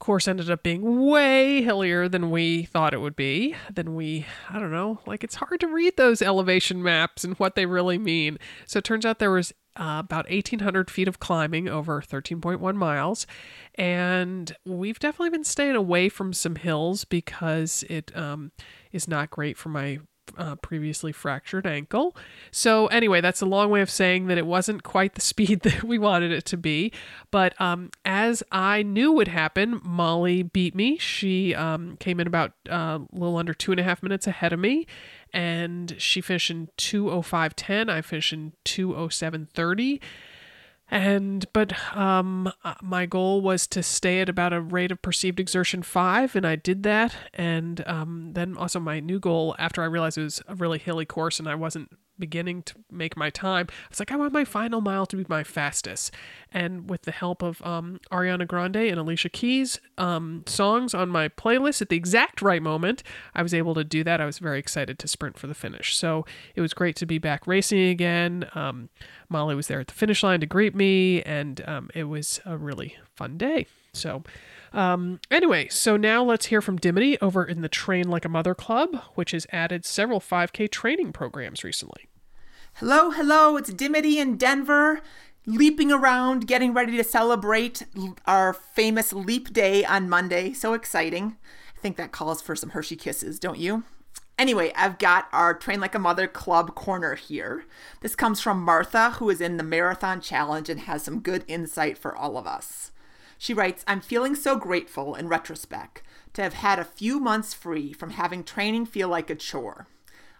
Course 0.00 0.28
ended 0.28 0.50
up 0.50 0.62
being 0.62 1.06
way 1.06 1.62
hillier 1.62 2.10
than 2.10 2.30
we 2.30 2.64
thought 2.64 2.92
it 2.92 3.00
would 3.00 3.16
be. 3.16 3.54
Than 3.72 3.94
we, 3.94 4.26
I 4.50 4.58
don't 4.58 4.70
know, 4.70 5.00
like 5.06 5.24
it's 5.24 5.36
hard 5.36 5.60
to 5.60 5.68
read 5.68 5.96
those 5.96 6.20
elevation 6.20 6.82
maps 6.82 7.24
and 7.24 7.38
what 7.38 7.54
they 7.54 7.64
really 7.64 7.96
mean. 7.96 8.36
So 8.66 8.80
it 8.80 8.84
turns 8.84 9.06
out 9.06 9.18
there 9.18 9.30
was 9.30 9.54
uh, 9.76 10.02
about 10.04 10.28
1,800 10.28 10.90
feet 10.90 11.08
of 11.08 11.18
climbing 11.18 11.68
over 11.68 12.00
13.1 12.00 12.74
miles. 12.74 13.26
And 13.74 14.54
we've 14.64 14.98
definitely 14.98 15.30
been 15.30 15.44
staying 15.44 15.76
away 15.76 16.08
from 16.08 16.32
some 16.32 16.56
hills 16.56 17.04
because 17.04 17.84
it 17.88 18.14
um, 18.16 18.52
is 18.92 19.08
not 19.08 19.30
great 19.30 19.56
for 19.56 19.68
my 19.68 19.98
uh, 20.36 20.56
previously 20.56 21.12
fractured 21.12 21.66
ankle. 21.66 22.16
So, 22.50 22.86
anyway, 22.88 23.20
that's 23.20 23.40
a 23.40 23.46
long 23.46 23.70
way 23.70 23.80
of 23.80 23.90
saying 23.90 24.26
that 24.26 24.38
it 24.38 24.46
wasn't 24.46 24.82
quite 24.82 25.14
the 25.14 25.20
speed 25.32 25.60
that 25.60 25.84
we 25.84 25.98
wanted 25.98 26.32
it 26.32 26.44
to 26.46 26.56
be. 26.56 26.92
But 27.30 27.58
um, 27.60 27.90
as 28.04 28.42
I 28.52 28.82
knew 28.82 29.12
would 29.12 29.28
happen, 29.28 29.80
Molly 29.82 30.42
beat 30.42 30.74
me. 30.74 30.98
She 30.98 31.54
um, 31.54 31.96
came 31.98 32.20
in 32.20 32.26
about 32.26 32.52
uh, 32.70 32.98
a 33.00 33.06
little 33.12 33.36
under 33.36 33.54
two 33.54 33.72
and 33.72 33.80
a 33.80 33.84
half 33.84 34.02
minutes 34.02 34.26
ahead 34.26 34.52
of 34.52 34.58
me 34.58 34.86
and 35.32 35.94
she 35.98 36.20
finished 36.20 36.50
in 36.50 36.68
205.10 36.76 37.88
i 37.88 38.02
finished 38.02 38.32
in 38.32 38.52
207.30 38.64 39.98
and 40.92 41.46
but 41.54 41.72
um 41.96 42.52
uh, 42.62 42.74
my 42.82 43.06
goal 43.06 43.40
was 43.40 43.66
to 43.66 43.82
stay 43.82 44.20
at 44.20 44.28
about 44.28 44.52
a 44.52 44.60
rate 44.60 44.92
of 44.92 45.00
perceived 45.00 45.40
exertion 45.40 45.82
5 45.82 46.36
and 46.36 46.46
i 46.46 46.54
did 46.54 46.82
that. 46.84 47.16
And 47.32 47.82
um 47.88 48.30
then 48.34 48.56
also 48.56 48.78
my 48.78 49.00
new 49.00 49.18
goal 49.18 49.56
after 49.58 49.82
i 49.82 49.86
realized 49.86 50.18
it 50.18 50.22
was 50.22 50.42
a 50.46 50.54
really 50.54 50.78
hilly 50.78 51.06
course 51.06 51.38
and 51.40 51.48
i 51.48 51.54
wasn't 51.54 51.90
beginning 52.22 52.62
to 52.62 52.76
make 52.88 53.16
my 53.16 53.30
time 53.30 53.66
i 53.68 53.88
was 53.90 53.98
like 53.98 54.12
i 54.12 54.16
want 54.16 54.32
my 54.32 54.44
final 54.44 54.80
mile 54.80 55.04
to 55.04 55.16
be 55.16 55.26
my 55.28 55.42
fastest. 55.42 56.12
And 56.52 56.88
with 56.88 57.02
the 57.02 57.10
help 57.10 57.42
of 57.42 57.60
um, 57.66 57.98
ariana 58.12 58.46
grande 58.46 58.76
and 58.76 59.00
alicia 59.00 59.28
keys 59.28 59.80
um, 59.98 60.44
songs 60.46 60.94
on 60.94 61.08
my 61.08 61.28
playlist 61.28 61.82
at 61.82 61.88
the 61.88 61.96
exact 61.96 62.40
right 62.40 62.62
moment 62.62 63.02
i 63.34 63.42
was 63.42 63.52
able 63.52 63.74
to 63.74 63.82
do 63.82 64.04
that. 64.04 64.20
I 64.20 64.26
was 64.26 64.38
very 64.38 64.60
excited 64.60 65.00
to 65.00 65.08
sprint 65.08 65.36
for 65.36 65.48
the 65.48 65.54
finish. 65.54 65.96
So 65.96 66.24
it 66.54 66.60
was 66.60 66.72
great 66.72 66.94
to 66.96 67.06
be 67.06 67.18
back 67.18 67.46
racing 67.48 67.88
again. 67.88 68.48
Um, 68.54 68.88
molly 69.28 69.56
was 69.56 69.66
there 69.66 69.80
at 69.80 69.88
the 69.88 69.94
finish 69.94 70.22
line 70.22 70.40
to 70.40 70.46
greet 70.46 70.76
me 70.76 71.22
and 71.22 71.60
um, 71.66 71.90
it 71.94 72.04
was 72.04 72.40
a 72.46 72.56
really 72.56 72.96
fun 73.16 73.36
day. 73.36 73.66
So 73.92 74.22
um, 74.72 75.20
anyway, 75.30 75.68
so 75.68 75.96
now 75.96 76.24
let's 76.24 76.46
hear 76.46 76.62
from 76.62 76.76
Dimity 76.76 77.18
over 77.20 77.44
in 77.44 77.60
the 77.60 77.68
Train 77.68 78.08
Like 78.08 78.24
a 78.24 78.28
Mother 78.28 78.54
Club, 78.54 79.02
which 79.14 79.32
has 79.32 79.46
added 79.52 79.84
several 79.84 80.20
5K 80.20 80.70
training 80.70 81.12
programs 81.12 81.62
recently. 81.62 82.08
Hello, 82.76 83.10
hello, 83.10 83.56
it's 83.56 83.72
Dimity 83.72 84.18
in 84.18 84.36
Denver, 84.36 85.02
leaping 85.46 85.92
around, 85.92 86.48
getting 86.48 86.72
ready 86.72 86.96
to 86.96 87.04
celebrate 87.04 87.84
our 88.26 88.52
famous 88.52 89.12
Leap 89.12 89.52
Day 89.52 89.84
on 89.84 90.08
Monday. 90.08 90.52
So 90.52 90.72
exciting. 90.72 91.36
I 91.76 91.80
think 91.80 91.96
that 91.96 92.10
calls 92.10 92.40
for 92.40 92.56
some 92.56 92.70
Hershey 92.70 92.96
kisses, 92.96 93.38
don't 93.38 93.58
you? 93.58 93.84
Anyway, 94.38 94.72
I've 94.74 94.98
got 94.98 95.28
our 95.32 95.54
Train 95.54 95.80
Like 95.80 95.94
a 95.94 96.00
Mother 96.00 96.26
Club 96.26 96.74
corner 96.74 97.14
here. 97.14 97.66
This 98.00 98.16
comes 98.16 98.40
from 98.40 98.62
Martha, 98.62 99.10
who 99.12 99.28
is 99.30 99.40
in 99.40 99.58
the 99.58 99.62
Marathon 99.62 100.20
Challenge 100.20 100.68
and 100.68 100.80
has 100.80 101.04
some 101.04 101.20
good 101.20 101.44
insight 101.46 101.98
for 101.98 102.16
all 102.16 102.36
of 102.36 102.46
us. 102.46 102.90
She 103.38 103.54
writes, 103.54 103.84
I'm 103.86 104.00
feeling 104.00 104.34
so 104.34 104.56
grateful 104.56 105.14
in 105.14 105.28
retrospect 105.28 106.02
to 106.32 106.42
have 106.42 106.54
had 106.54 106.78
a 106.78 106.84
few 106.84 107.20
months 107.20 107.54
free 107.54 107.92
from 107.92 108.10
having 108.10 108.42
training 108.42 108.86
feel 108.86 109.08
like 109.08 109.30
a 109.30 109.36
chore. 109.36 109.86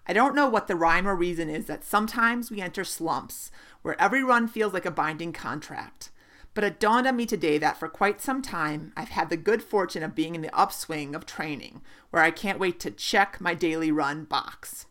I 0.07 0.13
don't 0.13 0.35
know 0.35 0.49
what 0.49 0.67
the 0.67 0.77
rhyme 0.77 1.07
or 1.07 1.15
reason 1.15 1.49
is 1.49 1.67
that 1.67 1.85
sometimes 1.85 2.51
we 2.51 2.61
enter 2.61 2.85
slumps 2.85 3.51
where 3.83 4.01
every 4.01 4.23
run 4.23 4.49
feels 4.49 4.73
like 4.73 4.87
a 4.87 4.91
binding 4.91 5.33
contract. 5.33 6.11
But 6.55 6.65
it 6.65 6.81
dawned 6.81 7.07
on 7.07 7.17
me 7.17 7.25
today 7.25 7.57
that 7.59 7.79
for 7.79 7.89
quite 7.89 8.21
some 8.21 8.43
time, 8.43 8.93
I've 8.97 9.11
had 9.11 9.31
the 9.31 9.37
good 9.37 9.63
fortune 9.63 10.03
of 10.03 10.15
being 10.15 10.35
in 10.35 10.43
the 10.43 10.55
upswing 10.55 11.15
of 11.15 11.25
training, 11.25 11.81
where 12.11 12.23
I 12.23 12.31
can't 12.31 12.59
wait 12.59 12.79
to 12.81 12.91
check 12.91 13.41
my 13.41 13.55
daily 13.55 13.91
run 13.91 14.25
box. 14.25 14.87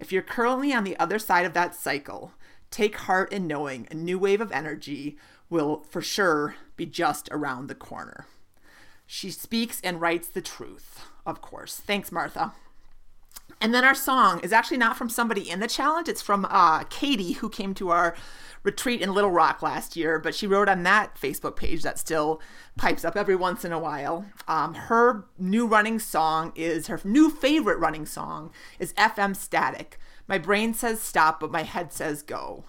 If 0.00 0.10
you're 0.10 0.22
currently 0.22 0.72
on 0.72 0.84
the 0.84 0.98
other 0.98 1.18
side 1.18 1.44
of 1.44 1.52
that 1.52 1.74
cycle, 1.74 2.32
take 2.70 2.96
heart 2.96 3.32
in 3.32 3.46
knowing 3.46 3.86
a 3.90 3.94
new 3.94 4.18
wave 4.18 4.40
of 4.40 4.50
energy 4.52 5.18
will 5.50 5.84
for 5.90 6.00
sure 6.00 6.56
be 6.76 6.86
just 6.86 7.28
around 7.30 7.66
the 7.66 7.74
corner. 7.74 8.26
She 9.06 9.30
speaks 9.30 9.80
and 9.84 10.00
writes 10.00 10.28
the 10.28 10.40
truth, 10.40 11.04
of 11.26 11.42
course. 11.42 11.76
Thanks, 11.76 12.10
Martha. 12.10 12.52
And 13.62 13.72
then 13.72 13.84
our 13.84 13.94
song 13.94 14.40
is 14.40 14.52
actually 14.52 14.78
not 14.78 14.96
from 14.96 15.08
somebody 15.08 15.48
in 15.48 15.60
the 15.60 15.68
challenge. 15.68 16.08
It's 16.08 16.20
from 16.20 16.44
uh, 16.50 16.82
Katie, 16.90 17.34
who 17.34 17.48
came 17.48 17.74
to 17.74 17.90
our 17.90 18.16
retreat 18.64 19.00
in 19.00 19.14
Little 19.14 19.30
Rock 19.30 19.62
last 19.62 19.94
year, 19.94 20.18
but 20.18 20.34
she 20.34 20.48
wrote 20.48 20.68
on 20.68 20.82
that 20.82 21.14
Facebook 21.14 21.54
page 21.54 21.84
that 21.84 21.96
still 21.96 22.42
pipes 22.76 23.04
up 23.04 23.16
every 23.16 23.36
once 23.36 23.64
in 23.64 23.70
a 23.70 23.78
while. 23.78 24.26
Um, 24.48 24.74
her 24.74 25.26
new 25.38 25.64
running 25.68 26.00
song 26.00 26.52
is 26.56 26.88
her 26.88 27.00
new 27.04 27.30
favorite 27.30 27.78
running 27.78 28.04
song 28.04 28.50
is 28.80 28.92
FM 28.94 29.36
Static. 29.36 29.96
My 30.26 30.38
brain 30.38 30.74
says 30.74 31.00
stop, 31.00 31.38
but 31.38 31.52
my 31.52 31.62
head 31.62 31.92
says 31.92 32.24
go. 32.24 32.64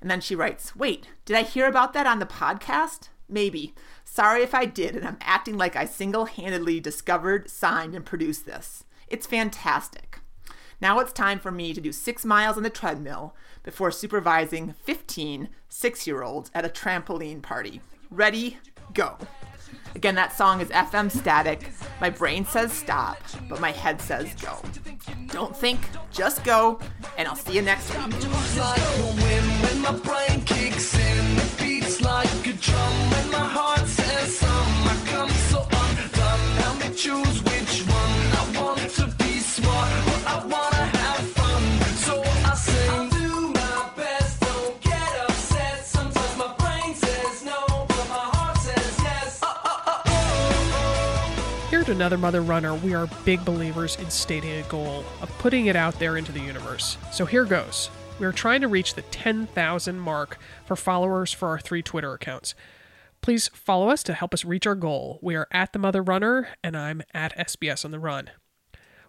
And 0.00 0.10
then 0.10 0.20
she 0.20 0.34
writes, 0.34 0.74
Wait, 0.74 1.06
did 1.24 1.36
I 1.36 1.42
hear 1.42 1.68
about 1.68 1.92
that 1.92 2.08
on 2.08 2.18
the 2.18 2.26
podcast? 2.26 3.10
Maybe. 3.28 3.76
Sorry 4.04 4.42
if 4.42 4.56
I 4.56 4.64
did, 4.64 4.96
and 4.96 5.06
I'm 5.06 5.18
acting 5.20 5.56
like 5.56 5.76
I 5.76 5.84
single 5.84 6.24
handedly 6.24 6.80
discovered, 6.80 7.48
signed, 7.48 7.94
and 7.94 8.04
produced 8.04 8.44
this. 8.44 8.82
It's 9.06 9.28
fantastic. 9.28 10.18
Now 10.82 10.98
it's 10.98 11.12
time 11.12 11.38
for 11.38 11.52
me 11.52 11.72
to 11.74 11.80
do 11.80 11.92
six 11.92 12.24
miles 12.24 12.56
on 12.56 12.64
the 12.64 12.70
treadmill 12.70 13.36
before 13.62 13.92
supervising 13.92 14.74
15 14.82 15.48
six 15.68 16.08
year 16.08 16.24
olds 16.24 16.50
at 16.56 16.64
a 16.64 16.68
trampoline 16.68 17.40
party. 17.40 17.80
Ready, 18.10 18.58
go. 18.92 19.16
Again, 19.94 20.16
that 20.16 20.36
song 20.36 20.60
is 20.60 20.70
FM 20.70 21.08
static. 21.08 21.70
My 22.00 22.10
brain 22.10 22.44
says 22.44 22.72
stop, 22.72 23.22
but 23.48 23.60
my 23.60 23.70
head 23.70 24.00
says 24.00 24.34
go. 24.42 24.58
Don't 25.28 25.56
think, 25.56 25.78
just 26.10 26.42
go, 26.42 26.80
and 27.16 27.28
I'll 27.28 27.36
see 27.36 27.54
you 27.54 27.62
next 27.62 27.88
week. 27.96 28.02
Another 51.92 52.16
Mother 52.16 52.40
Runner, 52.40 52.74
we 52.74 52.94
are 52.94 53.06
big 53.22 53.44
believers 53.44 53.96
in 53.96 54.08
stating 54.08 54.52
a 54.52 54.62
goal, 54.62 55.04
of 55.20 55.28
putting 55.38 55.66
it 55.66 55.76
out 55.76 55.98
there 55.98 56.16
into 56.16 56.32
the 56.32 56.40
universe. 56.40 56.96
So 57.12 57.26
here 57.26 57.44
goes. 57.44 57.90
We 58.18 58.24
are 58.24 58.32
trying 58.32 58.62
to 58.62 58.68
reach 58.68 58.94
the 58.94 59.02
10,000 59.02 60.00
mark 60.00 60.38
for 60.64 60.74
followers 60.74 61.34
for 61.34 61.48
our 61.48 61.60
three 61.60 61.82
Twitter 61.82 62.14
accounts. 62.14 62.54
Please 63.20 63.48
follow 63.48 63.90
us 63.90 64.02
to 64.04 64.14
help 64.14 64.32
us 64.32 64.42
reach 64.42 64.66
our 64.66 64.74
goal. 64.74 65.18
We 65.20 65.36
are 65.36 65.46
at 65.52 65.74
The 65.74 65.78
Mother 65.78 66.02
Runner, 66.02 66.48
and 66.64 66.78
I'm 66.78 67.02
at 67.12 67.36
SBS 67.36 67.84
on 67.84 67.90
the 67.90 68.00
Run. 68.00 68.30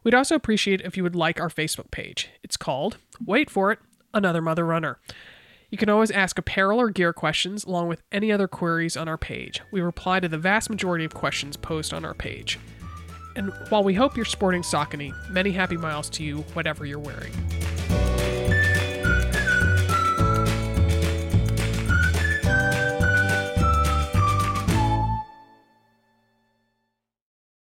We'd 0.03 0.13
also 0.13 0.35
appreciate 0.35 0.81
if 0.81 0.97
you 0.97 1.03
would 1.03 1.15
like 1.15 1.39
our 1.39 1.47
Facebook 1.47 1.89
page. 1.89 2.31
It's 2.43 2.57
called, 2.57 2.97
wait 3.25 3.49
for 3.49 3.71
it, 3.71 3.79
Another 4.13 4.41
Mother 4.41 4.65
Runner. 4.65 4.99
You 5.69 5.77
can 5.77 5.89
always 5.89 6.11
ask 6.11 6.37
apparel 6.37 6.81
or 6.81 6.89
gear 6.89 7.13
questions 7.13 7.63
along 7.63 7.87
with 7.87 8.03
any 8.11 8.29
other 8.29 8.49
queries 8.49 8.97
on 8.97 9.07
our 9.07 9.17
page. 9.17 9.61
We 9.71 9.79
reply 9.79 10.19
to 10.19 10.27
the 10.27 10.37
vast 10.37 10.69
majority 10.69 11.05
of 11.05 11.13
questions 11.13 11.55
posted 11.55 11.95
on 11.95 12.03
our 12.03 12.13
page. 12.13 12.59
And 13.35 13.51
while 13.69 13.83
we 13.83 13.93
hope 13.93 14.15
you're 14.15 14.25
sporting 14.25 14.61
Saucony, 14.61 15.13
many 15.29 15.51
happy 15.51 15.77
miles 15.77 16.09
to 16.11 16.23
you, 16.23 16.41
whatever 16.53 16.85
you're 16.85 16.99
wearing. 16.99 17.31